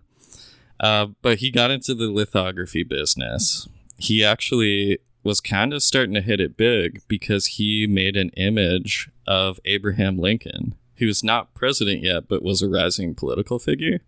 Uh, 0.81 1.07
but 1.23 1.39
he 1.39 1.51
got 1.51 1.71
into 1.71 1.95
the 1.95 2.11
lithography 2.11 2.83
business. 2.83 3.69
He 3.97 4.25
actually 4.25 4.99
was 5.23 5.41
kind 5.41 5.73
of 5.73 5.83
starting 5.83 6.15
to 6.15 6.21
hit 6.21 6.41
it 6.41 6.57
big 6.57 7.01
because 7.09 7.47
he 7.47 7.87
made 7.87 8.17
an 8.17 8.29
image 8.31 9.09
of 9.27 9.59
Abraham 9.65 10.19
Lincoln, 10.19 10.75
who 10.97 11.07
was 11.07 11.25
not 11.25 11.55
president 11.55 12.03
yet, 12.03 12.29
but 12.29 12.43
was 12.43 12.61
a 12.61 12.69
rising 12.69 13.15
political 13.15 13.59
figure. 13.59 14.01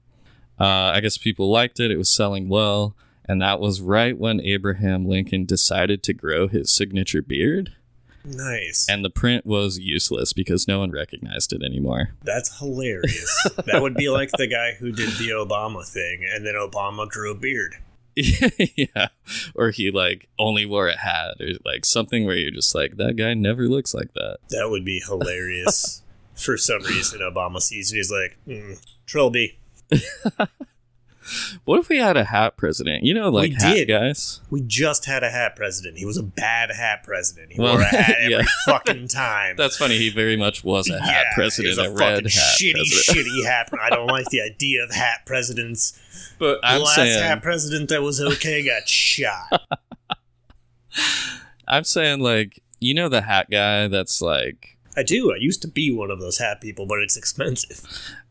Uh, 0.58 0.92
I 0.94 1.00
guess 1.00 1.18
people 1.18 1.50
liked 1.50 1.80
it. 1.80 1.90
It 1.90 1.98
was 1.98 2.10
selling 2.10 2.48
well. 2.48 2.96
And 3.28 3.42
that 3.42 3.60
was 3.60 3.80
right 3.80 4.16
when 4.16 4.40
Abraham 4.40 5.06
Lincoln 5.06 5.44
decided 5.44 6.02
to 6.04 6.14
grow 6.14 6.46
his 6.48 6.70
signature 6.70 7.22
beard. 7.22 7.72
Nice. 8.24 8.88
And 8.88 9.04
the 9.04 9.10
print 9.10 9.46
was 9.46 9.78
useless 9.78 10.32
because 10.32 10.66
no 10.66 10.80
one 10.80 10.90
recognized 10.90 11.52
it 11.52 11.62
anymore. 11.62 12.10
That's 12.22 12.58
hilarious. 12.58 13.48
that 13.66 13.82
would 13.82 13.94
be 13.94 14.08
like 14.08 14.30
the 14.32 14.48
guy 14.48 14.72
who 14.72 14.90
did 14.92 15.10
the 15.10 15.30
Obama 15.30 15.86
thing, 15.86 16.26
and 16.32 16.44
then 16.44 16.54
Obama 16.54 17.08
grew 17.08 17.32
a 17.32 17.36
beard. 17.36 17.76
yeah. 18.16 19.08
Or 19.54 19.70
he 19.70 19.90
like 19.90 20.28
only 20.38 20.64
wore 20.64 20.88
a 20.88 20.96
hat 20.96 21.36
or 21.40 21.50
like 21.64 21.84
something 21.84 22.24
where 22.24 22.36
you're 22.36 22.50
just 22.50 22.74
like, 22.74 22.96
that 22.96 23.16
guy 23.16 23.34
never 23.34 23.68
looks 23.68 23.94
like 23.94 24.14
that. 24.14 24.38
That 24.50 24.70
would 24.70 24.84
be 24.84 25.00
hilarious. 25.06 26.02
For 26.34 26.58
some 26.58 26.82
reason, 26.82 27.20
Obama 27.20 27.62
sees 27.62 27.92
it. 27.92 27.96
He's 27.96 28.10
like, 28.12 28.36
mm, 28.46 28.78
Trilby. 29.06 29.58
What 31.64 31.80
if 31.80 31.88
we 31.88 31.96
had 31.96 32.16
a 32.16 32.22
hat 32.22 32.56
president? 32.56 33.02
You 33.02 33.12
know, 33.12 33.30
like 33.30 33.50
We 33.50 33.54
hat 33.56 33.74
did. 33.74 33.88
guys. 33.88 34.40
We 34.48 34.60
just 34.60 35.06
had 35.06 35.24
a 35.24 35.30
hat 35.30 35.56
president. 35.56 35.98
He 35.98 36.04
was 36.04 36.16
a 36.16 36.22
bad 36.22 36.70
hat 36.70 37.02
president. 37.02 37.52
He 37.52 37.60
Well, 37.60 37.72
wore 37.72 37.80
a 37.82 37.84
hat 37.84 38.14
every 38.20 38.30
yeah. 38.32 38.42
fucking 38.64 39.08
time. 39.08 39.56
That's 39.56 39.76
funny. 39.76 39.98
He 39.98 40.08
very 40.10 40.36
much 40.36 40.62
was 40.62 40.88
a 40.88 41.00
hat 41.00 41.10
Yeah, 41.10 41.34
president, 41.34 41.78
was 41.78 41.84
a, 41.84 41.90
red 41.90 41.98
fucking 42.14 42.28
hat 42.28 42.58
shitty, 42.60 42.72
president. 42.74 43.26
shitty 43.26 43.44
hat. 43.44 43.70
I 43.82 43.90
don't 43.90 44.06
like 44.06 44.26
the 44.26 44.40
idea 44.40 44.84
of 44.84 44.92
hat 44.92 45.22
presidents. 45.26 45.98
But 46.38 46.60
The 46.60 46.66
I'm 46.68 46.82
last 46.82 46.94
saying, 46.94 47.20
hat 47.20 47.42
president 47.42 47.88
that 47.88 48.02
was 48.02 48.20
okay 48.20 48.64
got 48.64 48.88
shot. 48.88 49.62
I'm 51.66 51.82
saying, 51.82 52.20
like, 52.20 52.62
you 52.78 52.94
know, 52.94 53.08
the 53.08 53.22
hat 53.22 53.48
guy 53.50 53.88
that's 53.88 54.22
like, 54.22 54.75
I 54.96 55.02
do. 55.02 55.32
I 55.32 55.36
used 55.36 55.60
to 55.62 55.68
be 55.68 55.90
one 55.90 56.10
of 56.10 56.20
those 56.20 56.38
hat 56.38 56.60
people, 56.60 56.86
but 56.86 57.00
it's 57.00 57.16
expensive. 57.16 57.82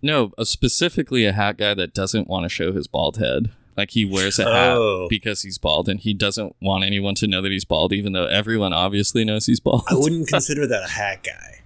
no, 0.01 0.31
uh, 0.37 0.43
specifically 0.43 1.25
a 1.25 1.31
hat 1.33 1.57
guy 1.57 1.73
that 1.73 1.93
doesn't 1.93 2.27
want 2.27 2.43
to 2.43 2.49
show 2.49 2.71
his 2.73 2.87
bald 2.87 3.17
head. 3.17 3.51
Like 3.77 3.91
he 3.91 4.05
wears 4.05 4.39
a 4.39 4.45
hat 4.45 4.77
Oh. 4.77 5.07
because 5.09 5.41
he's 5.41 5.57
bald, 5.57 5.89
and 5.89 5.99
he 5.99 6.13
doesn't 6.13 6.55
want 6.61 6.83
anyone 6.85 7.13
to 7.15 7.27
know 7.27 7.41
that 7.41 7.51
he's 7.51 7.65
bald, 7.65 7.91
even 7.91 8.13
though 8.13 8.25
everyone 8.25 8.71
obviously 8.71 9.25
knows 9.25 9.45
he's 9.47 9.59
bald. 9.59 9.83
I 9.89 9.95
wouldn't 9.95 10.27
consider 10.29 10.65
that 10.65 10.83
a 10.83 10.87
hat 10.91 11.23
guy. 11.23 11.59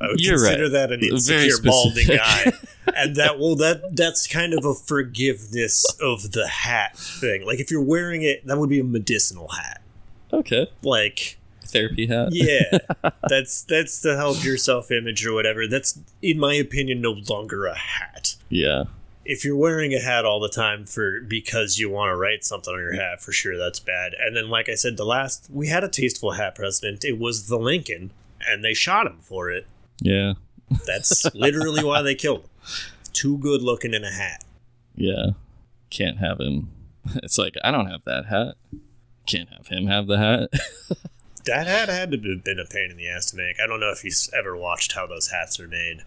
I 0.00 0.06
would 0.06 0.20
You're 0.20 0.36
consider 0.38 0.62
right. 0.64 0.72
that 0.72 0.92
an 0.92 1.00
insecure 1.04 1.60
balding 1.62 2.06
guy. 2.06 2.52
And 2.96 3.16
that 3.16 3.38
well 3.38 3.54
that 3.56 3.94
that's 3.94 4.26
kind 4.26 4.54
of 4.54 4.64
a 4.64 4.72
forgiveness 4.74 5.84
of 6.00 6.32
the 6.32 6.46
hat 6.48 6.96
thing. 6.96 7.44
Like 7.44 7.60
if 7.60 7.70
you're 7.70 7.82
wearing 7.82 8.22
it, 8.22 8.46
that 8.46 8.56
would 8.56 8.70
be 8.70 8.80
a 8.80 8.84
medicinal 8.84 9.48
hat. 9.48 9.82
okay, 10.32 10.70
Like 10.82 11.36
therapy 11.70 12.06
hat. 12.06 12.28
yeah. 12.32 12.78
that's 13.28 13.62
that's 13.62 14.00
to 14.02 14.16
help 14.16 14.44
your 14.44 14.56
self 14.56 14.90
image 14.90 15.24
or 15.26 15.32
whatever. 15.32 15.66
That's 15.66 15.98
in 16.22 16.38
my 16.38 16.54
opinion 16.54 17.00
no 17.00 17.12
longer 17.28 17.66
a 17.66 17.76
hat. 17.76 18.36
Yeah. 18.48 18.84
If 19.24 19.44
you're 19.44 19.56
wearing 19.56 19.92
a 19.94 20.00
hat 20.00 20.24
all 20.24 20.40
the 20.40 20.48
time 20.48 20.86
for 20.86 21.20
because 21.20 21.78
you 21.78 21.90
want 21.90 22.10
to 22.10 22.16
write 22.16 22.44
something 22.44 22.72
on 22.72 22.80
your 22.80 22.94
hat, 22.94 23.20
for 23.20 23.32
sure 23.32 23.56
that's 23.56 23.78
bad. 23.78 24.12
And 24.18 24.36
then 24.36 24.48
like 24.48 24.68
I 24.68 24.74
said, 24.74 24.96
the 24.96 25.04
last 25.04 25.48
we 25.50 25.68
had 25.68 25.84
a 25.84 25.88
tasteful 25.88 26.32
hat 26.32 26.54
president, 26.54 27.04
it 27.04 27.18
was 27.18 27.48
the 27.48 27.58
Lincoln, 27.58 28.10
and 28.48 28.64
they 28.64 28.74
shot 28.74 29.06
him 29.06 29.18
for 29.20 29.50
it. 29.50 29.66
Yeah. 30.00 30.34
That's 30.86 31.34
literally 31.34 31.84
why 31.84 32.02
they 32.02 32.14
killed 32.14 32.42
him. 32.42 32.50
Too 33.12 33.38
good 33.38 33.60
looking 33.62 33.92
in 33.92 34.04
a 34.04 34.10
hat. 34.10 34.44
Yeah. 34.94 35.30
Can't 35.90 36.18
have 36.18 36.40
him. 36.40 36.70
It's 37.22 37.38
like, 37.38 37.56
I 37.64 37.70
don't 37.70 37.86
have 37.86 38.04
that 38.04 38.26
hat. 38.26 38.54
Can't 39.26 39.48
have 39.48 39.66
him 39.66 39.86
have 39.86 40.06
the 40.06 40.18
hat. 40.18 40.50
That 41.46 41.66
hat 41.66 41.88
had 41.88 42.10
to 42.12 42.18
have 42.18 42.44
been 42.44 42.58
a 42.58 42.64
pain 42.64 42.90
in 42.90 42.96
the 42.96 43.08
ass 43.08 43.26
to 43.30 43.36
make. 43.36 43.56
I 43.62 43.66
don't 43.66 43.80
know 43.80 43.90
if 43.90 44.04
you've 44.04 44.14
ever 44.36 44.56
watched 44.56 44.92
how 44.92 45.06
those 45.06 45.28
hats 45.30 45.58
are 45.60 45.68
made. 45.68 46.02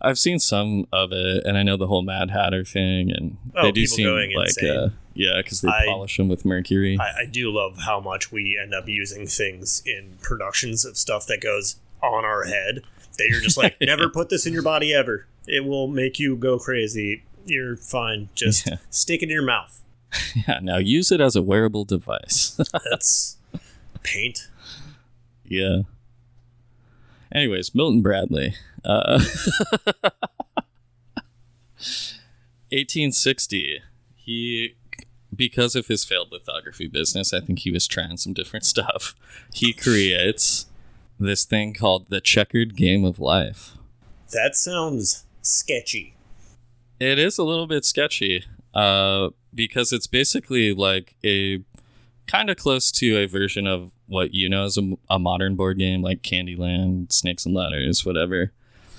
I've 0.00 0.18
seen 0.18 0.38
some 0.38 0.86
of 0.92 1.12
it, 1.12 1.44
and 1.46 1.56
I 1.56 1.62
know 1.62 1.76
the 1.76 1.86
whole 1.86 2.02
Mad 2.02 2.30
Hatter 2.30 2.64
thing, 2.64 3.10
and 3.10 3.36
Oh, 3.54 3.62
they 3.62 3.72
do 3.72 3.86
seem 3.86 4.06
like, 4.34 4.62
uh, 4.62 4.88
yeah, 5.14 5.34
because 5.38 5.60
they 5.62 5.68
I- 5.68 5.86
polish 5.86 6.16
them 6.16 6.28
with 6.28 6.44
mercury. 6.44 6.98
I, 7.00 7.20
I 7.22 7.26
do 7.30 7.50
love 7.50 7.78
how 7.78 8.00
much 8.00 8.30
we 8.32 8.58
end 8.60 8.74
up 8.74 8.88
using 8.88 9.26
things 9.26 9.82
in 9.86 10.18
productions 10.20 10.84
of 10.84 10.96
stuff 10.98 11.26
that 11.28 11.40
goes 11.40 11.76
on 12.02 12.24
our 12.24 12.44
head 12.44 12.82
that 13.16 13.28
you're 13.30 13.40
just 13.40 13.56
like, 13.56 13.76
never 13.80 14.08
put 14.10 14.28
this 14.28 14.44
in 14.46 14.52
your 14.52 14.62
body 14.62 14.92
ever. 14.92 15.26
It 15.46 15.64
will 15.64 15.86
make 15.86 16.18
you 16.18 16.36
go 16.36 16.58
crazy. 16.58 17.22
You're 17.46 17.76
fine. 17.76 18.28
Just 18.34 18.66
Yeah. 18.66 18.76
stick 18.90 19.22
it 19.22 19.26
in 19.26 19.30
your 19.30 19.42
mouth. 19.44 19.80
yeah, 20.48 20.58
now 20.60 20.76
use 20.78 21.12
it 21.12 21.20
as 21.20 21.34
a 21.36 21.42
wearable 21.42 21.84
device. 21.84 22.60
That's 22.90 23.36
paint. 24.04 24.48
yeah. 25.44 25.80
Anyways, 27.32 27.74
Milton 27.74 28.00
Bradley. 28.00 28.54
Uh, 28.84 29.18
1860. 32.70 33.80
He, 34.16 34.74
because 35.34 35.74
of 35.74 35.88
his 35.88 36.04
failed 36.04 36.30
lithography 36.30 36.86
business, 36.86 37.34
I 37.34 37.40
think 37.40 37.60
he 37.60 37.70
was 37.72 37.86
trying 37.88 38.16
some 38.18 38.32
different 38.32 38.64
stuff. 38.64 39.14
He 39.52 39.72
creates 39.72 40.66
this 41.18 41.44
thing 41.44 41.74
called 41.74 42.08
the 42.08 42.20
checkered 42.20 42.76
game 42.76 43.04
of 43.04 43.18
life. 43.18 43.72
That 44.32 44.54
sounds 44.56 45.24
sketchy. 45.42 46.14
It 47.00 47.18
is 47.18 47.38
a 47.38 47.44
little 47.44 47.66
bit 47.66 47.84
sketchy 47.84 48.44
uh, 48.74 49.30
because 49.52 49.92
it's 49.92 50.06
basically 50.06 50.72
like 50.72 51.16
a 51.24 51.62
kind 52.26 52.48
of 52.48 52.56
close 52.56 52.90
to 52.92 53.16
a 53.18 53.26
version 53.26 53.66
of 53.66 53.90
what 54.06 54.34
you 54.34 54.48
know 54.48 54.64
as 54.64 54.76
a, 54.78 54.96
a 55.10 55.18
modern 55.18 55.56
board 55.56 55.78
game 55.78 56.02
like 56.02 56.22
Candyland, 56.22 57.12
Snakes 57.12 57.46
and 57.46 57.54
Ladders, 57.54 58.04
whatever. 58.04 58.52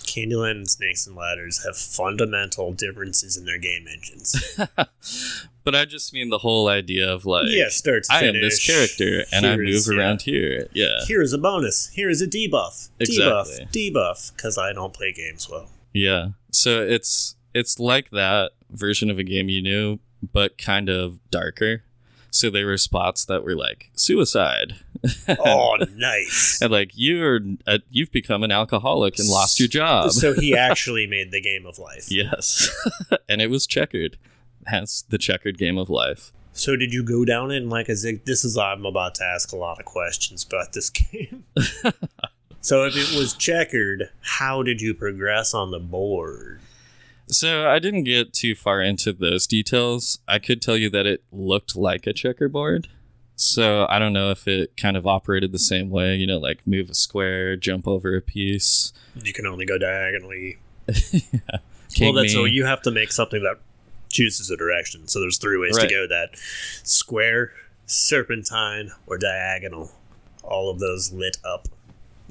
Candyland 0.06 0.52
and 0.52 0.70
Snakes 0.70 1.08
and 1.08 1.16
Ladders 1.16 1.66
have 1.66 1.76
fundamental 1.76 2.72
differences 2.74 3.38
in 3.38 3.46
their 3.46 3.58
game 3.58 3.86
engines. 3.92 4.58
but 5.64 5.76
I 5.76 5.86
just 5.86 6.14
mean 6.14 6.30
the 6.30 6.38
whole 6.38 6.68
idea 6.68 7.12
of 7.12 7.26
like, 7.26 7.48
yeah, 7.48 7.70
start 7.70 8.04
I 8.10 8.26
am 8.26 8.36
this 8.40 8.66
character 8.66 9.26
and 9.32 9.46
I 9.46 9.58
move 9.58 9.86
yeah. 9.88 9.98
around 9.98 10.22
here. 10.22 10.68
Yeah. 10.74 11.00
Here 11.08 11.22
is 11.22 11.34
a 11.34 11.38
bonus. 11.38 11.90
Here 11.90 12.10
is 12.10 12.22
a 12.22 12.28
debuff. 12.28 12.90
Exactly. 13.00 13.66
Debuff. 13.66 13.94
Debuff. 13.94 14.36
Because 14.36 14.58
I 14.58 14.74
don't 14.74 14.94
play 14.94 15.12
games 15.12 15.50
well. 15.50 15.70
Yeah. 15.92 16.30
So 16.52 16.84
it's 16.84 17.36
it's 17.54 17.80
like 17.80 18.12
that 18.12 18.52
version 18.70 19.10
of 19.10 19.18
a 19.18 19.24
game 19.24 19.50
you 19.50 19.62
knew, 19.62 20.00
but 20.34 20.58
kind 20.58 20.90
of 20.90 21.20
darker. 21.32 21.84
So 22.36 22.50
there 22.50 22.66
were 22.66 22.78
spots 22.78 23.24
that 23.26 23.46
were 23.46 23.56
like 23.56 23.92
suicide. 23.96 24.76
Oh, 25.30 25.78
nice. 25.96 26.60
and 26.62 26.70
like 26.70 26.92
you're 26.94 27.40
uh, 27.66 27.78
you've 27.90 28.12
become 28.12 28.44
an 28.44 28.52
alcoholic 28.52 29.18
and 29.20 29.30
lost 29.30 29.58
your 29.58 29.70
job. 29.70 30.12
so 30.12 30.34
he 30.34 30.54
actually 30.58 31.08
made 31.08 31.32
the 31.32 31.40
game 31.40 31.66
of 31.66 31.80
life. 31.80 32.12
yes. 32.12 32.70
and 33.30 33.42
it 33.42 33.50
was 33.50 33.66
checkered. 33.66 34.18
Hence 34.66 35.02
the 35.08 35.18
checkered 35.18 35.58
game 35.58 35.78
of 35.78 35.90
life. 35.90 36.34
So 36.52 36.76
did 36.76 36.92
you 36.94 37.04
go 37.04 37.24
down 37.24 37.52
in 37.52 37.70
like 37.70 37.88
a 37.88 37.96
zig? 37.96 38.26
This 38.26 38.44
is 38.44 38.58
I'm 38.58 38.86
about 38.86 39.16
to 39.16 39.24
ask 39.24 39.54
a 39.54 39.58
lot 39.58 39.80
of 39.80 39.86
questions 39.86 40.44
about 40.44 40.74
this 40.74 40.90
game. 40.90 41.46
so 42.60 42.84
if 42.84 42.98
it 42.98 43.18
was 43.18 43.34
checkered, 43.34 44.10
how 44.22 44.62
did 44.62 44.82
you 44.82 44.94
progress 44.94 45.54
on 45.54 45.72
the 45.72 45.80
board? 45.80 46.60
So 47.28 47.68
I 47.70 47.80
didn't 47.80 48.04
get 48.04 48.34
too 48.34 48.56
far 48.56 48.82
into 48.82 49.12
those 49.12 49.48
details. 49.48 50.20
I 50.28 50.40
could 50.40 50.62
tell 50.62 50.78
you 50.78 50.90
that 50.92 51.06
it 51.06 51.24
looked 51.32 51.76
like 51.76 52.06
a 52.06 52.14
checkerboard. 52.14 52.88
So 53.36 53.86
I 53.90 54.00
don't 54.00 54.14
know 54.14 54.32
if 54.32 54.48
it 54.48 54.78
kind 54.78 54.96
of 54.96 55.06
operated 55.06 55.52
the 55.52 55.60
same 55.60 55.90
way, 55.90 56.16
you 56.16 56.26
know, 56.28 56.38
like 56.38 56.66
move 56.66 56.90
a 56.90 56.94
square, 56.94 57.56
jump 57.58 57.88
over 57.88 58.16
a 58.16 58.22
piece. 58.22 58.94
You 59.22 59.34
can 59.34 59.46
only 59.46 59.66
go 59.66 59.78
diagonally. 59.78 60.58
King 61.94 62.14
well, 62.14 62.24
that's 62.24 62.34
so 62.34 62.46
you 62.46 62.66
have 62.66 62.82
to 62.84 62.92
make 62.92 63.12
something 63.12 63.42
that 63.44 63.58
chooses 64.10 64.50
a 64.52 64.56
direction. 64.58 65.08
So 65.08 65.20
there's 65.20 65.38
three 65.38 65.58
ways 65.58 65.76
Right. 65.76 65.90
to 65.90 65.94
go: 65.94 66.08
that 66.08 66.38
square, 66.84 67.52
serpentine, 67.86 68.92
or 69.08 69.18
diagonal. 69.18 69.92
All 70.44 70.70
of 70.70 70.80
those 70.80 71.12
lit 71.12 71.38
up 71.44 71.68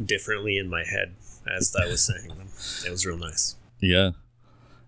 differently 0.05 0.57
in 0.57 0.69
my 0.71 0.85
head 0.85 1.15
as 1.47 1.75
I 1.77 1.87
was 1.87 2.01
saying 2.03 2.29
them. 2.29 2.49
It 2.87 2.91
was 2.91 3.05
real 3.05 3.19
nice. 3.19 3.57
Yeah. 3.81 4.13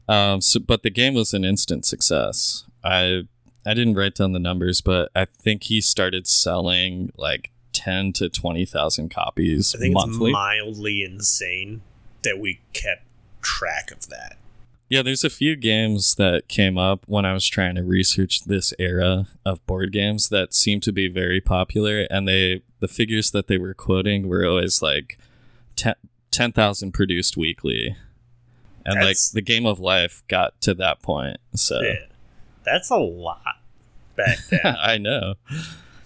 Um, 0.09 0.41
so, 0.41 0.61
but 0.61 0.83
the 0.83 0.91
game 0.91 1.15
was 1.15 1.35
an 1.35 1.45
instant 1.45 1.85
success. 1.85 2.65
I 2.85 3.23
I 3.67 3.75
didn't 3.75 3.95
write 3.95 4.15
down 4.15 4.33
the 4.33 4.39
numbers, 4.39 4.81
but 4.81 5.11
I 5.15 5.25
think 5.25 5.65
he 5.65 5.81
started 5.81 6.27
selling 6.27 7.11
like 7.17 7.51
ten 7.73 8.13
to 8.15 8.29
twenty 8.29 8.65
thousand 8.65 9.11
copies 9.11 9.75
I 9.75 9.79
think 9.79 9.95
monthly. 9.95 10.31
it's 10.31 10.35
mildly 10.35 11.03
insane 11.03 11.83
that 12.23 12.39
we 12.39 12.61
kept 12.73 13.03
track 13.43 13.91
of 13.91 14.09
that. 14.09 14.37
Yeah, 14.89 15.03
there's 15.03 15.25
a 15.25 15.31
few 15.31 15.57
games 15.57 16.15
that 16.15 16.47
came 16.47 16.79
up 16.79 17.03
when 17.09 17.25
I 17.25 17.33
was 17.33 17.49
trying 17.49 17.75
to 17.75 17.83
research 17.83 18.45
this 18.45 18.73
era 18.79 19.27
of 19.45 19.67
board 19.67 19.91
games 19.91 20.29
that 20.29 20.55
seemed 20.55 20.85
to 20.85 20.93
be 20.93 21.09
very 21.09 21.41
popular, 21.41 22.07
and 22.09 22.29
they 22.29 22.63
the 22.79 22.87
figures 22.89 23.33
that 23.33 23.49
they 23.49 23.59
were 23.59 23.75
quoting 23.75 24.29
were 24.29 24.47
always 24.47 24.81
like 24.81 25.19
ten 25.75 25.95
ten 26.31 26.53
thousand 26.53 26.93
produced 26.93 27.37
weekly, 27.37 27.97
and 28.87 28.97
That's- 28.97 29.31
like 29.33 29.35
the 29.35 29.43
game 29.43 29.67
of 29.67 29.79
life 29.79 30.23
got 30.29 30.59
to 30.63 30.73
that 30.75 31.03
point. 31.03 31.37
So 31.55 31.81
Yeah. 31.83 31.95
That's 32.65 32.91
a 32.91 32.97
lot 32.97 33.43
back 34.17 34.39
then. 34.51 34.77
I 34.81 34.97
know, 34.99 35.35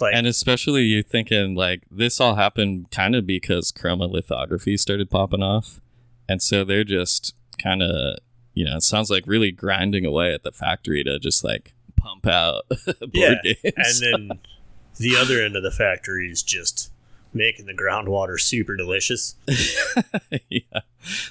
Like, 0.00 0.14
and 0.14 0.26
especially 0.26 0.82
you 0.82 1.02
thinking 1.02 1.54
like 1.54 1.84
this 1.90 2.20
all 2.20 2.34
happened 2.34 2.90
kind 2.90 3.14
of 3.14 3.26
because 3.26 3.70
chromolithography 3.72 4.78
started 4.78 5.08
popping 5.10 5.42
off, 5.42 5.80
and 6.28 6.42
so 6.42 6.64
they're 6.64 6.84
just 6.84 7.34
kind 7.62 7.82
of 7.82 8.18
you 8.54 8.64
know 8.64 8.76
it 8.76 8.82
sounds 8.82 9.10
like 9.10 9.24
really 9.26 9.50
grinding 9.52 10.04
away 10.04 10.34
at 10.34 10.42
the 10.42 10.52
factory 10.52 11.02
to 11.04 11.18
just 11.18 11.44
like 11.44 11.72
pump 11.96 12.26
out 12.26 12.64
board 12.86 13.08
Yeah, 13.14 13.34
games. 13.42 14.02
and 14.02 14.28
then 14.30 14.38
the 14.98 15.16
other 15.16 15.40
end 15.42 15.56
of 15.56 15.62
the 15.62 15.70
factory 15.70 16.28
is 16.30 16.42
just 16.42 16.90
making 17.32 17.66
the 17.66 17.74
groundwater 17.74 18.40
super 18.40 18.76
delicious. 18.76 19.36
yeah, 20.48 20.80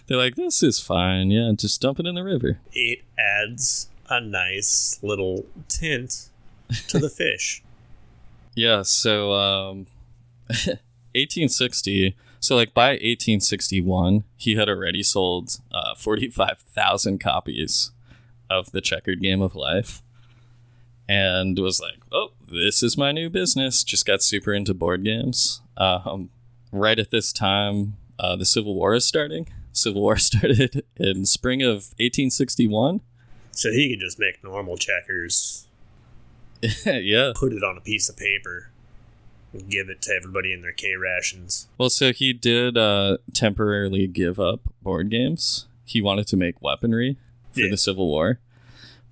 they're 0.08 0.18
like 0.18 0.36
this 0.36 0.64
is 0.64 0.80
fine. 0.80 1.32
Yeah, 1.32 1.52
just 1.56 1.82
dump 1.82 2.00
it 2.00 2.06
in 2.06 2.16
the 2.16 2.24
river. 2.24 2.60
It 2.74 3.04
adds 3.18 3.90
a 4.10 4.20
nice 4.22 5.00
little 5.02 5.46
tint 5.68 6.30
to 6.88 7.00
the 7.00 7.10
fish. 7.16 7.64
Yeah, 8.56 8.82
so 8.84 9.34
um 9.34 9.88
1860 11.16 12.16
so 12.40 12.56
like 12.56 12.74
by 12.74 12.92
1861 12.92 14.24
he 14.38 14.56
had 14.56 14.70
already 14.70 15.04
sold 15.04 15.60
uh 15.72 15.94
45,000 15.96 17.20
copies 17.20 17.92
of 18.50 18.72
the 18.72 18.82
checkered 18.82 19.22
game 19.22 19.42
of 19.42 19.56
life 19.56 20.02
and 21.10 21.58
was 21.60 21.82
like, 21.82 21.98
"Oh, 22.12 22.30
this 22.50 22.82
is 22.84 22.98
my 22.98 23.12
new 23.12 23.30
business." 23.30 23.84
Just 23.84 24.06
got 24.06 24.22
super 24.24 24.54
into 24.54 24.74
board 24.74 25.04
games. 25.04 25.62
Um 25.78 26.30
right 26.72 27.00
at 27.00 27.10
this 27.12 27.34
time 27.34 27.96
uh, 28.20 28.36
the 28.36 28.46
Civil 28.46 28.76
War 28.76 28.94
is 28.94 29.06
starting. 29.06 29.48
Civil 29.72 30.02
War 30.02 30.18
started 30.30 30.84
in 30.98 31.26
spring 31.26 31.62
of 31.62 31.94
1861. 32.00 33.02
So 33.52 33.72
he 33.72 33.90
could 33.90 34.00
just 34.02 34.20
make 34.20 34.44
normal 34.44 34.78
checkers, 34.78 35.68
yeah. 36.86 37.32
put 37.36 37.54
it 37.54 37.64
on 37.64 37.78
a 37.78 37.82
piece 37.82 38.10
of 38.10 38.18
paper, 38.18 38.70
and 39.54 39.70
give 39.70 39.90
it 39.90 40.02
to 40.04 40.14
everybody 40.14 40.52
in 40.54 40.62
their 40.62 40.72
K 40.74 40.96
rations. 40.96 41.68
Well, 41.78 41.90
so 41.90 42.12
he 42.14 42.34
did 42.34 42.78
uh, 42.78 43.18
temporarily 43.34 44.06
give 44.08 44.40
up 44.40 44.62
board 44.82 45.10
games. 45.10 45.68
He 45.86 46.02
wanted 46.02 46.28
to 46.28 46.38
make 46.38 46.62
weaponry 46.62 47.18
for 47.54 47.62
Yeah. 47.62 47.70
the 47.72 47.78
Civil 47.78 48.08
War, 48.08 48.40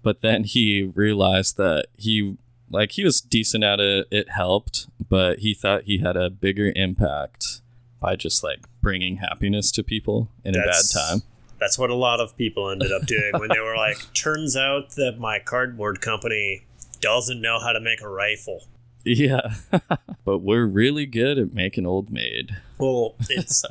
but 0.04 0.22
then 0.22 0.44
he 0.44 0.84
realized 0.96 1.58
that 1.58 1.88
he 1.98 2.38
like 2.70 2.92
he 2.94 3.04
was 3.04 3.22
decent 3.22 3.64
at 3.64 3.80
it. 3.80 4.08
It 4.12 4.30
helped, 4.32 4.88
but 5.10 5.40
he 5.40 5.54
thought 5.54 5.84
he 5.84 6.00
had 6.00 6.16
a 6.18 6.30
bigger 6.30 6.72
impact 6.76 7.62
by 8.00 8.16
just 8.16 8.44
like 8.44 8.60
bringing 8.82 9.18
happiness 9.18 9.72
to 9.74 9.84
people 9.84 10.30
in 10.44 10.54
That's- 10.54 10.94
a 10.94 10.98
bad 10.98 11.02
time. 11.10 11.22
That's 11.60 11.80
what 11.80 11.90
a 11.90 11.96
lot 11.96 12.20
of 12.20 12.38
people 12.38 12.70
ended 12.70 12.92
up 12.92 13.08
doing 13.08 13.32
when 13.34 13.50
they 13.50 13.60
were 13.60 13.76
like, 13.78 13.98
turns 14.14 14.56
out 14.56 14.92
that 14.92 15.18
my 15.18 15.40
cardboard 15.40 16.02
company 16.02 16.66
doesn't 17.02 17.42
know 17.42 17.58
how 17.60 17.72
to 17.72 17.80
make 17.80 18.00
a 18.00 18.08
rifle. 18.08 18.66
Yeah, 19.04 19.56
but 20.26 20.40
we're 20.40 20.68
really 20.68 21.08
good 21.08 21.40
at 21.40 21.54
making 21.56 21.88
old 21.88 22.12
maid. 22.12 22.58
Well, 22.78 23.16
it's, 23.28 23.66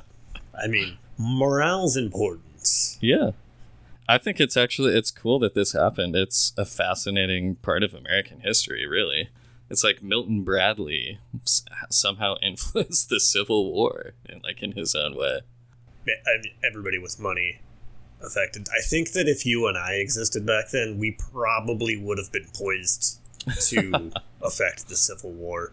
I 0.61 0.67
mean, 0.67 0.99
morale's 1.17 1.97
important. 1.97 2.97
Yeah. 3.01 3.31
I 4.09 4.19
think 4.19 4.41
it's 4.41 4.57
actually 4.57 4.97
it's 4.97 5.11
cool 5.11 5.39
that 5.41 5.55
this 5.55 5.73
happened. 5.73 6.15
It's 6.15 6.53
a 6.57 6.65
fascinating 6.65 7.57
part 7.57 7.83
of 7.83 7.95
American 7.95 8.41
history, 8.41 8.87
really. 8.87 9.31
It's 9.69 9.83
like 9.83 10.03
Milton 10.03 10.45
Bradley 10.45 11.19
somehow 11.91 12.37
influenced 12.43 13.09
the 13.09 13.21
Civil 13.21 13.73
War 13.73 14.15
in 14.29 14.41
like 14.43 14.63
in 14.63 14.73
his 14.73 14.95
own 14.95 15.17
way. 15.17 15.41
I 16.09 16.41
mean, 16.41 16.55
everybody 16.65 16.99
with 16.99 17.19
money 17.19 17.61
affected. 18.23 18.69
I 18.73 18.81
think 18.81 19.13
that 19.13 19.29
if 19.29 19.45
you 19.45 19.67
and 19.67 19.77
I 19.77 19.95
existed 19.95 20.47
back 20.47 20.71
then, 20.71 20.99
we 20.99 21.13
probably 21.13 21.97
would 21.97 22.19
have 22.19 22.31
been 22.31 22.47
poised 22.55 23.21
to 23.69 24.13
affect 24.43 24.89
the 24.89 24.97
Civil 24.97 25.33
War. 25.33 25.73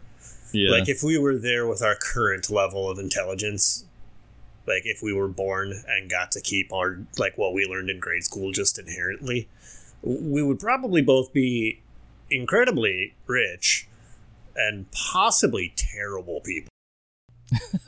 Yeah. 0.51 0.71
Like 0.71 0.89
if 0.89 1.03
we 1.03 1.17
were 1.17 1.37
there 1.37 1.67
with 1.67 1.81
our 1.81 1.95
current 1.95 2.49
level 2.49 2.89
of 2.89 2.99
intelligence, 2.99 3.85
like 4.67 4.83
if 4.85 5.01
we 5.01 5.13
were 5.13 5.27
born 5.27 5.73
and 5.87 6.09
got 6.09 6.31
to 6.31 6.41
keep 6.41 6.71
our 6.73 6.99
like 7.17 7.37
what 7.37 7.53
we 7.53 7.65
learned 7.65 7.89
in 7.89 7.99
grade 7.99 8.23
school 8.23 8.51
just 8.51 8.79
inherently, 8.79 9.47
we 10.01 10.41
would 10.41 10.59
probably 10.59 11.01
both 11.01 11.33
be 11.33 11.81
incredibly 12.29 13.13
rich 13.27 13.87
and 14.55 14.89
possibly 14.91 15.73
terrible 15.75 16.41
people. 16.41 16.69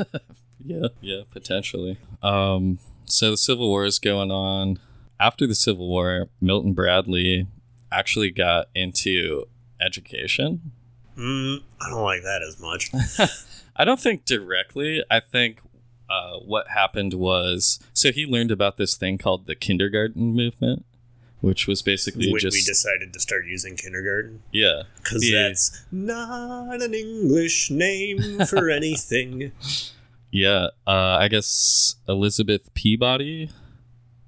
yeah, 0.63 0.87
yeah, 1.01 1.21
potentially. 1.31 1.97
Um 2.21 2.79
so 3.05 3.31
the 3.31 3.37
Civil 3.37 3.69
War 3.69 3.85
is 3.85 3.99
going 3.99 4.31
on. 4.31 4.79
After 5.19 5.47
the 5.47 5.55
Civil 5.55 5.87
War, 5.87 6.29
Milton 6.41 6.73
Bradley 6.73 7.47
actually 7.91 8.31
got 8.31 8.67
into 8.75 9.45
education 9.79 10.71
Mm, 11.17 11.61
I 11.81 11.89
don't 11.89 12.03
like 12.03 12.23
that 12.23 12.41
as 12.41 12.59
much. 12.59 12.91
I 13.75 13.85
don't 13.85 13.99
think 13.99 14.25
directly. 14.25 15.03
I 15.09 15.19
think 15.19 15.59
uh, 16.09 16.37
what 16.39 16.67
happened 16.69 17.13
was 17.13 17.79
so 17.93 18.11
he 18.11 18.25
learned 18.25 18.51
about 18.51 18.77
this 18.77 18.95
thing 18.95 19.17
called 19.17 19.47
the 19.47 19.55
kindergarten 19.55 20.33
movement, 20.33 20.85
which 21.41 21.67
was 21.67 21.81
basically 21.81 22.31
when 22.31 22.39
just 22.39 22.55
we 22.55 22.61
decided 22.63 23.11
to 23.13 23.19
start 23.19 23.45
using 23.45 23.75
kindergarten 23.75 24.41
yeah, 24.51 24.83
because 24.97 25.27
Yeah. 25.29 25.47
that's 25.49 25.83
not 25.91 26.81
an 26.81 26.93
English 26.93 27.69
name 27.71 28.45
for 28.45 28.69
anything. 28.79 29.51
yeah. 30.31 30.67
Uh, 30.87 31.17
I 31.19 31.27
guess 31.27 31.95
Elizabeth 32.07 32.73
Peabody. 32.73 33.49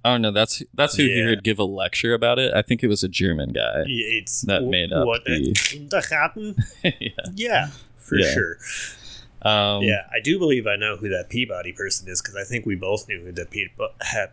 Oh 0.06 0.16
no, 0.18 0.32
that's 0.32 0.64
that's 0.74 0.96
who 0.96 1.04
he 1.04 1.18
Yeah. 1.18 1.26
heard 1.26 1.44
give 1.44 1.60
a 1.60 1.64
lecture 1.66 2.14
about 2.14 2.40
it. 2.40 2.54
I 2.54 2.62
think 2.62 2.82
it 2.82 2.88
was 2.88 3.04
a 3.04 3.10
German 3.10 3.52
guy. 3.52 3.84
It's 3.88 4.42
That 4.44 4.64
made 4.64 4.94
up 4.94 5.06
what 5.06 5.26
the- 5.26 5.54
kindergarten. 5.54 6.56
yeah. 6.84 7.10
Yeah, 7.36 7.68
for 7.98 8.18
Yeah. 8.18 8.34
sure. 8.34 8.58
Um, 9.42 9.84
Yeah, 9.84 10.08
I 10.12 10.20
do 10.24 10.40
believe 10.40 10.66
I 10.68 10.76
know 10.76 10.98
who 10.98 11.10
that 11.10 11.30
Peabody 11.30 11.72
person 11.72 12.08
is 12.10 12.22
because 12.22 12.36
I 12.36 12.44
think 12.44 12.66
we 12.66 12.76
both 12.76 13.08
knew 13.08 13.22
who 13.22 13.32
that 13.34 13.52
Pe- 13.52 13.68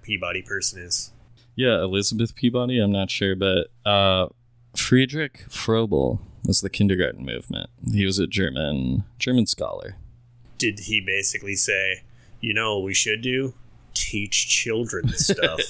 Peabody 0.02 0.42
person 0.42 0.82
is. 0.82 1.12
Yeah, 1.56 1.82
Elizabeth 1.82 2.34
Peabody. 2.34 2.80
I'm 2.80 2.92
not 2.92 3.10
sure, 3.10 3.36
but 3.36 3.68
uh, 3.86 4.28
Friedrich 4.76 5.44
Froebel 5.48 6.20
was 6.44 6.60
the 6.60 6.70
kindergarten 6.70 7.24
movement. 7.24 7.70
He 7.92 8.04
was 8.04 8.18
a 8.18 8.26
German 8.26 9.04
German 9.18 9.46
scholar. 9.46 9.96
Did 10.58 10.80
he 10.80 11.00
basically 11.00 11.54
say, 11.56 12.02
you 12.40 12.54
know 12.54 12.76
what 12.76 12.84
we 12.84 12.94
should 12.94 13.22
do? 13.22 13.54
Teach 13.94 14.48
children 14.48 15.08
stuff. 15.14 15.60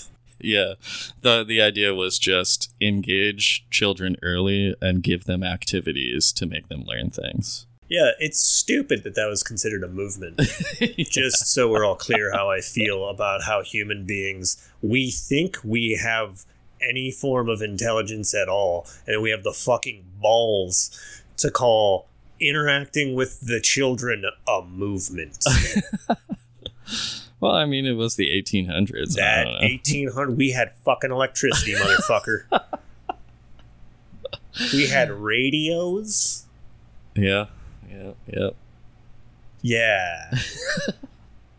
Yeah, 0.41 0.75
the 1.23 1.45
the 1.45 1.61
idea 1.61 1.95
was 1.95 2.19
just 2.19 2.73
engage 2.81 3.67
children 3.71 4.17
early 4.23 4.75
and 4.81 5.03
give 5.03 5.25
them 5.25 5.43
activities 5.43 6.33
to 6.33 6.47
make 6.47 6.69
them 6.69 6.85
learn 6.87 7.11
things. 7.11 7.67
Yeah, 7.89 8.13
it's 8.19 8.41
stupid 8.41 9.05
that 9.05 9.15
that 9.15 9.27
was 9.27 9.43
considered 9.43 9.85
a 9.85 9.89
movement. 9.89 10.41
just 10.99 11.53
so 11.53 11.71
we're 11.71 11.85
all 11.85 11.97
clear 11.97 12.33
how 12.33 12.51
I 12.51 12.61
feel 12.61 13.09
about 13.09 13.43
how 13.43 13.63
human 13.63 14.05
beings 14.05 14.57
we 14.83 15.11
think 15.11 15.59
we 15.63 15.99
have 16.03 16.45
any 16.81 17.11
form 17.11 17.49
of 17.49 17.63
intelligence 17.63 18.35
at 18.35 18.49
all, 18.49 18.87
and 19.07 19.23
we 19.23 19.31
have 19.31 19.43
the 19.43 19.53
fucking 19.53 20.05
balls 20.21 20.99
to 21.39 21.51
call 21.51 22.09
interacting 22.41 23.15
with 23.15 23.41
the 23.41 23.61
children 23.61 24.25
a 24.47 24.63
movement. 24.63 25.39
well, 27.41 27.53
I 27.53 27.65
mean, 27.65 27.87
it 27.87 27.95
was 27.95 28.17
the 28.17 28.31
1800s. 28.31 29.19
I 29.19 29.45
that 29.45 29.47
1800, 29.61 30.37
we 30.37 30.51
had 30.51 30.73
fucking 30.85 31.11
electricity, 31.11 31.75
motherfucker. 31.77 32.45
we 34.73 34.87
had 34.87 35.11
radios. 35.11 36.45
Yeah, 37.15 37.47
yeah, 37.95 38.13
yeah. 38.27 38.51
Yeah. 39.67 40.31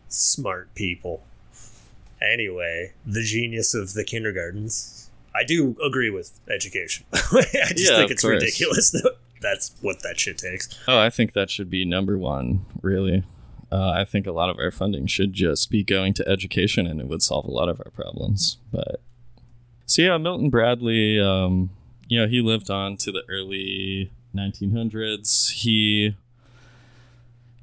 Smart 0.08 0.72
people. 0.74 1.24
Anyway, 2.22 2.92
the 3.04 3.22
genius 3.22 3.74
of 3.74 3.94
the 3.94 4.04
kindergartens. 4.04 5.10
I 5.34 5.42
do 5.44 5.76
agree 5.84 6.10
with 6.10 6.38
education. 6.48 7.04
I 7.12 7.42
just 7.42 7.90
Yeah, 7.90 7.96
think 7.98 8.10
it's 8.12 8.22
course. 8.22 8.34
ridiculous 8.34 8.90
that 8.92 9.16
that's 9.42 9.74
what 9.82 10.02
that 10.02 10.18
shit 10.20 10.38
takes. 10.38 10.68
Oh, 10.88 10.98
I 10.98 11.10
think 11.10 11.32
that 11.34 11.50
should 11.50 11.68
be 11.68 11.84
number 11.84 12.16
one. 12.16 12.64
Really, 12.80 13.24
uh, 13.72 13.90
I 13.90 14.04
think 14.04 14.26
a 14.26 14.32
lot 14.32 14.48
of 14.50 14.58
our 14.58 14.70
funding 14.70 15.06
should 15.08 15.32
just 15.34 15.68
be 15.70 15.82
going 15.84 16.14
to 16.14 16.28
education, 16.28 16.86
and 16.86 17.00
it 17.00 17.08
would 17.08 17.22
solve 17.22 17.44
a 17.44 17.50
lot 17.50 17.68
of 17.68 17.80
our 17.84 17.90
problems. 17.90 18.58
But 18.72 19.00
so 19.84 20.00
yeah, 20.02 20.16
Milton 20.16 20.48
Bradley. 20.48 21.20
Um, 21.20 21.70
you 22.08 22.20
know, 22.20 22.28
he 22.28 22.40
lived 22.40 22.70
on 22.70 22.96
to 22.98 23.10
the 23.12 23.24
early 23.28 24.12
1900s. 24.34 25.50
He 25.50 26.16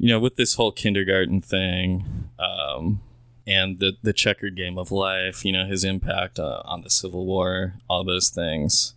you 0.04 0.10
know, 0.10 0.20
with 0.20 0.36
this 0.36 0.56
whole 0.56 0.74
kindergarten 0.74 1.40
thing, 1.40 2.28
um, 2.38 3.00
and 3.48 3.80
the 3.80 3.94
the 4.04 4.12
checkered 4.12 4.54
game 4.54 4.78
of 4.78 4.92
life, 4.92 5.46
you 5.46 5.54
know, 5.54 5.66
his 5.66 5.86
impact 5.86 6.38
uh, 6.38 6.62
on 6.66 6.82
the 6.82 6.90
Civil 6.90 7.26
War, 7.26 7.76
all 7.90 8.04
those 8.04 8.28
things, 8.28 8.96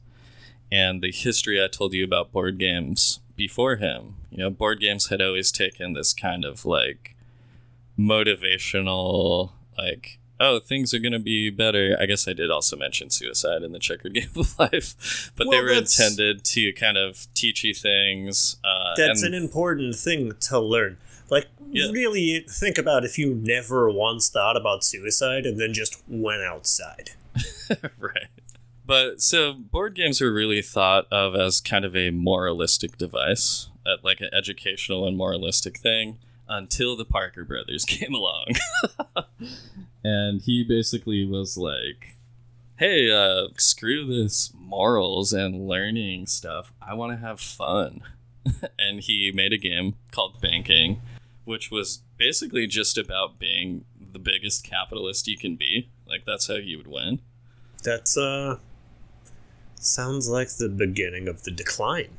and 0.73 1.01
the 1.01 1.13
history 1.13 1.63
I 1.63 1.69
told 1.69 1.93
you 1.93 2.03
about 2.03 2.33
board 2.33 2.59
games 2.59 3.21
before 3.37 3.77
him. 3.77 4.17
You 4.33 4.39
know, 4.39 4.51
board 4.51 4.81
games 4.81 5.07
had 5.07 5.23
always 5.23 5.53
taken 5.53 5.93
this 5.93 6.13
kind 6.13 6.45
of 6.45 6.65
like 6.65 7.15
motivational, 7.97 9.53
like, 9.79 10.19
oh, 10.41 10.59
things 10.59 10.93
are 10.95 10.99
gonna 10.99 11.19
be 11.19 11.51
better. 11.51 11.97
I 12.01 12.07
guess 12.07 12.27
I 12.29 12.33
did 12.33 12.51
also 12.51 12.77
mention 12.77 13.11
suicide 13.11 13.63
in 13.63 13.73
the 13.73 13.79
checkered 13.79 14.15
game 14.15 14.29
of 14.37 14.59
life, 14.59 15.31
but 15.37 15.49
they 15.51 15.61
were 15.61 15.71
intended 15.73 16.45
to 16.45 16.73
kind 16.73 16.97
of 16.99 17.27
teach 17.35 17.65
you 17.65 17.75
things. 17.75 18.57
Uh, 18.65 18.95
That's 18.97 19.23
and- 19.23 19.35
an 19.35 19.43
important 19.43 19.97
thing 19.97 20.33
to 20.41 20.59
learn. 20.61 20.99
Like, 21.29 21.47
Yeah. 21.73 21.91
really 21.91 22.45
think 22.49 22.79
about 22.79 23.05
if 23.05 23.19
you 23.19 23.35
never 23.35 23.91
once 23.91 24.29
thought 24.31 24.57
about 24.57 24.85
suicide 24.85 25.45
and 25.45 25.59
then 25.59 25.75
just 25.75 26.01
went 26.07 26.43
outside. 26.43 27.11
right. 27.99 28.29
But 28.87 29.21
so 29.21 29.53
board 29.53 29.97
games 29.97 30.21
were 30.21 30.33
really 30.33 30.63
thought 30.63 31.09
of 31.13 31.35
as 31.35 31.61
kind 31.61 31.85
of 31.85 31.97
a 31.97 32.11
moralistic 32.11 32.97
device, 32.97 33.69
uh, 33.85 33.97
like 34.05 34.21
an 34.21 34.29
educational 34.33 35.05
and 35.09 35.17
moralistic 35.17 35.79
thing, 35.79 36.19
until 36.49 36.95
the 36.97 37.05
Parker 37.05 37.45
brothers 37.45 37.85
came 37.89 38.15
along. 38.15 38.47
And 40.07 40.41
he 40.43 40.63
basically 40.63 41.27
was 41.27 41.57
like, 41.57 42.15
hey, 42.77 43.11
uh, 43.11 43.49
screw 43.57 44.07
this 44.07 44.53
morals 44.57 45.33
and 45.33 45.67
learning 45.67 46.29
stuff. 46.29 46.73
I 46.81 46.95
want 46.95 47.13
to 47.13 47.27
have 47.27 47.41
fun. 47.41 48.03
and 48.79 49.01
he 49.01 49.33
made 49.35 49.53
a 49.53 49.59
game 49.59 49.97
called 50.13 50.41
Banking, 50.41 51.01
which 51.45 51.73
was 51.73 52.03
basically 52.19 52.69
just 52.69 52.97
about 52.97 53.41
being 53.41 53.85
the 53.99 54.21
biggest 54.21 54.63
capitalist 54.63 55.27
you 55.27 55.37
can 55.37 55.57
be. 55.57 55.91
Like, 56.07 56.25
that's 56.25 56.47
how 56.47 56.55
you 56.55 56.79
would 56.79 56.87
win. 56.87 57.21
That's, 57.83 58.17
uh. 58.17 58.59
Sounds 59.75 60.29
like 60.29 60.51
the 60.51 60.69
beginning 60.69 61.27
of 61.27 61.43
the 61.43 61.51
decline. 61.51 62.17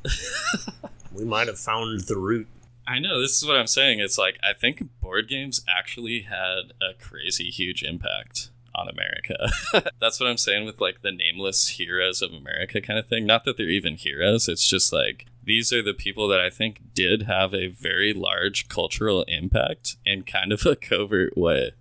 we 1.14 1.24
might 1.24 1.46
have 1.46 1.58
found 1.58 2.02
the 2.02 2.18
root. 2.18 2.48
I 2.88 2.98
know 2.98 3.20
this 3.20 3.36
is 3.36 3.46
what 3.46 3.56
I'm 3.56 3.66
saying. 3.66 4.00
It's 4.00 4.16
like 4.16 4.38
I 4.42 4.54
think 4.58 4.88
board 5.00 5.28
games 5.28 5.60
actually 5.68 6.22
had 6.22 6.72
a 6.80 6.94
crazy 6.98 7.50
huge 7.50 7.82
impact 7.82 8.50
on 8.74 8.88
America. 8.88 9.50
That's 10.00 10.18
what 10.18 10.28
I'm 10.28 10.38
saying 10.38 10.64
with 10.64 10.80
like 10.80 11.02
the 11.02 11.12
nameless 11.12 11.68
heroes 11.68 12.22
of 12.22 12.32
America 12.32 12.80
kind 12.80 12.98
of 12.98 13.06
thing. 13.06 13.26
Not 13.26 13.44
that 13.44 13.58
they're 13.58 13.68
even 13.68 13.96
heroes. 13.96 14.48
It's 14.48 14.66
just 14.66 14.90
like 14.92 15.26
these 15.44 15.72
are 15.72 15.82
the 15.82 15.92
people 15.92 16.28
that 16.28 16.40
I 16.40 16.48
think 16.48 16.80
did 16.94 17.22
have 17.22 17.54
a 17.54 17.68
very 17.68 18.14
large 18.14 18.68
cultural 18.68 19.22
impact 19.24 19.96
in 20.06 20.22
kind 20.22 20.50
of 20.52 20.64
a 20.64 20.74
covert 20.74 21.36
way. 21.36 21.72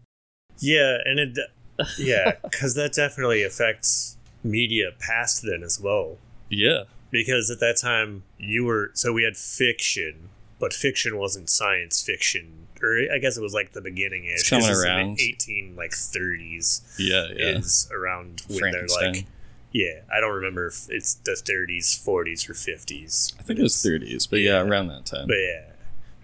Yeah, 0.59 0.97
and 1.05 1.19
it. 1.19 1.37
Yeah, 1.99 2.31
because 2.41 2.73
that 2.73 2.93
definitely 2.93 3.43
affects 3.43 4.17
media 4.43 4.87
past 4.99 5.43
then 5.43 5.61
as 5.61 5.79
well. 5.79 6.17
Yeah. 6.49 6.85
because 7.11 7.51
at 7.51 7.59
that 7.59 7.77
time 7.79 8.23
you 8.39 8.65
were 8.65 8.89
so 8.95 9.13
we 9.13 9.23
had 9.23 9.37
fiction 9.37 10.29
but 10.59 10.73
fiction 10.73 11.17
wasn't 11.17 11.49
science 11.49 12.01
fiction 12.01 12.67
or 12.81 12.99
i 13.13 13.17
guess 13.17 13.37
it 13.37 13.41
was 13.41 13.53
like 13.53 13.73
the 13.73 13.81
beginning 13.81 14.25
ish 14.25 14.41
It's 14.41 14.49
coming 14.49 14.69
around. 14.69 15.19
18 15.19 15.75
like 15.75 15.91
30s 15.91 16.81
Yeah, 16.99 17.25
yeah. 17.35 17.57
is 17.57 17.89
around 17.91 18.43
when 18.49 18.71
they're 18.71 18.87
like 18.87 19.25
yeah 19.71 20.01
i 20.15 20.19
don't 20.19 20.33
remember 20.35 20.67
if 20.67 20.87
it's 20.89 21.15
the 21.15 21.31
30s 21.31 22.03
40s 22.05 22.49
or 22.49 22.53
50s 22.53 23.33
I 23.39 23.43
think 23.43 23.59
it 23.59 23.63
was 23.63 23.75
30s, 23.75 24.29
but 24.29 24.39
yeah, 24.39 24.51
Yeah. 24.63 24.69
around 24.69 24.87
that 24.87 25.05
time. 25.05 25.27
but 25.27 25.35
yeah 25.37 25.63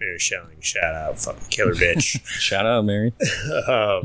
Mary 0.00 0.18
Shelley, 0.18 0.56
shout 0.60 0.92
out, 0.94 1.18
fucking 1.20 1.48
killer 1.50 1.72
bitch. 1.74 2.20
Shout 2.26 2.66
out, 2.66 2.84
Mary. 2.84 3.12
um, 3.68 4.02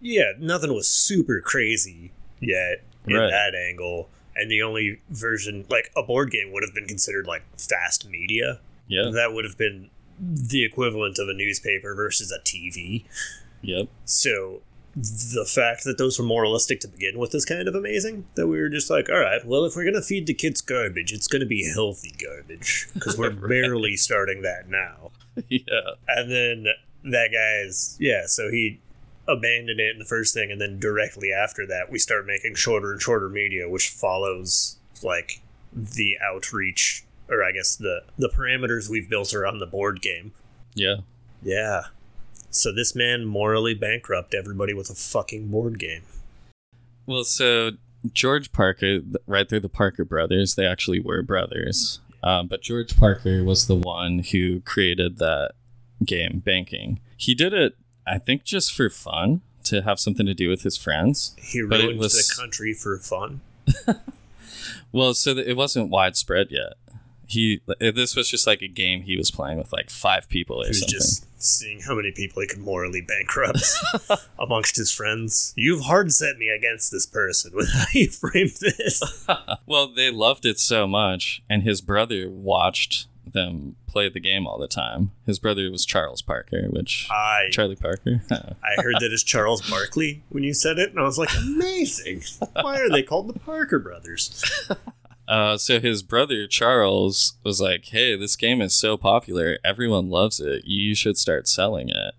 yeah, 0.00 0.32
nothing 0.38 0.72
was 0.72 0.86
super 0.88 1.40
crazy 1.40 2.12
yet 2.40 2.82
in 3.06 3.16
Right. 3.16 3.30
that 3.30 3.54
angle. 3.54 4.08
And 4.36 4.48
the 4.50 4.62
only 4.62 5.00
version, 5.10 5.66
like 5.68 5.90
a 5.96 6.02
board 6.04 6.30
game, 6.30 6.52
would 6.52 6.62
have 6.64 6.72
been 6.72 6.86
considered 6.86 7.26
like 7.26 7.42
fast 7.58 8.08
media. 8.08 8.60
Yeah. 8.92 9.10
That 9.12 9.32
would 9.32 9.44
have 9.44 9.56
been 9.58 9.90
the 10.20 10.64
equivalent 10.64 11.18
of 11.18 11.28
a 11.28 11.34
newspaper 11.34 11.94
versus 11.94 12.30
a 12.30 12.40
TV. 12.40 13.04
Yep. 13.62 13.88
So 14.04 14.62
the 14.94 15.46
fact 15.48 15.84
that 15.84 15.96
those 15.96 16.18
were 16.18 16.24
moralistic 16.24 16.80
to 16.80 16.88
begin 16.88 17.18
with 17.18 17.34
is 17.34 17.44
kind 17.46 17.66
of 17.66 17.74
amazing. 17.74 18.26
That 18.34 18.46
we 18.46 18.60
were 18.60 18.68
just 18.68 18.90
like, 18.90 19.08
all 19.08 19.18
right, 19.20 19.44
well, 19.46 19.64
if 19.64 19.74
we're 19.74 19.84
going 19.84 19.94
to 19.94 20.02
feed 20.02 20.26
the 20.26 20.34
kids 20.34 20.60
garbage, 20.60 21.12
it's 21.12 21.26
going 21.28 21.40
to 21.40 21.46
be 21.46 21.70
healthy 21.72 22.12
garbage 22.22 22.88
because 22.94 23.16
we're 23.16 23.30
Right. 23.30 23.48
barely 23.48 23.96
starting 23.96 24.42
that 24.42 24.68
now. 24.68 25.10
yeah. 25.48 25.62
And 26.08 26.30
then 26.30 26.66
that 27.04 27.30
guy's 27.32 27.96
yeah, 27.98 28.24
so 28.26 28.50
he 28.50 28.80
abandoned 29.26 29.80
it 29.80 29.92
in 29.94 29.98
the 29.98 30.04
first 30.04 30.34
thing, 30.34 30.50
and 30.52 30.60
then 30.60 30.78
directly 30.78 31.32
after 31.32 31.66
that, 31.68 31.90
we 31.90 31.98
start 31.98 32.26
making 32.26 32.54
shorter 32.56 32.92
and 32.92 33.00
shorter 33.00 33.28
media, 33.28 33.68
which 33.68 33.88
follows 33.88 34.76
like 35.02 35.40
the 35.72 36.16
outreach, 36.22 37.04
or 37.32 37.42
I 37.42 37.52
guess 37.52 37.76
the 37.76 38.02
the 38.18 38.28
parameters 38.28 38.88
we've 38.88 39.08
built 39.08 39.32
around 39.34 39.58
the 39.58 39.66
board 39.66 40.00
game. 40.02 40.32
Yeah. 40.74 40.96
Yeah. 41.42 41.82
So 42.50 42.72
this 42.72 42.94
man 42.94 43.24
morally 43.24 43.74
bankrupt 43.74 44.34
everybody 44.34 44.74
with 44.74 44.90
a 44.90 44.94
fucking 44.94 45.48
board 45.48 45.78
game. 45.78 46.02
Well, 47.06 47.24
so 47.24 47.72
George 48.12 48.52
Parker, 48.52 49.00
right? 49.26 49.48
They're 49.48 49.58
the 49.60 49.68
Parker 49.68 50.04
brothers. 50.04 50.54
They 50.54 50.66
actually 50.66 51.00
were 51.00 51.22
brothers. 51.22 52.00
Um, 52.22 52.46
but 52.46 52.60
George 52.62 52.96
Parker 52.96 53.42
was 53.42 53.66
the 53.66 53.74
one 53.74 54.20
who 54.20 54.60
created 54.60 55.18
that 55.18 55.52
game, 56.04 56.40
Banking. 56.44 57.00
He 57.16 57.34
did 57.34 57.52
it, 57.52 57.74
I 58.06 58.18
think, 58.18 58.44
just 58.44 58.72
for 58.72 58.88
fun 58.88 59.40
to 59.64 59.82
have 59.82 59.98
something 59.98 60.26
to 60.26 60.34
do 60.34 60.48
with 60.48 60.62
his 60.62 60.76
friends. 60.76 61.34
He 61.38 61.62
ruined 61.62 61.98
was- 61.98 62.12
the 62.12 62.40
country 62.40 62.74
for 62.74 62.98
fun. 62.98 63.40
Well, 64.92 65.14
so 65.14 65.30
it 65.30 65.56
wasn't 65.56 65.88
widespread 65.90 66.48
yet. 66.50 66.74
He 67.32 67.60
this 67.78 68.14
was 68.14 68.28
just 68.30 68.46
like 68.46 68.62
a 68.62 68.68
game 68.68 69.02
he 69.02 69.16
was 69.16 69.30
playing 69.30 69.58
with 69.58 69.72
like 69.72 69.88
five 69.90 70.28
people 70.28 70.60
or 70.60 70.64
He 70.64 70.68
was 70.70 70.80
something. 70.80 70.98
just 70.98 71.26
seeing 71.42 71.80
how 71.80 71.94
many 71.94 72.12
people 72.12 72.40
he 72.42 72.46
could 72.48 72.60
morally 72.60 73.00
bankrupt 73.00 73.64
amongst 74.38 74.76
his 74.76 74.92
friends. 74.92 75.52
You've 75.56 75.82
hard 75.84 76.12
set 76.12 76.36
me 76.38 76.48
against 76.48 76.92
this 76.92 77.06
person 77.06 77.52
with 77.54 77.72
how 77.72 77.86
you 77.92 78.08
framed 78.08 78.52
this. 78.60 79.26
well, 79.66 79.88
they 79.88 80.10
loved 80.10 80.44
it 80.46 80.58
so 80.60 80.86
much, 80.86 81.42
and 81.48 81.62
his 81.62 81.80
brother 81.80 82.28
watched 82.30 83.06
them 83.24 83.76
play 83.86 84.08
the 84.08 84.20
game 84.20 84.46
all 84.46 84.58
the 84.58 84.68
time. 84.68 85.10
His 85.26 85.38
brother 85.38 85.70
was 85.70 85.86
Charles 85.86 86.22
Parker, 86.22 86.66
which 86.70 87.08
I 87.10 87.48
Charlie 87.50 87.76
Parker. 87.76 88.22
I 88.30 88.82
heard 88.82 88.96
that 89.00 89.10
as 89.12 89.22
Charles 89.22 89.68
Barkley 89.68 90.22
when 90.28 90.42
you 90.44 90.52
said 90.54 90.78
it, 90.78 90.90
and 90.90 90.98
I 91.00 91.04
was 91.04 91.18
like, 91.18 91.30
amazing. 91.36 92.22
Why 92.52 92.80
are 92.80 92.90
they 92.90 93.02
called 93.02 93.28
the 93.28 93.38
Parker 93.38 93.78
brothers? 93.78 94.44
Uh, 95.28 95.56
so 95.56 95.80
his 95.80 96.02
brother 96.02 96.46
Charles 96.46 97.34
was 97.44 97.60
like, 97.60 97.86
"Hey, 97.86 98.16
this 98.16 98.36
game 98.36 98.60
is 98.60 98.74
so 98.74 98.96
popular, 98.96 99.58
everyone 99.64 100.10
loves 100.10 100.40
it. 100.40 100.64
You 100.64 100.94
should 100.94 101.18
start 101.18 101.48
selling 101.48 101.88
it." 101.88 102.14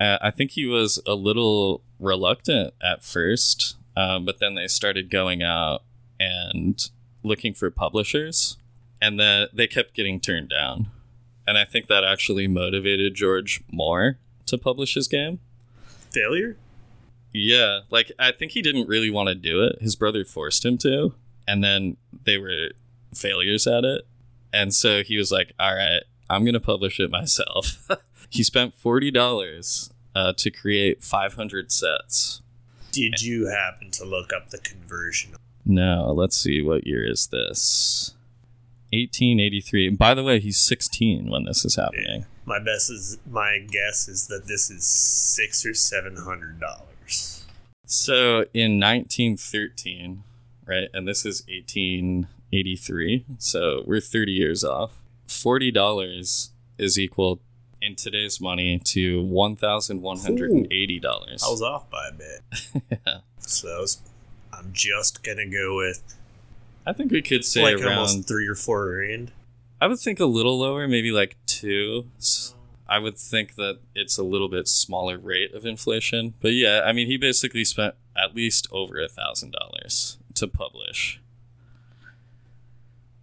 Uh, 0.00 0.18
I 0.20 0.30
think 0.30 0.52
he 0.52 0.66
was 0.66 1.00
a 1.06 1.14
little 1.14 1.82
reluctant 2.00 2.74
at 2.82 3.04
first, 3.04 3.76
um, 3.96 4.24
but 4.24 4.40
then 4.40 4.54
they 4.54 4.66
started 4.66 5.10
going 5.10 5.42
out 5.42 5.82
and 6.20 6.90
looking 7.22 7.54
for 7.54 7.70
publishers, 7.70 8.58
and 9.00 9.18
then 9.18 9.48
they 9.52 9.66
kept 9.66 9.94
getting 9.94 10.20
turned 10.20 10.50
down. 10.50 10.88
And 11.46 11.58
I 11.58 11.64
think 11.64 11.86
that 11.86 12.04
actually 12.04 12.48
motivated 12.48 13.14
George 13.14 13.62
more 13.70 14.18
to 14.46 14.58
publish 14.58 14.94
his 14.94 15.08
game. 15.08 15.40
Failure? 16.10 16.56
Yeah, 17.32 17.80
like 17.90 18.12
I 18.18 18.30
think 18.32 18.52
he 18.52 18.62
didn't 18.62 18.88
really 18.88 19.10
want 19.10 19.28
to 19.28 19.34
do 19.34 19.62
it. 19.62 19.80
His 19.80 19.96
brother 19.96 20.24
forced 20.24 20.64
him 20.64 20.78
to, 20.78 21.14
and 21.48 21.64
then 21.64 21.96
they 22.24 22.38
were 22.38 22.70
failures 23.14 23.66
at 23.66 23.84
it. 23.84 24.06
And 24.52 24.74
so 24.74 25.02
he 25.02 25.16
was 25.16 25.30
like, 25.32 25.52
"All 25.58 25.74
right, 25.74 26.02
I'm 26.30 26.44
going 26.44 26.54
to 26.54 26.60
publish 26.60 27.00
it 27.00 27.10
myself." 27.10 27.88
he 28.30 28.42
spent 28.42 28.74
$40 28.80 29.90
uh, 30.14 30.32
to 30.36 30.50
create 30.50 31.02
500 31.02 31.70
sets. 31.72 32.42
Did 32.92 33.22
you 33.22 33.48
happen 33.48 33.90
to 33.92 34.04
look 34.04 34.32
up 34.32 34.50
the 34.50 34.58
conversion? 34.58 35.34
No, 35.66 36.12
let's 36.12 36.36
see 36.36 36.62
what 36.62 36.86
year 36.86 37.04
is 37.08 37.28
this? 37.28 38.14
1883. 38.92 39.88
And 39.88 39.98
by 39.98 40.14
the 40.14 40.22
way, 40.22 40.38
he's 40.38 40.58
16 40.58 41.28
when 41.28 41.44
this 41.44 41.64
is 41.64 41.76
happening. 41.76 42.26
My 42.44 42.58
best 42.58 42.90
is 42.90 43.18
my 43.28 43.58
guess 43.58 44.06
is 44.06 44.26
that 44.28 44.46
this 44.46 44.70
is 44.70 44.84
six 44.86 45.64
or 45.64 45.72
seven 45.72 46.16
hundred 46.16 46.60
dollars. 46.60 47.46
So 47.86 48.44
in 48.52 48.78
1913, 48.78 50.22
right, 50.66 50.88
and 50.92 51.06
this 51.06 51.24
is 51.24 51.42
1883, 51.48 53.24
so 53.38 53.82
we're 53.86 54.00
30 54.00 54.32
years 54.32 54.64
off. 54.64 55.00
$40 55.28 56.50
is 56.78 56.98
equal 56.98 57.40
in 57.80 57.94
today's 57.96 58.40
money 58.40 58.78
to 58.78 59.22
$1,180. 59.22 61.04
I 61.04 61.50
was 61.50 61.62
off 61.62 61.90
by 61.90 62.08
a 62.08 62.12
bit. 62.12 62.40
yeah. 63.06 63.18
So 63.38 63.80
was, 63.80 64.00
I'm 64.52 64.70
just 64.72 65.22
gonna 65.22 65.46
go 65.46 65.76
with 65.76 66.02
I 66.86 66.92
think 66.92 67.12
we 67.12 67.22
could 67.22 67.44
say 67.44 67.62
like 67.62 67.76
around, 67.76 67.98
almost 67.98 68.28
three 68.28 68.46
or 68.46 68.54
four 68.54 68.86
grand. 68.86 69.32
I 69.80 69.86
would 69.86 69.98
think 69.98 70.20
a 70.20 70.26
little 70.26 70.58
lower, 70.58 70.86
maybe 70.86 71.10
like 71.10 71.36
two. 71.46 72.08
I 72.86 72.98
would 72.98 73.16
think 73.18 73.54
that 73.56 73.78
it's 73.94 74.18
a 74.18 74.22
little 74.22 74.48
bit 74.48 74.68
smaller 74.68 75.18
rate 75.18 75.54
of 75.54 75.64
inflation. 75.64 76.34
But 76.40 76.52
yeah, 76.52 76.82
I 76.84 76.92
mean, 76.92 77.06
he 77.06 77.16
basically 77.16 77.64
spent 77.64 77.94
at 78.16 78.34
least 78.34 78.68
over 78.70 79.00
a 79.00 79.08
thousand 79.08 79.52
dollars 79.52 80.18
to 80.34 80.48
publish. 80.48 81.20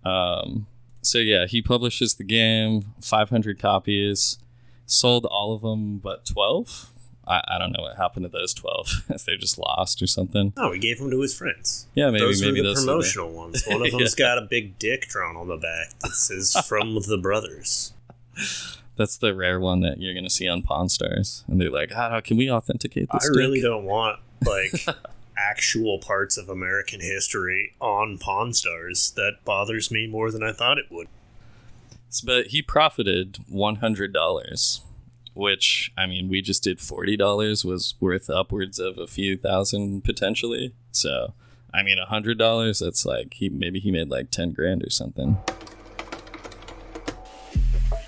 Um, 0.04 0.68
so 1.02 1.18
yeah, 1.20 1.46
he 1.46 1.62
publishes 1.62 2.16
the 2.16 2.24
game, 2.24 2.94
500 3.02 3.60
copies, 3.60 4.38
sold 4.86 5.26
all 5.26 5.54
of 5.54 5.62
them 5.62 5.98
but 5.98 6.26
12. 6.26 6.88
I, 7.28 7.42
I 7.48 7.58
don't 7.60 7.72
know 7.72 7.84
what 7.84 7.98
happened 7.98 8.26
to 8.26 8.30
those 8.30 8.54
12. 8.54 9.04
if 9.10 9.26
they 9.26 9.38
just 9.38 9.58
lost 9.60 10.02
or 10.02 10.08
something. 10.08 10.54
Oh, 10.58 10.72
he 10.72 10.80
gave 10.80 11.00
them 11.00 11.12
to 11.12 11.22
his 11.22 11.36
friends. 11.38 11.88
Yeah, 11.94 12.10
maybe 12.10 12.26
those 12.26 12.42
maybe 12.42 12.62
the 12.62 12.70
those 12.70 12.84
promotional 12.86 13.32
ones. 13.32 13.64
One 13.68 13.82
of 13.82 13.88
Yeah. 13.94 14.00
them's 14.00 14.16
got 14.16 14.38
a 14.38 14.42
big 14.42 14.80
dick 14.80 15.08
drawn 15.08 15.36
on 15.38 15.48
the 15.48 15.58
back 15.58 15.98
that 16.00 16.12
says 16.14 16.56
"From 16.68 16.96
the 16.96 17.18
Brothers." 17.22 17.94
That's 18.98 19.18
the 19.18 19.34
rare 19.34 19.60
one 19.60 19.80
that 19.82 20.00
you're 20.00 20.14
gonna 20.14 20.30
see 20.30 20.48
on 20.48 20.64
Pawn 20.64 20.90
Stars, 20.90 21.44
and 21.48 21.62
they're 21.62 21.70
like, 21.70 21.92
"How 21.92 22.20
can 22.22 22.38
we 22.38 22.52
authenticate 22.52 23.08
this?" 23.12 23.24
I 23.24 23.28
this?" 23.30 23.38
really 23.38 23.60
dick?" 23.62 23.70
don't 23.70 23.86
want 23.86 24.20
like 24.46 24.72
actual 25.50 26.00
parts 26.00 26.38
of 26.38 26.50
American 26.50 27.00
history 27.02 27.74
on 27.80 28.18
Pawn 28.18 28.54
Stars. 28.54 29.12
That 29.16 29.44
bothers 29.46 29.92
me 29.92 30.08
more 30.08 30.32
than 30.32 30.44
I 30.44 30.52
thought 30.52 30.78
it 30.78 30.92
would. 30.92 31.08
But 32.24 32.48
he 32.48 32.62
profited 32.62 33.38
one 33.48 33.78
hundred 33.78 34.14
dollars, 34.14 34.82
which 35.34 35.92
I 35.98 36.06
mean, 36.06 36.30
we 36.30 36.42
just 36.42 36.64
did 36.64 36.80
forty 36.80 37.16
dollars 37.16 37.64
was 37.64 37.96
worth 38.00 38.30
upwards 38.30 38.80
of 38.80 38.98
a 38.98 39.08
few 39.08 39.38
thousand 39.38 40.04
potentially. 40.04 40.74
So, 40.92 41.34
I 41.74 41.84
mean, 41.84 41.98
a 42.00 42.06
hundred 42.06 42.38
dollars 42.38 42.80
that's 42.80 43.06
like 43.06 43.36
he 43.36 43.50
maybe 43.50 43.80
he 43.80 43.92
made 43.92 44.10
like 44.10 44.30
ten 44.30 44.52
grand 44.52 44.84
or 44.84 44.90
something. 44.90 45.38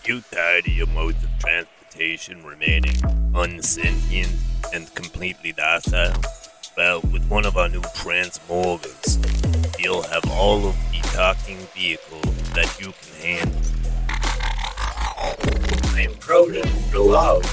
you 0.05 0.21
tired 0.31 0.67
of 0.67 0.73
your 0.73 0.88
modes 0.88 1.23
of 1.23 1.29
transportation 1.39 2.43
remaining 2.43 2.95
unsentient 3.36 4.36
and 4.73 4.93
completely 4.95 5.53
docile? 5.53 6.13
Well, 6.76 7.01
with 7.11 7.30
one 7.30 7.45
of 7.45 7.55
our 7.55 7.69
new 7.69 7.82
Transmorgans, 7.82 9.19
you'll 9.80 10.01
have 10.01 10.28
all 10.32 10.65
of 10.67 10.76
the 10.91 10.97
talking 11.13 11.57
vehicles 11.76 12.36
that 12.53 12.80
you 12.80 12.91
can 12.99 13.21
handle. 13.21 13.61
I'm 15.95 16.15
programmed 16.15 16.91
to 16.91 17.01
love. 17.03 17.45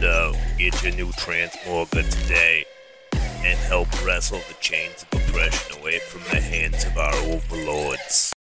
So, 0.00 0.34
get 0.58 0.82
your 0.82 0.92
new 0.94 1.12
Transmorga 1.12 2.10
today 2.22 2.64
and 3.12 3.56
help 3.60 3.88
wrestle 4.04 4.40
the 4.48 4.56
chains 4.60 5.04
of 5.12 5.20
oppression 5.20 5.78
away 5.80 6.00
from 6.00 6.22
the 6.32 6.40
hands 6.40 6.84
of 6.84 6.98
our 6.98 7.14
overlords. 7.14 8.32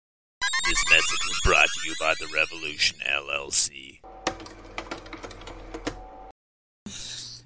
This 0.67 0.85
message 0.89 1.27
was 1.29 1.41
brought 1.45 1.69
to 1.69 1.89
you 1.89 1.95
by 2.01 2.15
the 2.19 2.27
Revolution 2.35 2.99
LLC. 3.07 4.00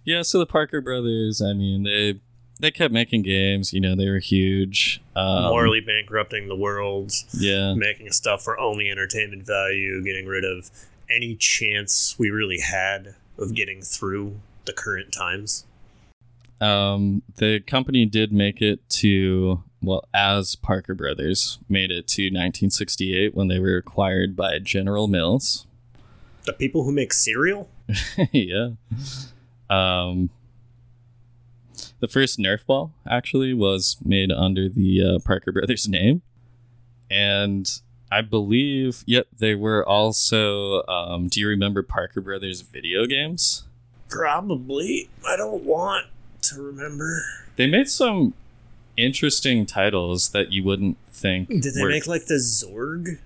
Yeah, 0.05 0.23
so 0.23 0.39
the 0.39 0.47
Parker 0.47 0.81
brothers, 0.81 1.41
I 1.41 1.53
mean, 1.55 1.83
they 1.85 2.21
they 2.61 2.71
kept 2.71 2.93
making 2.93 3.23
games. 3.23 3.73
You 3.73 3.81
know, 3.81 3.95
they 3.97 4.09
were 4.09 4.19
huge. 4.19 5.01
Um, 5.17 5.45
Morally 5.45 5.81
bankrupting 5.81 6.49
the 6.49 6.57
world, 6.57 7.13
yeah, 7.33 7.75
making 7.75 8.11
stuff 8.13 8.43
for 8.43 8.59
only 8.59 8.91
entertainment 8.91 9.47
value, 9.47 10.03
getting 10.03 10.27
rid 10.27 10.45
of 10.45 10.71
any 11.11 11.37
chance 11.37 12.17
we 12.19 12.31
really 12.31 12.61
had 12.61 13.15
of 13.39 13.55
getting 13.55 13.83
through 13.83 14.41
the 14.65 14.73
current 14.73 15.13
times. 15.13 15.65
um, 16.61 17.23
the 17.37 17.61
company 17.61 18.07
did 18.07 18.33
make 18.33 18.63
it 18.63 18.89
to 18.89 19.63
well, 19.83 20.05
as 20.15 20.57
Parker 20.57 20.95
Brothers 20.95 21.59
made 21.69 21.91
it 21.91 22.07
to 22.09 22.25
1968 22.25 23.35
when 23.35 23.49
they 23.49 23.59
were 23.59 23.77
acquired 23.77 24.35
by 24.35 24.59
General 24.59 25.09
Mills. 25.09 25.67
The 26.45 26.53
people 26.53 26.85
who 26.85 26.93
make 26.93 27.13
cereal? 27.13 27.69
yeah. 28.33 28.71
Um, 29.75 30.31
the 32.01 32.09
first 32.09 32.39
Nerf 32.39 32.67
ball 32.67 32.93
actually 33.09 33.55
was 33.55 33.97
made 34.05 34.31
under 34.31 34.69
the 34.69 35.03
uh, 35.03 35.19
Parker 35.25 35.53
Brothers 35.53 35.89
name, 35.99 36.23
and 37.11 37.69
I 38.11 38.21
believe, 38.21 39.03
yep, 39.07 39.27
they 39.37 39.55
were 39.55 39.87
also. 39.87 40.83
Um, 40.85 41.29
do 41.29 41.41
you 41.41 41.49
remember 41.49 41.83
Parker 41.83 42.21
Brothers 42.21 42.61
video 42.61 43.07
games? 43.07 43.65
Probably. 44.09 45.09
I 45.27 45.37
don't 45.37 45.65
want 45.65 46.07
to 46.43 46.63
remember. 46.63 47.23
They 47.57 47.67
made 47.67 47.89
some 47.89 48.35
interesting 48.97 49.67
titles 49.67 50.29
that 50.31 50.53
you 50.53 50.63
wouldn't 50.63 50.97
think. 51.11 51.49
Did 51.49 51.75
they 51.75 51.83
were- 51.83 51.89
make 51.89 52.07
like 52.07 52.27
the 52.27 52.35
Zorg? 52.35 53.19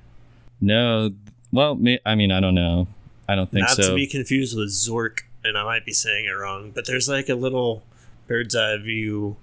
No, 0.60 1.12
well, 1.52 1.74
may, 1.74 2.00
I 2.04 2.14
mean, 2.14 2.32
I 2.32 2.40
don't 2.40 2.54
know. 2.54 2.88
I 3.28 3.34
don't 3.34 3.50
think 3.50 3.68
Not 3.68 3.76
so. 3.76 3.82
Not 3.82 3.88
to 3.90 3.94
be 3.94 4.06
confused 4.06 4.56
with 4.56 4.70
Zork, 4.70 5.20
and 5.44 5.56
I 5.56 5.64
might 5.64 5.84
be 5.84 5.92
saying 5.92 6.26
it 6.26 6.30
wrong, 6.30 6.70
but 6.70 6.86
there's 6.86 7.08
like 7.08 7.28
a 7.28 7.34
little 7.34 7.82
bird's 8.26 8.54
eye 8.54 8.76
view 8.76 9.36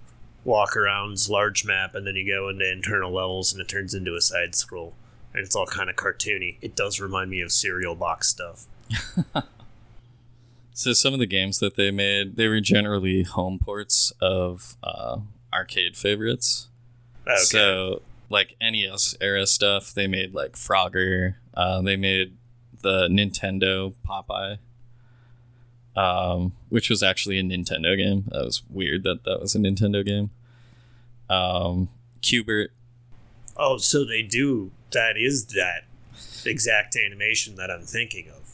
walk 0.43 0.75
around 0.77 1.27
large 1.29 1.65
map, 1.65 1.95
and 1.95 2.05
then 2.05 2.15
you 2.15 2.27
go 2.27 2.49
into 2.49 2.71
internal 2.71 3.11
levels, 3.11 3.51
and 3.51 3.61
it 3.61 3.67
turns 3.67 3.93
into 3.93 4.15
a 4.15 4.21
side 4.21 4.55
scroll, 4.55 4.93
and 5.33 5.43
it's 5.43 5.55
all 5.55 5.65
kind 5.65 5.89
of 5.89 5.95
cartoony. 5.95 6.57
It 6.61 6.75
does 6.75 6.99
remind 6.99 7.31
me 7.31 7.41
of 7.41 7.51
cereal 7.51 7.95
box 7.95 8.29
stuff. 8.29 8.67
So 10.77 10.91
some 10.91 11.13
of 11.13 11.19
the 11.19 11.25
games 11.25 11.59
that 11.59 11.75
they 11.75 11.89
made, 11.89 12.35
they 12.35 12.49
were 12.49 12.59
generally 12.59 13.23
home 13.23 13.59
ports 13.59 14.11
of 14.19 14.75
uh, 14.83 15.19
arcade 15.53 15.95
favorites. 15.95 16.67
Okay. 17.25 17.37
So 17.37 18.01
like 18.29 18.57
NES 18.59 19.15
era 19.21 19.47
stuff, 19.47 19.93
they 19.93 20.05
made 20.05 20.33
like 20.33 20.51
Frogger. 20.57 21.35
Uh, 21.53 21.81
they 21.81 21.95
made 21.95 22.35
the 22.81 23.07
Nintendo 23.07 23.93
Popeye, 24.05 24.57
um, 25.95 26.53
which 26.69 26.89
was 26.89 27.01
actually 27.03 27.39
a 27.39 27.43
Nintendo 27.43 27.95
game. 27.97 28.25
That 28.31 28.43
was 28.45 28.63
weird 28.69 29.03
that 29.03 29.23
that 29.23 29.39
was 29.39 29.55
a 29.55 29.59
Nintendo 29.59 30.05
game. 30.05 30.29
Um, 31.29 31.89
Q*bert. 32.21 32.71
oh, 33.57 33.77
so 33.77 34.03
they 34.05 34.21
do. 34.21 34.71
That 34.91 35.15
is 35.17 35.45
that 35.47 35.85
exact 36.45 36.95
animation 36.95 37.55
that 37.55 37.69
I'm 37.71 37.83
thinking 37.83 38.29
of. 38.29 38.53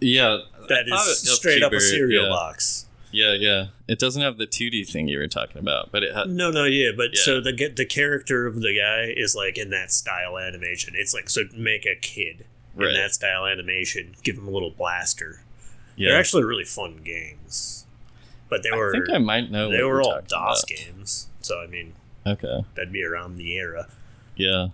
Yeah, 0.00 0.38
That 0.68 0.86
is 0.88 1.32
straight 1.34 1.62
up 1.62 1.72
a 1.72 1.80
cereal 1.80 2.24
yeah. 2.24 2.28
box. 2.30 2.86
Yeah, 3.10 3.32
yeah. 3.32 3.66
It 3.88 3.98
doesn't 3.98 4.20
have 4.20 4.36
the 4.36 4.46
2D 4.46 4.86
thing 4.90 5.08
you 5.08 5.18
were 5.18 5.26
talking 5.28 5.58
about, 5.58 5.90
but 5.90 6.02
it 6.02 6.14
had. 6.14 6.28
No, 6.28 6.50
no, 6.50 6.64
yeah, 6.64 6.90
but 6.96 7.10
Yeah. 7.14 7.22
so 7.22 7.40
the 7.40 7.72
the 7.74 7.86
character 7.86 8.46
of 8.46 8.60
the 8.60 8.76
guy 8.78 9.12
is 9.16 9.34
like 9.34 9.56
in 9.58 9.70
that 9.70 9.90
style 9.92 10.38
animation. 10.38 10.94
It's 10.96 11.14
like 11.14 11.28
so 11.30 11.42
make 11.54 11.86
a 11.86 11.96
kid 11.96 12.44
Right. 12.74 12.90
in 12.90 12.94
that 12.96 13.12
style 13.14 13.44
animation, 13.46 14.14
give 14.22 14.36
him 14.38 14.46
a 14.46 14.50
little 14.50 14.70
blaster. 14.70 15.42
Yeah, 15.98 16.10
They're 16.10 16.18
actually 16.20 16.44
really 16.44 16.64
fun 16.64 17.00
games, 17.04 17.86
but 18.48 18.62
they 18.62 18.70
were 18.70 18.90
I 18.90 18.92
think 18.92 19.10
I 19.10 19.18
might 19.18 19.50
know. 19.50 19.70
they 19.70 19.82
were 19.82 20.00
all 20.02 20.20
DOS 20.26 20.62
about. 20.62 20.66
games. 20.68 21.28
So 21.42 21.60
I 21.60 21.66
mean, 21.66 21.94
Okay. 22.26 22.64
that'd 22.74 22.92
be 22.92 23.02
around 23.02 23.36
the 23.36 23.52
era. 23.54 23.88
Yeah. 24.36 24.68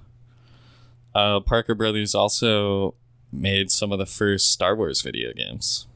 Uh, 1.14 1.40
Parker 1.40 1.74
Brothers 1.74 2.14
also 2.14 2.94
made 3.32 3.70
some 3.70 3.92
of 3.92 3.98
the 3.98 4.06
first 4.06 4.50
Star 4.50 4.74
Wars 4.76 5.00
video 5.02 5.32
games. 5.32 5.86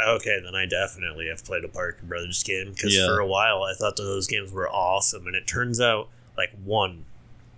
Okay, 0.00 0.38
then 0.42 0.54
I 0.54 0.64
definitely 0.66 1.26
have 1.28 1.44
played 1.44 1.64
a 1.64 1.68
Parker 1.68 2.04
Brothers 2.04 2.42
game 2.42 2.70
because 2.72 2.94
Yeah. 2.96 3.06
for 3.06 3.18
a 3.18 3.26
while 3.26 3.62
I 3.62 3.74
thought 3.74 3.96
that 3.96 4.02
those 4.04 4.26
games 4.26 4.52
were 4.52 4.68
awesome, 4.68 5.26
and 5.26 5.34
it 5.36 5.46
turns 5.46 5.80
out 5.80 6.08
like 6.36 6.50
one, 6.64 7.04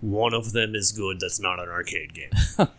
one 0.01 0.33
of 0.35 0.53
them 0.53 0.75
is 0.75 0.91
good. 0.93 1.21
That's 1.21 1.39
not 1.39 1.61
an 1.61 1.69
arcade 1.69 2.15
game. 2.15 2.31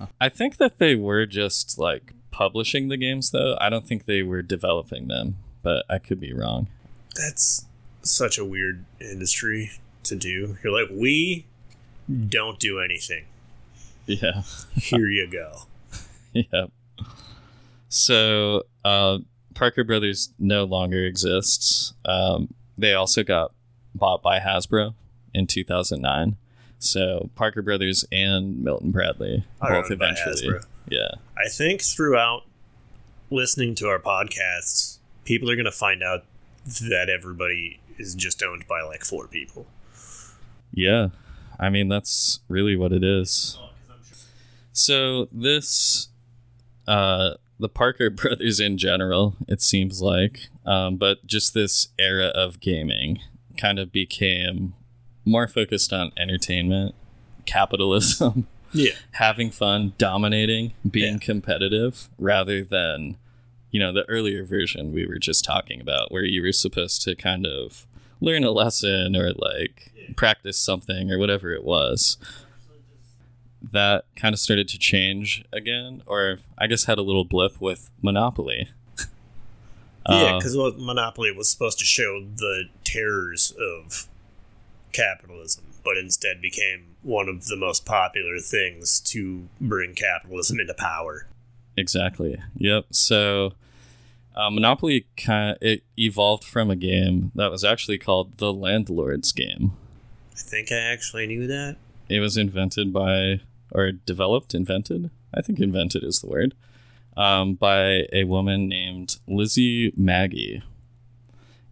I 0.22 0.30
think 0.30 0.58
that 0.58 0.78
they 0.80 0.96
were 0.96 1.26
just 1.26 1.78
like 1.78 2.14
publishing 2.32 2.88
the 2.88 2.98
games, 2.98 3.32
though. 3.32 3.58
I 3.60 3.70
don't 3.70 3.86
think 3.86 4.06
they 4.06 4.24
were 4.24 4.42
developing 4.42 5.08
them, 5.08 5.38
but 5.62 5.86
I 5.90 6.00
could 6.00 6.20
be 6.20 6.34
wrong. 6.34 6.68
That's 7.16 7.66
such 8.02 8.38
a 8.38 8.46
weird 8.46 8.86
industry 9.00 9.72
to 10.04 10.16
do. 10.16 10.58
You're 10.64 10.74
like, 10.74 10.90
we 10.92 11.46
don't 12.28 12.60
do 12.60 12.80
anything. 12.80 13.26
Yeah. 14.06 14.44
Here 14.76 15.08
you 15.08 15.30
go. 15.30 15.64
yep. 16.34 16.72
So, 17.90 18.64
uh, 18.84 19.20
Parker 19.54 19.84
Brothers 19.84 20.34
no 20.40 20.64
longer 20.64 21.06
exists. 21.06 21.94
Um, 22.06 22.54
they 22.78 22.94
also 22.94 23.24
got 23.24 23.52
bought 23.94 24.22
by 24.22 24.40
Hasbro 24.40 24.94
in 25.34 25.46
2009. 25.46 26.38
So, 26.80 27.30
Parker 27.36 27.62
Brothers 27.62 28.06
and 28.12 28.64
Milton 28.64 28.92
Bradley 28.92 29.46
both 29.62 29.92
eventually. 29.92 30.60
Yeah. 30.92 31.12
I 31.38 31.48
think 31.50 31.82
throughout 31.82 32.44
listening 33.30 33.76
to 33.76 33.88
our 33.88 33.98
podcasts, 33.98 34.98
people 35.24 35.50
are 35.50 35.56
going 35.56 35.66
to 35.66 35.72
find 35.72 36.04
out 36.04 36.26
that 36.66 37.10
everybody 37.10 37.80
is 37.98 38.14
just 38.14 38.44
owned 38.44 38.68
by 38.68 38.82
like 38.82 39.06
four 39.06 39.26
people. 39.28 39.66
Yeah. 40.74 41.08
I 41.58 41.70
mean, 41.70 41.88
that's 41.88 42.42
really 42.50 42.76
what 42.76 42.92
it 42.92 43.04
is. 43.04 43.58
So, 44.74 45.28
this, 45.32 46.10
uh, 46.88 47.36
the 47.58 47.70
Parker 47.70 48.10
brothers 48.10 48.60
in 48.60 48.78
general, 48.78 49.36
it 49.48 49.62
seems 49.62 50.02
like, 50.02 50.50
um, 50.66 50.98
but 50.98 51.26
just 51.26 51.54
this 51.54 51.88
era 51.98 52.28
of 52.28 52.60
gaming 52.60 53.20
kind 53.58 53.80
of 53.80 53.94
became 53.94 54.74
more 55.24 55.48
focused 55.48 55.94
on 55.94 56.12
entertainment, 56.18 56.96
capitalism, 57.46 58.48
Yeah. 58.74 58.94
having 59.14 59.52
fun, 59.52 59.94
dominating, 59.98 60.74
being 60.90 61.14
Yeah. 61.16 61.20
competitive, 61.26 62.08
rather 62.18 62.64
than, 62.64 63.18
you 63.70 63.80
know, 63.80 63.92
the 63.92 64.04
earlier 64.10 64.44
version 64.46 64.92
we 64.94 65.06
were 65.06 65.20
just 65.20 65.44
talking 65.44 65.82
about, 65.82 66.12
where 66.12 66.24
you 66.26 66.42
were 66.42 66.52
supposed 66.52 67.02
to 67.04 67.16
kind 67.16 67.46
of 67.46 67.86
learn 68.20 68.44
a 68.44 68.52
lesson 68.52 69.16
or 69.16 69.34
like 69.34 69.92
practice 70.16 70.58
something 70.58 71.12
or 71.12 71.18
whatever 71.20 71.52
it 71.54 71.64
was. 71.64 72.18
That 73.72 74.06
kind 74.16 74.34
of 74.34 74.40
started 74.40 74.68
to 74.70 74.80
change 74.80 75.44
again, 75.54 76.02
or 76.08 76.40
I 76.58 76.66
guess 76.68 76.86
had 76.86 76.98
a 76.98 77.04
little 77.04 77.26
blip 77.26 77.62
with 77.62 77.90
Monopoly. 78.02 78.70
Yeah, 80.10 80.16
Uh, 80.16 80.38
because 80.40 80.56
Monopoly 80.80 81.32
was 81.32 81.48
supposed 81.48 81.78
to 81.78 81.86
show 81.86 82.22
the 82.36 82.64
terrors 82.84 83.54
of 83.60 84.08
capitalism, 84.94 85.64
but 85.84 85.98
instead 85.98 86.42
became 86.42 86.96
one 87.02 87.28
of 87.28 87.48
the 87.48 87.58
most 87.58 87.86
popular 87.86 88.38
things 88.40 89.00
to 89.00 89.48
bring 89.60 89.94
capitalism 89.96 90.60
into 90.60 90.74
power. 90.74 91.28
Exactly. 91.78 92.42
Yep. 92.56 92.86
So 92.92 93.54
uh, 94.36 94.50
Monopoly 94.50 95.08
kind 95.18 95.58
it 95.62 95.84
evolved 95.98 96.44
from 96.44 96.70
a 96.70 96.76
game 96.76 97.32
that 97.36 97.52
was 97.52 97.64
actually 97.64 97.98
called 97.98 98.38
the 98.38 98.54
Landlord's 98.54 99.32
Game. 99.32 99.74
I 100.34 100.40
think 100.40 100.72
I 100.72 100.78
actually 100.78 101.28
knew 101.28 101.48
that. 101.48 101.78
It 102.10 102.20
was 102.20 102.38
invented 102.38 102.92
by 102.92 103.42
or 103.72 103.92
developed, 103.92 104.54
invented. 104.54 105.10
I 105.34 105.42
think 105.42 105.60
invented 105.60 106.04
is 106.04 106.20
the 106.20 106.28
word. 106.28 106.54
Um, 107.16 107.56
by 107.56 108.08
a 108.14 108.24
woman 108.24 108.68
named 108.68 109.18
Lizzie 109.28 109.92
Magie, 109.98 110.64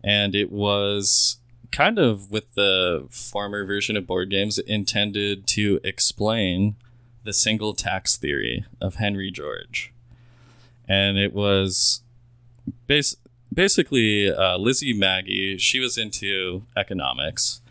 and 0.03 0.35
it 0.35 0.51
was 0.51 1.37
kind 1.71 1.99
of 1.99 2.31
with 2.31 2.53
the 2.53 3.07
former 3.09 3.65
version 3.65 3.95
of 3.95 4.07
board 4.07 4.29
games 4.29 4.57
intended 4.57 5.47
to 5.47 5.79
explain 5.83 6.75
the 7.23 7.33
single 7.33 7.73
tax 7.73 8.15
theory 8.17 8.65
of 8.81 8.95
Henry 8.95 9.31
George. 9.31 9.93
And 10.87 11.17
it 11.17 11.33
was 11.33 12.01
bas- 12.87 13.17
basically 13.53 14.31
uh, 14.31 14.57
Lizzie 14.57 14.93
Magie, 14.93 15.57
she 15.57 15.79
was 15.79 15.97
into 15.97 16.63
economics, 16.75 17.61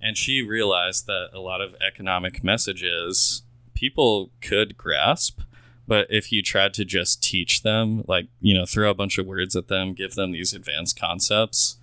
and 0.00 0.16
she 0.16 0.42
realized 0.42 1.06
that 1.06 1.30
a 1.32 1.40
lot 1.40 1.60
of 1.60 1.74
economic 1.86 2.42
messages 2.42 3.42
people 3.74 4.30
could 4.40 4.76
grasp. 4.76 5.40
But 5.86 6.06
if 6.08 6.32
you 6.32 6.42
tried 6.42 6.72
to 6.74 6.84
just 6.84 7.22
teach 7.22 7.62
them, 7.62 8.04
like, 8.08 8.28
you 8.40 8.54
know, 8.54 8.64
throw 8.64 8.90
a 8.90 8.94
bunch 8.94 9.18
of 9.18 9.26
words 9.26 9.54
at 9.54 9.68
them, 9.68 9.92
give 9.92 10.14
them 10.14 10.32
these 10.32 10.54
advanced 10.54 10.98
concepts, 10.98 11.76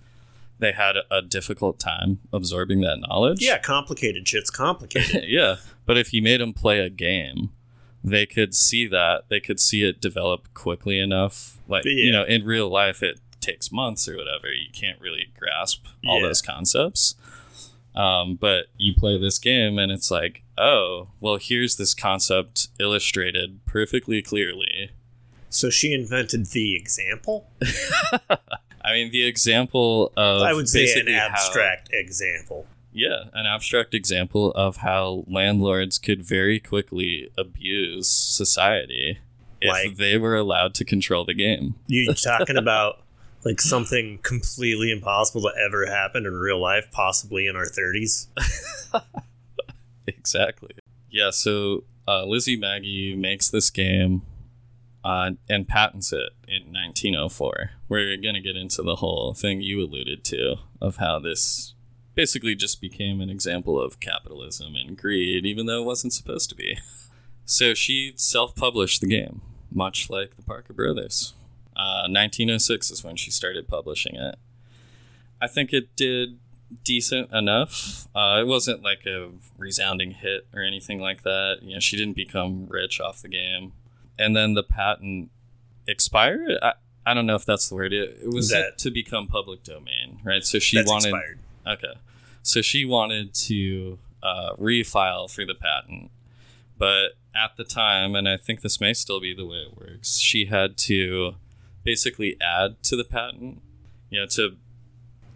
they 0.62 0.72
had 0.72 0.94
a 1.10 1.20
difficult 1.20 1.78
time 1.78 2.20
absorbing 2.32 2.80
that 2.82 2.98
knowledge. 3.06 3.42
Yeah, 3.42 3.58
complicated 3.58 4.26
shit's 4.26 4.48
complicated. 4.50 5.24
yeah. 5.28 5.56
But 5.84 5.98
if 5.98 6.12
you 6.14 6.22
made 6.22 6.40
them 6.40 6.52
play 6.54 6.78
a 6.80 6.88
game, 6.88 7.50
they 8.04 8.24
could 8.26 8.54
see 8.54 8.86
that. 8.86 9.24
They 9.28 9.40
could 9.40 9.60
see 9.60 9.82
it 9.82 10.00
develop 10.00 10.54
quickly 10.54 10.98
enough. 10.98 11.58
Like, 11.68 11.84
you 11.84 12.10
know, 12.12 12.24
in 12.24 12.44
real 12.44 12.68
life, 12.70 13.02
it 13.02 13.20
takes 13.40 13.70
months 13.72 14.08
or 14.08 14.16
whatever. 14.16 14.52
You 14.52 14.70
can't 14.72 15.00
really 15.00 15.32
grasp 15.38 15.84
all 16.06 16.20
Yeah. 16.20 16.28
those 16.28 16.40
concepts. 16.40 17.16
Um, 17.94 18.36
but 18.36 18.66
you 18.78 18.94
play 18.94 19.20
this 19.20 19.38
game 19.38 19.78
and 19.78 19.92
it's 19.92 20.10
like, 20.10 20.44
oh, 20.56 21.08
well, 21.20 21.36
here's 21.36 21.76
this 21.76 21.92
concept 21.92 22.68
illustrated 22.80 23.64
perfectly 23.66 24.22
clearly. 24.22 24.92
so 25.50 25.68
she 25.68 25.92
invented 25.92 26.46
the 26.46 26.74
example? 26.74 27.50
I 28.84 28.92
mean, 28.94 29.10
the 29.12 29.24
example 29.24 30.12
of 30.16 30.42
I 30.42 30.52
would 30.52 30.68
say 30.68 30.80
an 30.80 30.86
basically 30.86 31.12
how- 31.14 31.26
abstract 31.28 31.90
example. 31.92 32.66
Yeah, 32.94 33.24
an 33.32 33.46
abstract 33.46 33.94
example 33.94 34.50
of 34.52 34.78
how 34.78 35.24
landlords 35.26 35.98
could 35.98 36.22
very 36.22 36.60
quickly 36.60 37.30
abuse 37.38 38.08
society 38.08 39.18
if 39.62 39.70
Like- 39.70 39.96
they 39.96 40.18
were 40.18 40.36
allowed 40.36 40.74
to 40.74 40.84
control 40.84 41.24
the 41.24 41.32
game. 41.34 41.74
You're 41.86 42.12
talking 42.14 42.56
about 42.58 42.98
like 43.44 43.60
something 43.60 44.18
completely 44.22 44.90
impossible 44.92 45.40
to 45.42 45.52
ever 45.66 45.86
happen 45.86 46.26
in 46.26 46.34
real 46.34 46.60
life, 46.60 46.88
possibly 46.92 47.46
in 47.46 47.56
our 47.56 47.66
30s? 47.66 48.26
Exactly. 50.06 50.70
Yeah, 51.10 51.30
so 51.30 51.84
uh, 52.08 52.24
Lizzie 52.24 52.56
Magie 52.56 53.14
makes 53.16 53.48
this 53.50 53.70
game 53.70 54.22
uh, 55.04 55.32
and 55.48 55.68
patents 55.68 56.12
it 56.12 56.30
in 56.46 56.72
1904. 56.72 57.70
We're 57.88 58.16
going 58.16 58.34
to 58.34 58.40
get 58.40 58.56
into 58.56 58.82
the 58.82 58.96
whole 58.96 59.34
thing 59.34 59.60
you 59.60 59.80
alluded 59.80 60.24
to 60.24 60.56
of 60.80 60.96
how 60.96 61.18
this 61.18 61.74
basically 62.14 62.54
just 62.54 62.80
became 62.80 63.20
an 63.20 63.30
example 63.30 63.80
of 63.80 64.00
capitalism 64.00 64.74
and 64.76 64.96
greed, 64.96 65.46
even 65.46 65.66
though 65.66 65.82
it 65.82 65.86
wasn't 65.86 66.12
supposed 66.12 66.48
to 66.50 66.56
be. 66.56 66.78
So 67.44 67.74
she 67.74 68.12
self 68.16 68.54
published 68.54 69.00
the 69.00 69.08
game, 69.08 69.42
much 69.70 70.08
like 70.08 70.36
the 70.36 70.42
Parker 70.42 70.72
Brothers. 70.72 71.34
Uh, 71.74 72.06
1906 72.06 72.90
is 72.90 73.04
when 73.04 73.16
she 73.16 73.30
started 73.30 73.66
publishing 73.66 74.14
it. 74.14 74.36
I 75.40 75.48
think 75.48 75.72
it 75.72 75.96
did 75.96 76.38
decent 76.84 77.32
enough. 77.32 78.06
Uh, 78.14 78.38
it 78.40 78.46
wasn't 78.46 78.82
like 78.82 79.04
a 79.06 79.30
resounding 79.58 80.12
hit 80.12 80.46
or 80.54 80.62
anything 80.62 81.00
like 81.00 81.22
that. 81.22 81.58
You 81.62 81.74
know, 81.74 81.80
she 81.80 81.96
didn't 81.96 82.16
become 82.16 82.66
rich 82.68 83.00
off 83.00 83.22
the 83.22 83.28
game. 83.28 83.72
And 84.18 84.36
then 84.36 84.54
the 84.54 84.62
patent 84.62 85.30
expired. 85.86 86.52
I, 86.62 86.72
I 87.04 87.14
don't 87.14 87.26
know 87.26 87.34
if 87.34 87.44
that's 87.44 87.68
the 87.68 87.74
word. 87.74 87.92
It, 87.92 88.18
it 88.24 88.32
was 88.32 88.50
That- 88.50 88.78
to 88.78 88.90
become 88.90 89.26
public 89.26 89.62
domain, 89.64 90.20
right? 90.24 90.44
So 90.44 90.58
she 90.58 90.76
wanted. 90.82 91.08
expired. 91.08 91.38
Okay. 91.66 91.94
So 92.42 92.60
she 92.62 92.84
wanted 92.84 93.34
to 93.34 93.98
uh, 94.22 94.54
refile 94.56 95.30
for 95.30 95.44
the 95.44 95.54
patent. 95.54 96.10
But 96.78 97.10
at 97.34 97.56
the 97.56 97.64
time, 97.64 98.14
and 98.14 98.28
I 98.28 98.36
think 98.36 98.60
this 98.60 98.80
may 98.80 98.92
still 98.92 99.20
be 99.20 99.34
the 99.34 99.46
way 99.46 99.58
it 99.58 99.76
works, 99.78 100.18
she 100.18 100.46
had 100.46 100.76
to 100.78 101.36
basically 101.84 102.36
add 102.40 102.82
to 102.84 102.96
the 102.96 103.04
patent, 103.04 103.62
you 104.10 104.20
know, 104.20 104.26
to 104.26 104.56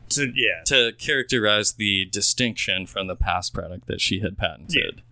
So 0.08 0.22
yeah, 0.34 0.62
to 0.66 0.92
characterize 0.98 1.72
the 1.74 2.04
distinction 2.06 2.86
from 2.86 3.06
the 3.06 3.16
past 3.16 3.52
product 3.54 3.86
that 3.86 4.00
she 4.00 4.20
had 4.20 4.36
patented. 4.38 5.02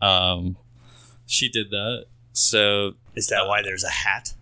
Um, 0.00 0.56
she 1.26 1.48
did 1.48 1.70
that. 1.70 2.06
So, 2.32 2.94
is 3.14 3.28
that 3.28 3.46
why 3.46 3.62
there's 3.62 3.84
a 3.84 3.90
hat? 3.90 4.34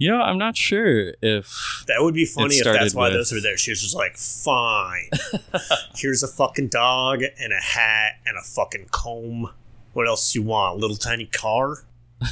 you 0.00 0.08
know, 0.08 0.20
I'm 0.22 0.38
not 0.38 0.56
sure 0.56 1.12
if 1.22 1.84
That 1.88 2.00
would 2.02 2.14
be 2.14 2.24
funny 2.24 2.54
if 2.54 2.64
that's 2.64 2.94
why 2.94 3.08
with- 3.08 3.14
those 3.14 3.32
were 3.32 3.40
there. 3.40 3.56
She 3.56 3.72
was 3.72 3.82
just 3.82 3.96
like, 3.96 4.16
fine. 4.16 5.10
Here's 5.96 6.22
a 6.22 6.28
fucking 6.28 6.68
dog 6.68 7.22
and 7.22 7.52
a 7.52 7.60
hat 7.60 8.12
and 8.24 8.36
a 8.38 8.42
fucking 8.42 8.86
comb. 8.92 9.50
What 9.94 10.06
else 10.06 10.36
you 10.36 10.42
want? 10.42 10.76
A 10.76 10.80
little 10.80 10.96
tiny 10.96 11.26
car? 11.26 11.84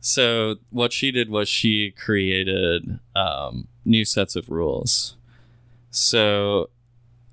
So 0.00 0.54
what 0.70 0.92
she 0.92 1.10
did 1.10 1.30
was 1.30 1.48
she 1.48 1.90
created 1.90 3.00
um, 3.16 3.66
new 3.84 4.04
sets 4.04 4.36
of 4.36 4.48
rules. 4.48 5.16
So 5.90 6.70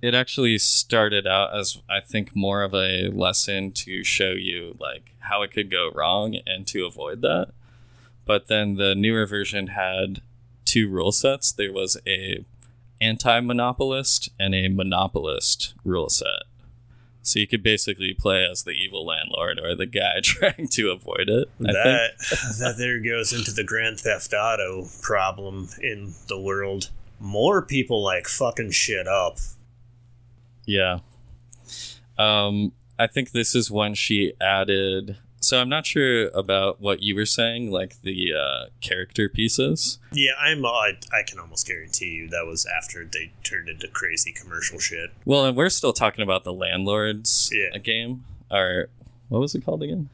it 0.04 0.14
actually 0.14 0.58
started 0.58 1.26
out 1.26 1.58
as 1.58 1.82
I 1.90 2.02
think 2.02 2.36
more 2.36 2.62
of 2.62 2.74
a 2.74 3.08
lesson 3.08 3.72
to 3.72 4.04
show 4.04 4.32
you 4.32 4.76
like 4.78 5.14
how 5.20 5.44
it 5.44 5.54
could 5.54 5.72
go 5.72 5.92
wrong 5.96 6.38
and 6.46 6.68
to 6.68 6.86
avoid 6.86 7.22
that. 7.22 7.54
But 8.26 8.48
then 8.50 8.76
the 8.76 8.96
newer 8.96 9.26
version 9.26 9.68
had 9.68 10.22
two 10.66 10.90
rule 10.90 11.14
sets. 11.14 11.54
There 11.54 11.72
was 11.72 11.96
a 12.06 12.44
anti-monopolist 13.00 14.28
and 14.38 14.54
a 14.54 14.68
monopolist 14.68 15.74
rule 15.86 16.10
set. 16.10 16.44
So 17.22 17.40
you 17.40 17.48
could 17.48 17.64
basically 17.64 18.14
play 18.14 18.46
as 18.46 18.64
the 18.64 18.72
evil 18.72 19.06
landlord 19.06 19.58
or 19.58 19.74
the 19.74 19.86
guy 19.86 20.20
trying 20.22 20.68
to 20.68 20.92
avoid 20.92 21.30
it. 21.30 21.50
I 21.62 21.72
that 21.72 22.10
that 22.60 22.76
there 22.78 23.00
goes 23.00 23.32
into 23.32 23.52
the 23.52 23.64
Grand 23.64 24.02
Theft 24.02 24.34
Auto 24.34 24.90
problem 25.02 25.70
in 25.82 26.14
the 26.28 26.38
world. 26.38 26.90
More 27.22 27.62
people 27.62 28.04
like 28.04 28.28
fucking 28.28 28.72
shit 28.72 29.08
up. 29.08 29.38
Yeah. 30.66 31.00
Um, 32.18 32.74
I 33.00 33.08
think 33.08 33.32
this 33.32 33.56
is 33.56 33.72
when 33.72 33.94
she 33.96 34.34
added. 34.40 35.18
So 35.42 35.60
I'm 35.60 35.68
not 35.68 35.86
sure 35.86 36.30
about 36.30 36.80
what 36.80 37.02
you 37.02 37.16
were 37.16 37.26
saying, 37.26 37.70
like 37.70 38.02
the 38.02 38.34
uh, 38.34 38.66
character 38.80 39.28
pieces. 39.28 40.00
Yeah, 40.14 40.32
I'm. 40.40 40.64
Uh, 40.64 40.70
I, 40.70 40.92
I 41.12 41.24
can 41.28 41.38
almost 41.40 41.68
guarantee 41.68 42.12
you 42.12 42.30
that 42.30 42.46
was 42.46 42.66
after 42.66 43.04
they 43.04 43.34
turned 43.44 43.68
into 43.68 43.88
crazy 43.90 44.32
commercial 44.32 44.80
shit. 44.80 45.12
Well, 45.26 45.46
and 45.46 45.58
we're 45.58 45.70
still 45.70 45.92
talking 45.92 46.24
about 46.24 46.46
the 46.46 46.54
landlords 46.54 47.52
Yeah. 47.54 47.78
game, 47.80 48.24
or 48.50 48.88
what 49.28 49.40
was 49.40 49.54
it 49.54 49.66
called 49.66 49.84
again? 49.84 50.10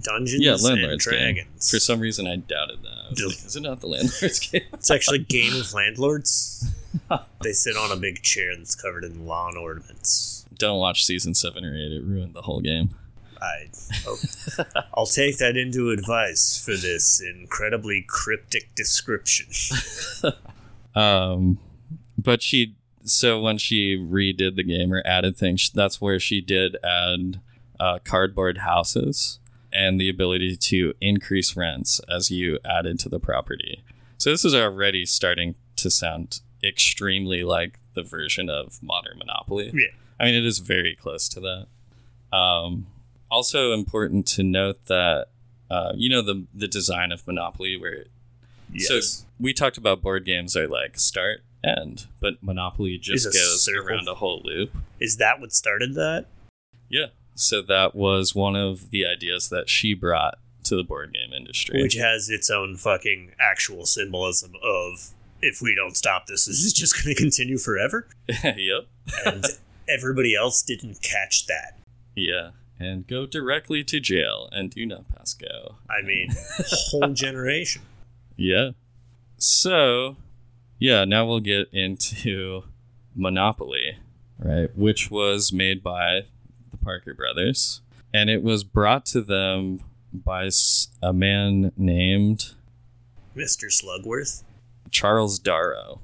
Dungeons 0.00 0.42
Yeah, 0.42 0.52
and 0.52 0.62
landlords 0.62 1.06
game. 1.06 1.18
Dragons. 1.34 1.70
For 1.70 1.78
some 1.78 2.00
reason, 2.00 2.26
I 2.26 2.36
doubted 2.36 2.82
that. 2.82 2.88
I 2.88 3.10
was 3.10 3.20
like, 3.24 3.46
is 3.46 3.56
it 3.56 3.60
not 3.60 3.80
the 3.80 3.86
landlords 3.88 4.38
game? 4.50 4.62
It's 4.72 4.90
actually 4.90 5.18
Game 5.18 5.54
of 5.54 5.72
Landlords. 5.74 6.66
they 7.42 7.52
sit 7.52 7.76
on 7.76 7.90
a 7.92 7.96
big 7.96 8.22
chair 8.22 8.56
that's 8.56 8.74
covered 8.74 9.04
in 9.04 9.26
lawn 9.26 9.56
ornaments. 9.56 10.46
Don't 10.54 10.78
watch 10.78 11.04
season 11.04 11.34
seven 11.34 11.64
or 11.64 11.74
eight; 11.74 11.92
it 11.92 12.02
ruined 12.04 12.34
the 12.34 12.42
whole 12.42 12.60
game. 12.60 12.90
I, 13.40 13.70
oh, 14.06 14.18
I'll 14.94 15.06
take 15.06 15.38
that 15.38 15.56
into 15.56 15.90
advice 15.90 16.62
for 16.64 16.72
this 16.76 17.20
incredibly 17.20 18.04
cryptic 18.06 18.72
description. 18.76 19.46
Um, 20.94 21.58
but 22.16 22.42
she 22.42 22.76
so 23.04 23.40
when 23.40 23.58
she 23.58 23.96
redid 23.96 24.54
the 24.56 24.62
game 24.62 24.92
or 24.92 25.02
added 25.04 25.36
things, 25.36 25.70
that's 25.70 26.00
where 26.00 26.20
she 26.20 26.40
did 26.40 26.76
add 26.84 27.40
uh, 27.80 27.98
cardboard 28.04 28.58
houses 28.58 29.40
and 29.72 30.00
the 30.00 30.08
ability 30.08 30.56
to 30.56 30.94
increase 31.00 31.56
rents 31.56 32.00
as 32.08 32.30
you 32.30 32.58
added 32.64 32.98
to 33.00 33.08
the 33.08 33.20
property. 33.20 33.82
So 34.18 34.30
this 34.30 34.44
is 34.44 34.54
already 34.54 35.04
starting 35.06 35.54
to 35.76 35.90
sound 35.90 36.40
extremely 36.62 37.42
like 37.44 37.78
the 37.94 38.02
version 38.02 38.48
of 38.48 38.80
modern 38.82 39.18
Monopoly. 39.18 39.70
Yeah. 39.74 39.86
I 40.20 40.26
mean, 40.26 40.34
it 40.34 40.44
is 40.44 40.58
very 40.60 40.94
close 40.94 41.28
to 41.30 41.40
that. 41.40 42.36
Um, 42.36 42.86
also 43.30 43.72
important 43.72 44.26
to 44.28 44.42
note 44.42 44.84
that 44.86 45.28
uh, 45.70 45.92
you 45.96 46.08
know 46.10 46.22
the 46.22 46.46
the 46.54 46.68
design 46.68 47.12
of 47.12 47.26
Monopoly, 47.26 47.76
where 47.76 47.92
it, 47.92 48.08
Yes. 48.74 48.88
so 48.88 49.26
we 49.38 49.52
talked 49.52 49.76
about 49.76 50.00
board 50.02 50.24
games 50.24 50.56
are 50.56 50.66
like 50.68 50.98
start 50.98 51.40
end, 51.64 52.06
but 52.20 52.34
Monopoly 52.42 52.96
just 52.98 53.24
goes 53.26 53.64
circle. 53.64 53.86
around 53.86 54.08
a 54.08 54.14
whole 54.14 54.40
loop. 54.44 54.74
is 55.00 55.16
that 55.18 55.40
what 55.40 55.52
started 55.52 55.94
that? 55.94 56.26
Yeah. 56.88 57.06
So 57.34 57.62
that 57.62 57.94
was 57.94 58.34
one 58.34 58.56
of 58.56 58.90
the 58.90 59.06
ideas 59.06 59.48
that 59.48 59.68
she 59.68 59.94
brought 59.94 60.38
to 60.64 60.76
the 60.76 60.84
board 60.84 61.12
game 61.12 61.32
industry. 61.32 61.82
Which 61.82 61.94
has 61.94 62.28
its 62.28 62.50
own 62.50 62.76
fucking 62.76 63.32
actual 63.40 63.86
symbolism 63.86 64.52
of 64.62 65.10
if 65.40 65.60
we 65.60 65.74
don't 65.74 65.96
stop 65.96 66.26
this, 66.26 66.46
this 66.46 66.64
is 66.64 66.72
just 66.72 67.02
going 67.02 67.14
to 67.14 67.20
continue 67.20 67.58
forever. 67.58 68.06
yep. 68.44 68.86
And 69.26 69.44
everybody 69.88 70.36
else 70.36 70.62
didn't 70.62 71.02
catch 71.02 71.46
that. 71.46 71.78
Yeah. 72.14 72.50
And 72.78 73.06
go 73.06 73.26
directly 73.26 73.84
to 73.84 74.00
jail 74.00 74.48
and 74.52 74.70
do 74.70 74.86
not 74.86 75.08
pass 75.08 75.34
go. 75.34 75.76
I 75.88 76.04
mean, 76.04 76.28
whole 76.90 77.12
generation. 77.12 77.82
Yeah. 78.34 78.70
So, 79.36 80.16
yeah, 80.78 81.04
now 81.04 81.26
we'll 81.26 81.40
get 81.40 81.68
into 81.70 82.64
Monopoly, 83.14 83.98
right? 84.38 84.74
Which 84.74 85.10
was 85.10 85.52
made 85.52 85.82
by 85.82 86.22
Parker 86.82 87.14
brothers. 87.14 87.80
And 88.14 88.28
it 88.28 88.42
was 88.42 88.64
brought 88.64 89.06
to 89.06 89.22
them 89.22 89.80
by 90.12 90.50
a 91.02 91.12
man 91.12 91.72
named 91.76 92.50
Mr. 93.36 93.66
Slugworth. 93.72 94.42
Charles 94.90 95.38
Darrow 95.38 96.00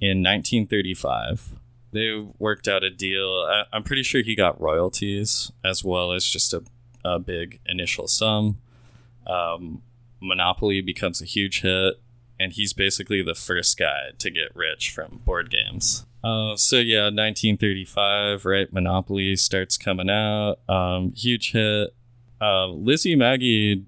in 0.00 0.18
1935. 0.24 1.52
They 1.92 2.26
worked 2.38 2.66
out 2.66 2.82
a 2.82 2.90
deal. 2.90 3.44
I- 3.48 3.64
I'm 3.72 3.84
pretty 3.84 4.02
sure 4.02 4.22
he 4.22 4.34
got 4.34 4.60
royalties 4.60 5.52
as 5.64 5.84
well 5.84 6.12
as 6.12 6.24
just 6.26 6.52
a, 6.52 6.64
a 7.04 7.18
big 7.20 7.60
initial 7.66 8.08
sum. 8.08 8.58
Um, 9.26 9.82
Monopoly 10.20 10.80
becomes 10.80 11.20
a 11.22 11.24
huge 11.24 11.60
hit, 11.62 12.00
and 12.42 12.52
he's 12.52 12.72
basically 12.72 13.22
the 13.22 13.34
first 13.34 13.78
guy 13.78 14.10
to 14.18 14.30
get 14.30 14.54
rich 14.54 14.90
from 14.90 15.20
board 15.24 15.48
games. 15.50 16.04
Uh, 16.24 16.56
so 16.56 16.76
yeah, 16.78 17.04
1935, 17.04 18.44
right? 18.44 18.72
Monopoly 18.72 19.36
starts 19.36 19.76
coming 19.76 20.10
out. 20.10 20.56
Um, 20.68 21.12
huge 21.12 21.52
hit. 21.52 21.94
Uh, 22.40 22.66
Lizzie 22.66 23.14
Magie 23.14 23.84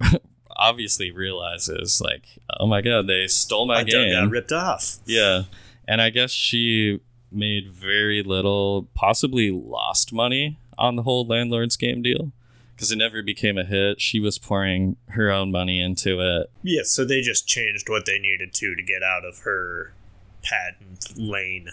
obviously 0.56 1.10
realizes 1.10 2.00
like, 2.00 2.24
oh 2.58 2.66
my 2.66 2.80
god, 2.80 3.06
they 3.06 3.26
stole 3.26 3.66
my 3.66 3.80
I 3.80 3.84
game. 3.84 4.12
got 4.24 4.30
ripped 4.30 4.52
off. 4.52 4.96
Yeah. 5.04 5.42
And 5.86 6.00
I 6.00 6.10
guess 6.10 6.30
she 6.30 7.00
made 7.30 7.70
very 7.70 8.22
little, 8.22 8.88
possibly 8.94 9.50
lost 9.50 10.12
money 10.12 10.58
on 10.78 10.96
the 10.96 11.02
whole 11.02 11.26
landlord's 11.26 11.76
game 11.76 12.00
deal 12.02 12.32
because 12.78 12.92
it 12.92 12.96
never 12.96 13.24
became 13.24 13.58
a 13.58 13.64
hit. 13.64 14.00
She 14.00 14.20
was 14.20 14.38
pouring 14.38 14.96
her 15.08 15.32
own 15.32 15.50
money 15.50 15.80
into 15.80 16.20
it. 16.20 16.48
Yeah, 16.62 16.82
so 16.84 17.04
they 17.04 17.20
just 17.22 17.48
changed 17.48 17.88
what 17.88 18.06
they 18.06 18.20
needed 18.20 18.54
to 18.54 18.76
to 18.76 18.82
get 18.84 19.02
out 19.02 19.24
of 19.24 19.40
her 19.40 19.94
patent 20.42 21.18
lane 21.18 21.70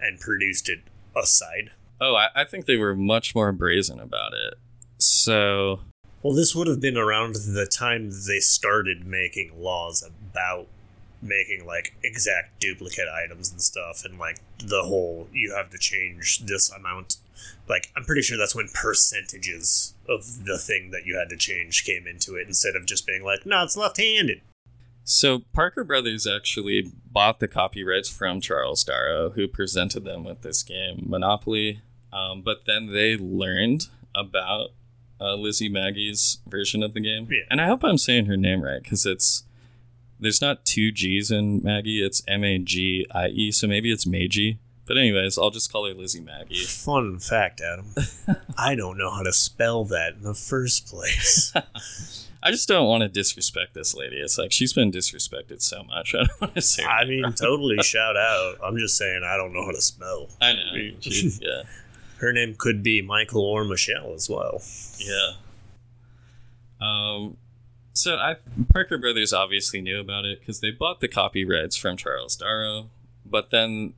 and 0.00 0.18
produced 0.18 0.68
it 0.68 0.80
aside. 1.14 1.70
Oh, 2.00 2.16
I, 2.16 2.28
I 2.34 2.44
think 2.44 2.66
they 2.66 2.76
were 2.76 2.96
much 2.96 3.36
more 3.36 3.52
brazen 3.52 4.00
about 4.00 4.32
it. 4.34 4.54
So, 4.98 5.82
Well, 6.24 6.34
this 6.34 6.56
would 6.56 6.66
have 6.66 6.80
been 6.80 6.96
around 6.96 7.36
the 7.36 7.66
time 7.70 8.10
they 8.26 8.40
started 8.40 9.06
making 9.06 9.52
laws 9.62 10.02
about 10.02 10.66
making 11.22 11.66
like 11.66 11.94
exact 12.02 12.60
duplicate 12.60 13.08
items 13.08 13.50
and 13.50 13.60
stuff, 13.60 14.04
and 14.04 14.18
like 14.18 14.38
the 14.58 14.82
whole 14.82 15.28
you 15.32 15.54
have 15.54 15.70
to 15.70 15.78
change 15.78 16.40
this 16.40 16.70
amount. 16.70 17.16
Like, 17.68 17.90
I'm 17.96 18.04
pretty 18.04 18.22
sure 18.22 18.38
that's 18.38 18.54
when 18.54 18.68
percentages 18.72 19.94
of 20.08 20.44
the 20.44 20.56
thing 20.56 20.90
that 20.92 21.04
you 21.04 21.18
had 21.18 21.28
to 21.30 21.36
change 21.36 21.84
came 21.84 22.06
into 22.06 22.36
it 22.36 22.46
instead 22.46 22.76
of 22.76 22.86
just 22.86 23.06
being 23.06 23.24
like, 23.24 23.44
no, 23.44 23.64
it's 23.64 23.76
left 23.76 23.98
handed. 23.98 24.40
so 25.04 25.40
Parker 25.52 25.84
Brothers 25.84 26.26
actually 26.26 26.92
bought 27.10 27.40
the 27.40 27.48
copyrights 27.48 28.08
from 28.08 28.40
Charles 28.40 28.84
Darrow, 28.84 29.30
who 29.30 29.48
presented 29.48 30.04
them 30.04 30.24
with 30.24 30.42
this 30.42 30.62
game, 30.62 31.04
Monopoly. 31.06 31.80
Um, 32.12 32.42
but 32.42 32.64
then 32.66 32.92
they 32.92 33.16
learned 33.16 33.86
about 34.14 34.70
uh, 35.20 35.34
Lizzie 35.34 35.68
Magie's 35.68 36.38
version 36.48 36.82
of 36.82 36.94
the 36.94 37.00
game. 37.00 37.28
Yeah. 37.30 37.44
And 37.50 37.60
I 37.60 37.66
hope 37.66 37.84
I'm 37.84 37.98
saying 37.98 38.26
her 38.26 38.36
name 38.36 38.62
right 38.62 38.82
because 38.82 39.04
it's 39.06 39.44
there's 40.18 40.40
not 40.40 40.64
two 40.64 40.90
G's 40.92 41.30
in 41.30 41.62
Maggie. 41.62 42.04
It's 42.04 42.22
M 42.28 42.44
A 42.44 42.58
G 42.58 43.06
I 43.12 43.28
E. 43.28 43.52
So 43.52 43.66
maybe 43.66 43.92
it's 43.92 44.06
Maggie. 44.06 44.58
But 44.86 44.96
anyways, 44.96 45.36
I'll 45.36 45.50
just 45.50 45.72
call 45.72 45.86
her 45.86 45.94
Lizzie 45.94 46.20
Maggie. 46.20 46.54
Fun 46.66 47.18
fact, 47.18 47.60
Adam. 47.60 47.86
I 48.58 48.74
don't 48.76 48.96
know 48.96 49.10
how 49.10 49.22
to 49.22 49.32
spell 49.32 49.84
that 49.86 50.14
in 50.14 50.22
the 50.22 50.34
first 50.34 50.86
place. 50.86 51.52
I 52.42 52.52
just 52.52 52.68
don't 52.68 52.86
want 52.86 53.02
to 53.02 53.08
disrespect 53.08 53.74
this 53.74 53.94
lady. 53.94 54.16
It's 54.18 54.38
like 54.38 54.52
she's 54.52 54.72
been 54.72 54.92
disrespected 54.92 55.60
so 55.60 55.82
much. 55.82 56.14
I 56.14 56.18
don't 56.18 56.40
want 56.40 56.54
to 56.54 56.60
say. 56.62 56.84
I 56.84 57.04
mean, 57.04 57.32
totally 57.32 57.82
shout 57.82 58.16
out. 58.16 58.58
I'm 58.62 58.78
just 58.78 58.96
saying 58.96 59.22
I 59.24 59.36
don't 59.36 59.52
know 59.52 59.64
how 59.64 59.72
to 59.72 59.82
spell. 59.82 60.28
I 60.40 60.52
know. 60.52 60.90
She- 61.00 61.32
yeah. 61.40 61.62
Her 62.18 62.32
name 62.32 62.54
could 62.56 62.82
be 62.82 63.02
Michael 63.02 63.42
or 63.42 63.64
Michelle 63.64 64.14
as 64.14 64.30
well. 64.30 64.62
Yeah. 64.98 65.32
Um, 66.80 67.36
so 67.96 68.16
I 68.16 68.36
Parker 68.72 68.98
Brothers 68.98 69.32
obviously 69.32 69.80
knew 69.80 70.00
about 70.00 70.24
it 70.24 70.40
because 70.40 70.60
they 70.60 70.70
bought 70.70 71.00
the 71.00 71.08
copyrights 71.08 71.76
from 71.76 71.96
Charles 71.96 72.36
Darrow, 72.36 72.90
but 73.24 73.50
then 73.50 73.94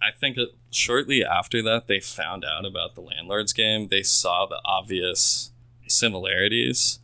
I 0.00 0.10
think 0.10 0.38
shortly 0.70 1.24
after 1.24 1.62
that 1.62 1.86
they 1.86 2.00
found 2.00 2.44
out 2.44 2.64
about 2.64 2.94
the 2.94 3.02
landlord's 3.02 3.52
game. 3.52 3.88
They 3.88 4.02
saw 4.02 4.46
the 4.46 4.60
obvious 4.64 5.50
similarities. 5.86 6.98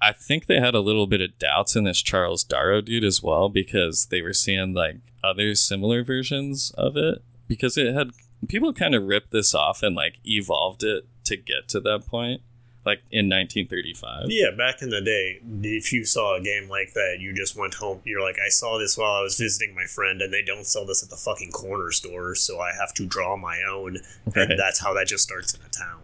I 0.00 0.12
think 0.12 0.46
they 0.46 0.60
had 0.60 0.74
a 0.74 0.80
little 0.80 1.06
bit 1.06 1.20
of 1.20 1.38
doubts 1.38 1.76
in 1.76 1.84
this 1.84 2.00
Charles 2.00 2.44
Darrow 2.44 2.80
dude 2.80 3.04
as 3.04 3.22
well 3.22 3.48
because 3.48 4.06
they 4.06 4.22
were 4.22 4.32
seeing 4.32 4.72
like 4.72 4.96
other 5.22 5.54
similar 5.54 6.02
versions 6.02 6.70
of 6.78 6.96
it 6.96 7.22
because 7.46 7.76
it 7.76 7.94
had 7.94 8.12
people 8.48 8.72
kind 8.72 8.94
of 8.94 9.04
ripped 9.04 9.32
this 9.32 9.54
off 9.54 9.82
and 9.82 9.94
like 9.96 10.18
evolved 10.24 10.82
it 10.82 11.06
to 11.24 11.36
get 11.36 11.68
to 11.68 11.80
that 11.80 12.06
point 12.06 12.40
like 12.84 13.00
in 13.10 13.28
1935 13.28 14.26
Yeah, 14.28 14.50
back 14.56 14.80
in 14.82 14.90
the 14.90 15.00
day, 15.00 15.40
if 15.62 15.92
you 15.92 16.04
saw 16.04 16.36
a 16.36 16.40
game 16.40 16.68
like 16.68 16.94
that, 16.94 17.18
you 17.20 17.34
just 17.34 17.56
went 17.56 17.74
home. 17.74 18.00
You're 18.04 18.22
like, 18.22 18.36
I 18.44 18.48
saw 18.48 18.78
this 18.78 18.96
while 18.96 19.12
I 19.12 19.22
was 19.22 19.36
visiting 19.38 19.74
my 19.74 19.84
friend, 19.84 20.22
and 20.22 20.32
they 20.32 20.42
don't 20.42 20.64
sell 20.66 20.86
this 20.86 21.02
at 21.02 21.10
the 21.10 21.16
fucking 21.16 21.50
corner 21.50 21.90
store, 21.92 22.34
so 22.34 22.60
I 22.60 22.72
have 22.72 22.94
to 22.94 23.04
draw 23.06 23.36
my 23.36 23.60
own. 23.68 23.98
Right. 24.34 24.50
And 24.50 24.58
that's 24.58 24.80
how 24.80 24.94
that 24.94 25.06
just 25.08 25.24
starts 25.24 25.54
in 25.54 25.60
a 25.62 25.68
town. 25.68 26.00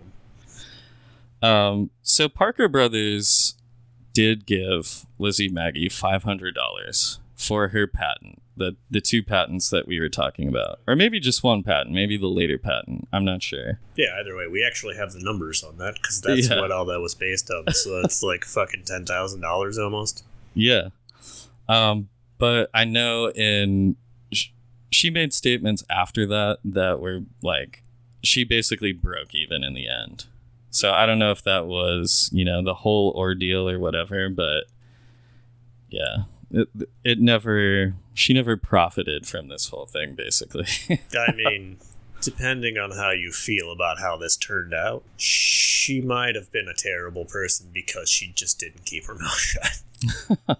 um 1.42 1.90
so 2.02 2.28
parker 2.28 2.68
brothers 2.68 3.54
did 4.12 4.46
give 4.46 5.04
lizzie 5.18 5.48
magie 5.48 5.88
$500 5.88 7.18
for 7.34 7.68
her 7.68 7.86
patent 7.86 8.40
the 8.56 8.76
the 8.90 9.00
two 9.00 9.22
patents 9.22 9.70
that 9.70 9.86
we 9.88 9.98
were 9.98 10.08
talking 10.08 10.46
about 10.48 10.78
or 10.86 10.94
maybe 10.94 11.18
just 11.18 11.42
one 11.42 11.62
patent 11.62 11.92
maybe 11.92 12.16
the 12.16 12.28
later 12.28 12.56
patent 12.58 13.08
i'm 13.12 13.24
not 13.24 13.42
sure 13.42 13.80
Yeah, 13.96 14.16
either 14.20 14.36
way, 14.36 14.46
we 14.46 14.64
actually 14.64 14.96
have 14.96 15.12
the 15.12 15.20
numbers 15.22 15.62
on 15.64 15.78
that 15.78 15.94
because 15.94 16.20
that's 16.20 16.48
Yeah. 16.48 16.60
what 16.60 16.70
all 16.72 16.84
that 16.86 17.00
was 17.00 17.14
based 17.14 17.50
on. 17.50 17.72
So 17.72 18.00
that's 18.02 18.22
like 18.30 18.44
fucking 18.44 18.84
ten 18.84 19.04
thousand 19.06 19.40
dollars 19.40 19.78
almost. 19.78 20.24
Yeah. 20.54 20.88
Um, 21.68 22.08
but 22.38 22.70
I 22.74 22.84
know 22.84 23.30
in 23.30 23.96
sh- 24.32 24.48
she 24.90 25.10
made 25.10 25.32
statements 25.32 25.82
after 25.90 26.26
that 26.26 26.58
that 26.64 27.00
were 27.00 27.20
like 27.42 27.82
she 28.22 28.42
basically 28.44 28.92
broke 28.92 29.34
even 29.34 29.62
in 29.64 29.74
the 29.74 29.86
end. 29.88 30.26
So 30.70 30.92
I 30.92 31.06
don't 31.06 31.18
know 31.20 31.30
if 31.30 31.42
that 31.44 31.66
was, 31.66 32.28
you 32.32 32.44
know, 32.44 32.62
the 32.62 32.74
whole 32.74 33.12
ordeal 33.16 33.68
or 33.68 33.78
whatever, 33.78 34.28
but 34.28 34.64
yeah. 35.88 36.24
It, 36.50 36.68
it 37.02 37.18
never 37.20 37.94
she 38.12 38.32
never 38.32 38.56
profited 38.56 39.26
from 39.26 39.48
this 39.48 39.68
whole 39.68 39.86
thing 39.86 40.14
basically. 40.14 40.66
I 41.16 41.32
mean, 41.32 41.78
depending 42.20 42.78
on 42.78 42.92
how 42.92 43.10
you 43.10 43.32
feel 43.32 43.72
about 43.72 43.98
how 43.98 44.16
this 44.16 44.36
turned 44.36 44.74
out, 44.74 45.04
she 45.16 46.00
might 46.00 46.34
have 46.34 46.50
been 46.52 46.68
a 46.68 46.74
terrible 46.74 47.24
person 47.24 47.70
because 47.72 48.08
she 48.08 48.32
just 48.34 48.58
didn't 48.58 48.84
keep 48.84 49.06
her 49.06 49.14
mouth 49.18 49.38
shut. 49.38 50.58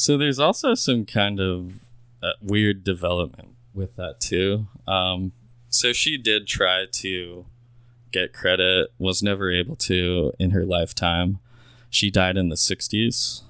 So 0.00 0.16
there's 0.16 0.38
also 0.38 0.74
some 0.74 1.04
kind 1.04 1.40
of 1.40 1.74
uh, 2.22 2.32
weird 2.40 2.84
development 2.84 3.56
with 3.74 3.96
that 3.96 4.18
too. 4.18 4.66
Um, 4.88 5.32
so 5.68 5.92
she 5.92 6.16
did 6.16 6.46
try 6.46 6.86
to 6.90 7.44
get 8.10 8.32
credit, 8.32 8.92
was 8.98 9.22
never 9.22 9.50
able 9.50 9.76
to 9.76 10.32
in 10.38 10.52
her 10.52 10.64
lifetime. 10.64 11.38
She 11.90 12.10
died 12.10 12.38
in 12.38 12.48
the 12.48 12.56
60s. 12.56 13.42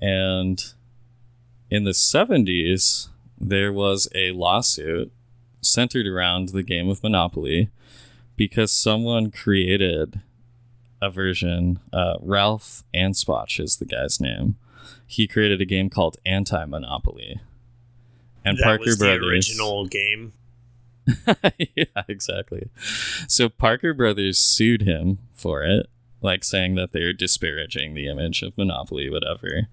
And 0.00 0.62
in 1.70 1.84
the 1.84 1.90
70s, 1.92 3.08
there 3.38 3.72
was 3.72 4.08
a 4.14 4.32
lawsuit 4.32 5.12
centered 5.60 6.06
around 6.06 6.50
the 6.50 6.62
game 6.62 6.88
of 6.88 7.02
Monopoly 7.02 7.70
because 8.36 8.72
someone 8.72 9.30
created 9.30 10.20
a 11.02 11.10
version. 11.10 11.80
Uh, 11.92 12.14
Ralph 12.20 12.84
Anspach 12.94 13.60
is 13.60 13.76
the 13.76 13.84
guy's 13.84 14.20
name. 14.20 14.56
He 15.06 15.26
created 15.26 15.60
a 15.60 15.64
game 15.64 15.90
called 15.90 16.18
Anti 16.26 16.64
Monopoly, 16.66 17.40
and 18.44 18.58
that 18.58 18.64
Parker 18.64 18.84
was 18.86 18.98
the 18.98 19.04
Brothers. 19.06 19.48
original 19.48 19.86
game. 19.86 20.32
yeah, 21.74 21.84
exactly. 22.08 22.68
So 23.26 23.48
Parker 23.48 23.94
Brothers 23.94 24.38
sued 24.38 24.82
him 24.82 25.18
for 25.32 25.62
it, 25.62 25.88
like 26.20 26.44
saying 26.44 26.74
that 26.74 26.92
they're 26.92 27.14
disparaging 27.14 27.94
the 27.94 28.06
image 28.06 28.42
of 28.42 28.56
Monopoly, 28.58 29.08
whatever. 29.08 29.68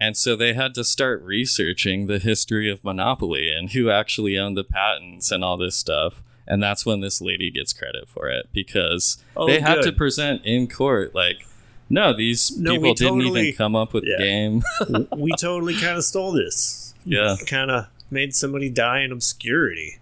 And 0.00 0.16
so 0.16 0.36
they 0.36 0.52
had 0.52 0.74
to 0.74 0.84
start 0.84 1.22
researching 1.22 2.06
the 2.06 2.18
history 2.18 2.70
of 2.70 2.84
Monopoly 2.84 3.50
and 3.50 3.70
who 3.70 3.88
actually 3.90 4.36
owned 4.38 4.56
the 4.56 4.64
patents 4.64 5.30
and 5.30 5.42
all 5.42 5.56
this 5.56 5.76
stuff. 5.76 6.22
And 6.46 6.62
that's 6.62 6.84
when 6.86 7.00
this 7.00 7.20
lady 7.20 7.50
gets 7.50 7.72
credit 7.72 8.08
for 8.08 8.28
it 8.28 8.48
because 8.52 9.18
Oh, 9.36 9.46
they 9.46 9.60
had 9.60 9.82
to 9.82 9.92
present 9.92 10.44
in 10.44 10.68
court, 10.68 11.14
like, 11.14 11.46
no, 11.88 12.12
these 12.12 12.56
No, 12.56 12.72
people 12.74 12.94
didn't 12.94 13.20
totally- 13.20 13.40
even 13.48 13.56
come 13.56 13.74
up 13.74 13.92
with 13.94 14.04
Yeah. 14.04 14.16
the 14.18 14.22
game. 14.22 14.62
we 15.16 15.32
totally 15.32 15.74
kind 15.74 15.96
of 15.96 16.04
stole 16.04 16.32
this. 16.32 16.94
yeah. 17.04 17.36
Kind 17.46 17.70
of 17.70 17.86
made 18.10 18.34
somebody 18.34 18.68
die 18.68 19.00
in 19.00 19.10
obscurity. 19.12 19.98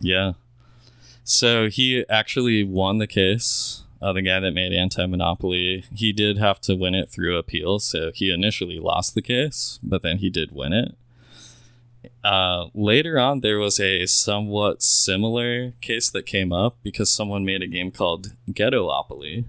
Yeah. 0.00 0.32
So 1.24 1.68
he 1.68 2.04
actually 2.08 2.64
won 2.64 2.98
the 2.98 3.06
case. 3.06 3.82
Uh, 4.02 4.12
the 4.12 4.22
guy 4.22 4.40
that 4.40 4.52
made 4.52 4.72
anti 4.72 5.06
monopoly, 5.06 5.84
he 5.94 6.12
did 6.12 6.36
have 6.36 6.60
to 6.62 6.74
win 6.74 6.94
it 6.94 7.08
through 7.08 7.38
appeal. 7.38 7.78
So 7.78 8.10
he 8.12 8.32
initially 8.32 8.80
lost 8.80 9.14
the 9.14 9.22
case, 9.22 9.78
but 9.82 10.02
then 10.02 10.18
he 10.18 10.28
did 10.28 10.50
win 10.50 10.72
it. 10.72 10.96
Uh, 12.24 12.66
later 12.74 13.18
on, 13.18 13.40
there 13.40 13.58
was 13.58 13.78
a 13.78 14.06
somewhat 14.06 14.82
similar 14.82 15.72
case 15.80 16.10
that 16.10 16.26
came 16.26 16.52
up 16.52 16.76
because 16.82 17.12
someone 17.12 17.44
made 17.44 17.62
a 17.62 17.66
game 17.68 17.92
called 17.92 18.32
Ghettopoly. 18.50 19.44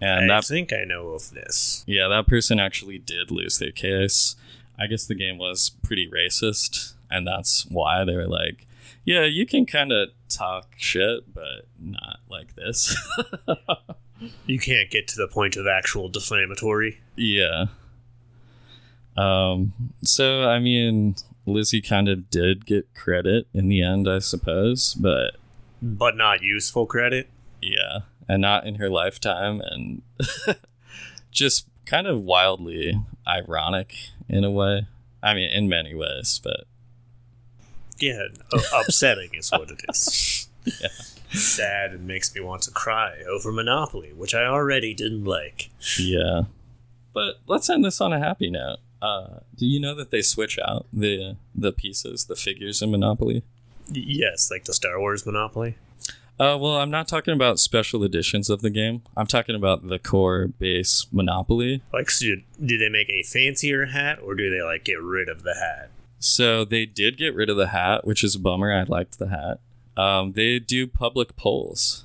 And 0.00 0.32
I 0.32 0.36
that 0.36 0.46
think 0.46 0.72
I 0.72 0.84
know 0.84 1.08
of 1.08 1.30
this. 1.30 1.84
yeah, 1.86 2.08
that 2.08 2.26
person 2.26 2.58
actually 2.58 2.98
did 2.98 3.30
lose 3.30 3.58
their 3.58 3.72
case. 3.72 4.36
I 4.78 4.86
guess 4.86 5.04
the 5.04 5.14
game 5.14 5.36
was 5.36 5.72
pretty 5.82 6.08
racist, 6.08 6.94
and 7.10 7.26
that's 7.26 7.66
why 7.66 8.04
they 8.04 8.16
were 8.16 8.26
like, 8.26 8.66
"Yeah, 9.04 9.24
you 9.24 9.46
can 9.46 9.66
kind 9.66 9.92
of 9.92 10.10
talk 10.28 10.74
shit, 10.76 11.32
but 11.32 11.66
not 11.78 12.20
like 12.28 12.54
this." 12.54 12.96
You 14.46 14.58
can't 14.58 14.90
get 14.90 15.08
to 15.08 15.16
the 15.16 15.28
point 15.28 15.56
of 15.56 15.66
actual 15.66 16.10
defamatory. 16.10 17.00
yeah. 17.16 17.68
Um. 19.16 19.72
So 20.02 20.44
I 20.44 20.58
mean, 20.58 21.14
Lizzie 21.46 21.80
kind 21.80 22.06
of 22.08 22.30
did 22.30 22.66
get 22.66 22.92
credit 22.94 23.46
in 23.54 23.68
the 23.68 23.82
end, 23.82 24.08
I 24.08 24.18
suppose, 24.18 24.94
but 24.94 25.36
but 25.82 26.16
not 26.16 26.42
useful 26.42 26.84
credit. 26.86 27.28
yeah, 27.62 28.00
and 28.28 28.42
not 28.42 28.66
in 28.66 28.74
her 28.74 28.90
lifetime, 28.90 29.62
and 29.64 30.02
just 31.30 31.66
kind 31.86 32.06
of 32.06 32.22
wildly 32.22 33.00
ironic 33.26 33.94
in 34.28 34.44
a 34.44 34.50
way. 34.50 34.86
I 35.22 35.34
mean, 35.34 35.50
in 35.50 35.68
many 35.68 35.94
ways, 35.94 36.40
but 36.44 36.64
Yeah, 38.00 38.24
u- 38.52 38.60
upsetting 38.74 39.30
is 39.34 39.50
what 39.50 39.70
it 39.70 39.80
is. 39.88 40.48
Sad 41.32 41.92
and 41.92 42.06
makes 42.06 42.34
me 42.34 42.40
want 42.40 42.62
to 42.62 42.70
cry 42.72 43.22
over 43.30 43.52
Monopoly, 43.52 44.12
which 44.12 44.34
I 44.34 44.44
already 44.46 44.94
didn't 44.94 45.24
like. 45.24 45.70
Yeah. 45.98 46.42
But 47.12 47.36
let's 47.46 47.70
end 47.70 47.84
this 47.84 48.00
on 48.00 48.12
a 48.12 48.18
happy 48.18 48.50
note. 48.50 48.78
Uh, 49.00 49.40
do 49.56 49.66
you 49.66 49.80
know 49.80 49.94
that 49.94 50.10
they 50.10 50.22
switch 50.22 50.58
out 50.58 50.86
the 50.92 51.36
the 51.54 51.72
pieces, 51.72 52.26
the 52.26 52.36
figures 52.36 52.82
in 52.82 52.90
Monopoly? 52.90 53.42
Yes, 53.88 54.50
like 54.50 54.64
the 54.64 54.74
Star 54.74 54.98
Wars 55.00 55.24
Monopoly. 55.24 55.76
Uh, 56.38 56.56
well, 56.58 56.76
I'm 56.76 56.90
not 56.90 57.06
talking 57.06 57.34
about 57.34 57.60
special 57.60 58.02
editions 58.02 58.48
of 58.48 58.62
the 58.62 58.70
game. 58.70 59.02
I'm 59.14 59.26
talking 59.26 59.54
about 59.54 59.88
the 59.88 59.98
core 59.98 60.48
base 60.48 61.06
Monopoly. 61.12 61.82
Like, 61.92 62.10
so 62.10 62.36
do 62.64 62.78
they 62.78 62.88
make 62.88 63.10
a 63.10 63.22
fancier 63.22 63.86
hat, 63.86 64.20
or 64.22 64.34
do 64.34 64.50
they 64.50 64.62
like 64.62 64.84
get 64.84 65.00
rid 65.02 65.28
of 65.28 65.42
the 65.42 65.54
hat? 65.54 65.90
So 66.20 66.64
they 66.64 66.86
did 66.86 67.16
get 67.16 67.34
rid 67.34 67.48
of 67.50 67.56
the 67.56 67.68
hat, 67.68 68.06
which 68.06 68.22
is 68.22 68.34
a 68.36 68.38
bummer. 68.38 68.72
I 68.72 68.82
liked 68.84 69.18
the 69.18 69.28
hat. 69.28 69.58
Um, 69.96 70.32
they 70.32 70.58
do 70.58 70.86
public 70.86 71.34
polls. 71.34 72.04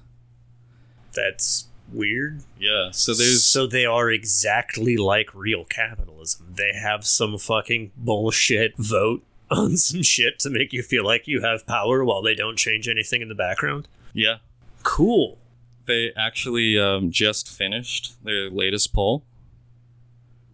That's 1.13 1.67
weird. 1.91 2.41
Yeah. 2.57 2.91
So 2.91 3.13
there's 3.13 3.43
so 3.43 3.67
they 3.67 3.85
are 3.85 4.09
exactly 4.09 4.97
like 4.97 5.33
real 5.35 5.65
capitalism. 5.65 6.53
They 6.55 6.73
have 6.73 7.05
some 7.05 7.37
fucking 7.37 7.91
bullshit 7.95 8.75
vote 8.77 9.23
on 9.51 9.77
some 9.77 10.01
shit 10.01 10.39
to 10.39 10.49
make 10.49 10.73
you 10.73 10.81
feel 10.81 11.05
like 11.05 11.27
you 11.27 11.41
have 11.41 11.67
power 11.67 12.03
while 12.03 12.21
they 12.21 12.35
don't 12.35 12.57
change 12.57 12.87
anything 12.87 13.21
in 13.21 13.29
the 13.29 13.35
background. 13.35 13.87
yeah. 14.13 14.37
Cool. 14.83 15.39
they 15.87 16.11
actually 16.15 16.77
um, 16.79 17.09
just 17.11 17.49
finished 17.49 18.23
their 18.23 18.49
latest 18.51 18.93
poll. 18.93 19.23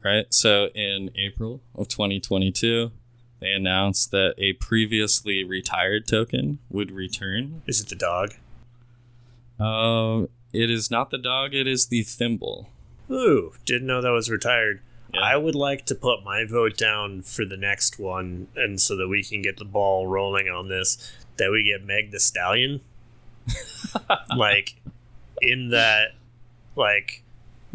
Right. 0.03 0.25
So 0.33 0.67
in 0.73 1.11
April 1.15 1.61
of 1.75 1.87
2022, 1.89 2.91
they 3.41 3.51
announced 3.51 4.11
that 4.11 4.35
a 4.37 4.53
previously 4.53 5.43
retired 5.43 6.07
token 6.07 6.59
would 6.69 6.91
return. 6.91 7.63
Is 7.65 7.81
it 7.81 7.89
the 7.89 7.95
dog? 7.95 8.35
Um, 9.59 10.29
it 10.53 10.69
is 10.69 10.89
not 10.89 11.09
the 11.09 11.17
dog; 11.17 11.53
it 11.53 11.67
is 11.67 11.87
the 11.87 12.03
thimble. 12.03 12.69
Ooh, 13.09 13.53
didn't 13.65 13.87
know 13.87 14.01
that 14.01 14.11
was 14.11 14.29
retired. 14.29 14.81
Yeah. 15.13 15.21
I 15.21 15.35
would 15.35 15.55
like 15.55 15.85
to 15.87 15.95
put 15.95 16.23
my 16.23 16.45
vote 16.45 16.77
down 16.77 17.23
for 17.23 17.43
the 17.43 17.57
next 17.57 17.99
one, 17.99 18.47
and 18.55 18.79
so 18.79 18.95
that 18.95 19.07
we 19.07 19.23
can 19.23 19.41
get 19.41 19.57
the 19.57 19.65
ball 19.65 20.07
rolling 20.07 20.47
on 20.47 20.69
this, 20.69 21.11
that 21.37 21.51
we 21.51 21.63
get 21.63 21.85
Meg 21.85 22.11
Thee 22.11 22.19
Stallion, 22.19 22.81
like 24.37 24.75
in 25.41 25.69
that, 25.69 26.11
like 26.75 27.23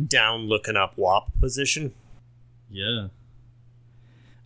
down 0.05 0.43
looking 0.43 0.77
up 0.77 0.95
WAP 0.97 1.29
position. 1.41 1.93
Yeah. 2.71 3.09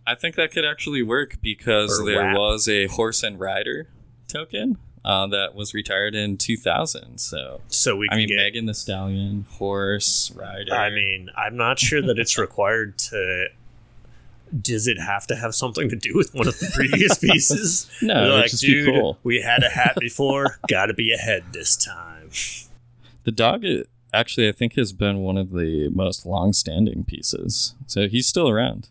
I 0.05 0.15
think 0.15 0.35
that 0.35 0.51
could 0.51 0.65
actually 0.65 1.03
work 1.03 1.37
because 1.41 1.99
Or 1.99 2.05
there 2.05 2.33
was 2.33 2.67
a 2.67 2.87
horse 2.87 3.23
and 3.23 3.39
rider 3.39 3.87
token 4.27 4.77
uh, 5.05 5.27
that 5.27 5.55
was 5.55 5.73
retired 5.73 6.15
in 6.15 6.37
2000. 6.37 7.17
So 7.19 7.61
So 7.67 7.95
we 7.95 8.07
I 8.09 8.13
can 8.13 8.17
mean, 8.19 8.27
get. 8.29 8.35
Megan 8.37 8.65
Thee 8.65 8.73
Stallion, 8.73 9.45
horse 9.51 10.31
rider. 10.35 10.73
I 10.73 10.89
mean, 10.89 11.29
I'm 11.35 11.55
not 11.57 11.79
sure 11.79 12.01
that 12.01 12.17
it's 12.19 12.37
required 12.37 12.97
to. 12.99 13.47
Does 14.61 14.85
it 14.87 14.99
have 14.99 15.25
to 15.27 15.35
have 15.37 15.55
something 15.55 15.87
to 15.89 15.95
do 15.95 16.13
with 16.13 16.33
one 16.33 16.45
of 16.47 16.59
the 16.59 16.69
previous 16.75 17.17
pieces? 17.19 17.89
No, 18.01 18.35
like, 18.35 18.51
dude, 18.51 18.93
cool." 18.93 19.17
we 19.23 19.41
had 19.41 19.63
a 19.63 19.69
hat 19.69 19.95
before, 19.99 20.59
gotta 20.67 20.93
be 20.93 21.13
ahead 21.13 21.45
this 21.53 21.77
time. 21.77 22.29
The 23.23 23.31
dog, 23.31 23.63
actually, 24.13 24.49
I 24.49 24.51
think 24.51 24.73
has 24.73 24.91
been 24.91 25.19
one 25.19 25.37
of 25.37 25.51
the 25.51 25.89
most 25.89 26.25
long-standing 26.25 27.05
pieces. 27.05 27.75
So 27.87 28.07
he's 28.09 28.27
still 28.27 28.49
around. 28.49 28.89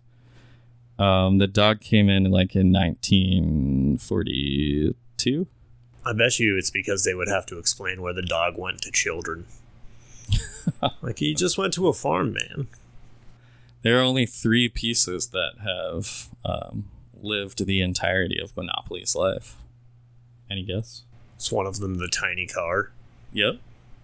Um, 1.00 1.38
the 1.38 1.46
dog 1.46 1.80
came 1.80 2.10
in 2.10 2.24
like 2.30 2.54
in 2.54 2.70
1942. 2.72 5.46
I 6.04 6.12
bet 6.12 6.38
you 6.38 6.58
it's 6.58 6.70
because 6.70 7.04
they 7.04 7.14
would 7.14 7.28
have 7.28 7.46
to 7.46 7.58
explain 7.58 8.02
where 8.02 8.12
the 8.12 8.20
dog 8.22 8.58
went 8.58 8.82
to 8.82 8.90
children. 8.90 9.46
like, 11.02 11.18
he 11.18 11.34
just 11.34 11.56
went 11.56 11.72
to 11.74 11.88
a 11.88 11.92
farm, 11.94 12.34
man. 12.34 12.68
There 13.82 13.98
are 13.98 14.02
only 14.02 14.26
three 14.26 14.68
pieces 14.68 15.28
that 15.28 15.52
have 15.64 16.28
um, 16.44 16.90
lived 17.14 17.64
the 17.64 17.80
entirety 17.80 18.38
of 18.38 18.54
Monopoly's 18.56 19.16
life. 19.16 19.56
Any 20.50 20.64
guess? 20.64 21.04
It's 21.36 21.50
one 21.50 21.66
of 21.66 21.80
them 21.80 21.94
the 21.94 22.08
tiny 22.08 22.46
car. 22.46 22.90
Yep. 23.32 23.54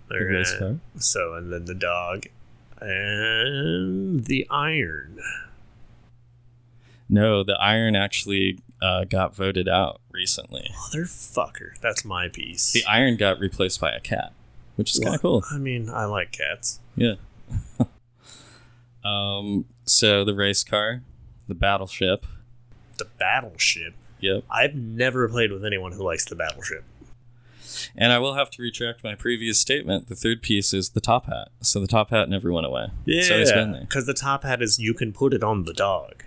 The 0.09 0.15
Or, 0.15 0.39
uh, 0.39 0.45
car. 0.59 0.77
So, 0.99 1.35
and 1.35 1.53
then 1.53 1.67
the 1.67 1.75
dog. 1.75 2.25
And 2.81 4.25
the 4.25 4.47
iron. 4.51 5.19
No, 7.09 7.43
the 7.45 7.57
iron 7.61 7.95
actually 7.95 8.59
uh, 8.83 9.05
got 9.05 9.35
voted 9.35 9.69
out 9.69 10.01
recently. 10.11 10.71
Motherfucker. 10.93 11.79
That's 11.81 12.05
my 12.05 12.29
piece. 12.29 12.73
The 12.73 12.85
iron 12.85 13.17
got 13.17 13.39
replaced 13.39 13.81
by 13.81 13.93
a 13.93 14.01
cat, 14.01 14.33
which 14.77 14.93
is 14.95 14.99
kind 15.01 15.15
of 15.15 15.23
cool. 15.23 15.45
I 15.53 15.59
mean, 15.59 15.89
I 15.89 16.05
like 16.07 16.33
cats. 16.33 16.81
Yeah. 16.97 17.15
um. 19.05 19.67
So 19.85 20.25
the 20.25 20.35
race 20.35 20.65
car, 20.65 21.03
the 21.47 21.55
battleship. 21.55 22.27
The 22.99 23.07
battleship. 23.19 23.95
Yep. 24.21 24.45
I've 24.51 24.75
never 24.75 25.29
played 25.29 25.53
with 25.53 25.65
anyone 25.65 25.93
who 25.93 26.03
likes 26.03 26.25
the 26.25 26.35
battleship. 26.35 26.85
And 27.95 28.13
I 28.13 28.19
will 28.19 28.35
have 28.35 28.51
to 28.53 28.63
retract 28.63 29.05
my 29.05 29.15
previous 29.15 29.61
statement. 29.61 30.09
The 30.09 30.15
third 30.15 30.41
piece 30.41 30.73
is 30.73 30.91
the 30.91 31.01
top 31.01 31.27
hat. 31.27 31.49
So 31.61 31.79
the 31.79 31.87
top 31.87 32.09
hat 32.11 32.29
never 32.29 32.51
went 32.51 32.67
away. 32.67 32.87
It's 33.07 33.31
always 33.31 33.53
been 33.53 33.69
Yeah, 33.69 33.73
there. 33.75 33.81
because 33.83 34.07
the 34.07 34.15
top 34.15 34.43
hat 34.45 34.63
is 34.63 34.79
you 34.79 34.95
can 34.95 35.13
put 35.13 35.35
it 35.35 35.43
on 35.45 35.65
the 35.65 35.75
dog. 35.75 36.25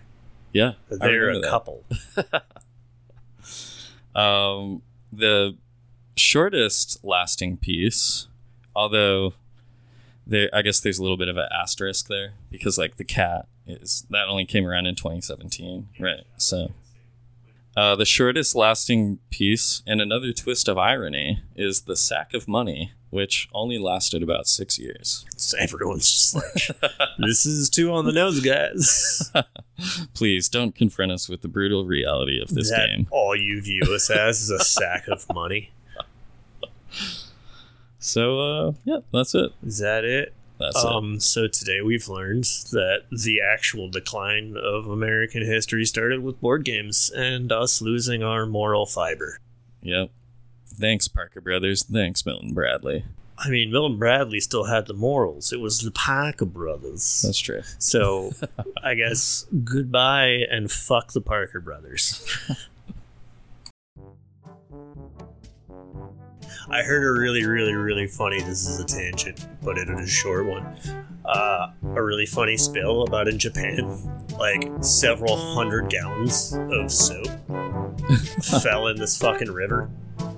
Yeah. 0.53 0.73
They're 0.89 1.29
a 1.29 1.39
that. 1.39 1.49
couple. 1.49 1.85
Um, 4.15 4.81
the 5.13 5.55
shortest 6.17 6.99
lasting 7.03 7.57
piece, 7.57 8.27
although 8.75 9.33
there, 10.27 10.49
I 10.53 10.61
guess 10.61 10.79
there's 10.79 10.99
a 10.99 11.01
little 11.01 11.17
bit 11.17 11.27
of 11.27 11.37
an 11.37 11.47
asterisk 11.51 12.07
there 12.07 12.33
because 12.51 12.77
like 12.77 12.97
the 12.97 13.05
cat 13.05 13.47
is 13.65 14.05
that 14.09 14.27
only 14.27 14.45
came 14.45 14.65
around 14.65 14.87
in 14.87 14.95
2017, 14.95 15.89
right? 15.99 16.23
So, 16.37 16.71
Uh, 17.79 17.95
the 17.95 18.03
shortest 18.03 18.57
lasting 18.57 19.19
piece, 19.29 19.81
and 19.87 20.01
another 20.01 20.33
twist 20.33 20.67
of 20.67 20.77
irony, 20.77 21.41
is 21.55 21.83
the 21.83 21.95
sack 21.95 22.33
of 22.33 22.45
money, 22.45 22.91
which 23.09 23.47
only 23.53 23.79
lasted 23.79 24.21
about 24.21 24.47
six 24.47 24.77
years. 24.77 25.25
So 25.37 25.57
everyone's 25.57 26.11
just 26.11 26.35
like, 26.35 26.91
this 27.19 27.45
is 27.45 27.69
too 27.69 27.93
on 27.93 28.03
the 28.03 28.11
nose, 28.11 28.41
guys. 28.41 29.31
Please 30.13 30.49
don't 30.49 30.75
confront 30.75 31.13
us 31.13 31.29
with 31.29 31.39
the 31.41 31.47
brutal 31.47 31.85
reality 31.85 32.41
of 32.41 32.49
this 32.49 32.69
that 32.69 32.89
game. 32.89 33.07
all 33.11 33.33
you 33.33 33.61
view 33.61 33.83
us 33.95 34.09
as 34.09 34.41
is 34.41 34.49
a 34.49 34.59
sack 34.59 35.07
of 35.07 35.25
money. 35.33 35.71
So, 38.01 38.39
uh, 38.39 38.71
yeah, 38.85 38.99
that's 39.11 39.35
it. 39.35 39.51
Is 39.61 39.79
that 39.79 40.05
it? 40.05 40.33
That's 40.59 40.83
it. 40.83 40.85
Um, 40.85 41.19
so 41.19 41.47
today 41.47 41.81
we've 41.81 42.07
learned 42.09 42.43
that 42.71 43.03
the 43.11 43.39
actual 43.41 43.89
decline 43.89 44.55
of 44.61 44.87
American 44.87 45.45
history 45.45 45.85
started 45.85 46.21
with 46.21 46.41
board 46.41 46.65
games 46.65 47.09
and 47.15 47.51
us 47.51 47.81
losing 47.81 48.23
our 48.23 48.45
moral 48.45 48.85
fiber. 48.85 49.39
Yep. 49.81 50.11
Thanks, 50.67 51.07
Parker 51.07 51.41
Brothers. 51.41 51.83
Thanks, 51.83 52.25
Milton 52.25 52.53
Bradley. 52.53 53.05
I 53.37 53.49
mean, 53.49 53.71
Milton 53.71 53.97
Bradley 53.97 54.41
still 54.41 54.65
had 54.65 54.87
the 54.87 54.93
morals. 54.93 55.53
It 55.53 55.61
was 55.61 55.79
the 55.79 55.91
Parker 55.91 56.45
brothers. 56.45 57.21
That's 57.21 57.39
true. 57.39 57.61
So 57.77 58.33
I 58.83 58.95
guess 58.95 59.45
goodbye 59.63 60.45
and 60.51 60.69
fuck 60.69 61.13
the 61.13 61.21
Parker 61.21 61.61
brothers. 61.61 62.25
I 66.71 66.83
heard 66.83 67.03
a 67.03 67.19
really, 67.19 67.45
really, 67.45 67.73
really 67.73 68.07
funny. 68.07 68.39
This 68.41 68.67
is 68.67 68.79
a 68.79 68.85
tangent, 68.85 69.45
but 69.63 69.77
it 69.77 69.89
is 69.89 69.99
a 69.99 70.07
short 70.07 70.45
one. 70.45 70.65
Uh, 71.25 71.71
a 71.95 72.01
really 72.03 72.25
funny 72.25 72.57
spill 72.57 73.03
about 73.03 73.27
in 73.27 73.37
Japan, 73.39 73.87
like 74.39 74.69
several 74.81 75.35
hundred 75.55 75.89
gallons 75.89 76.53
of 76.71 76.91
soap 76.91 77.27
fell 78.61 78.87
in 78.87 78.97
this 78.97 79.17
fucking 79.17 79.51
river 79.51 79.89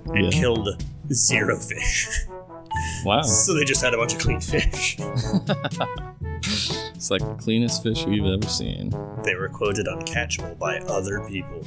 and 0.08 0.26
Yeah. 0.34 0.40
killed 0.40 0.84
zero 1.14 1.58
fish. 1.58 2.08
Wow. 3.06 3.22
so 3.24 3.54
they 3.54 3.64
just 3.66 3.82
had 3.84 3.94
a 3.94 3.98
bunch 3.98 4.14
of 4.14 4.20
clean 4.20 4.40
fish. 4.42 4.96
It's 6.94 7.10
like 7.12 7.22
the 7.22 7.36
cleanest 7.40 7.84
fish 7.84 8.06
we've 8.06 8.26
ever 8.26 8.48
seen. 8.48 8.90
They 9.24 9.36
were 9.36 9.50
quoted 9.50 9.86
uncatchable 9.88 10.58
by 10.58 10.80
other 10.80 11.20
people. 11.28 11.62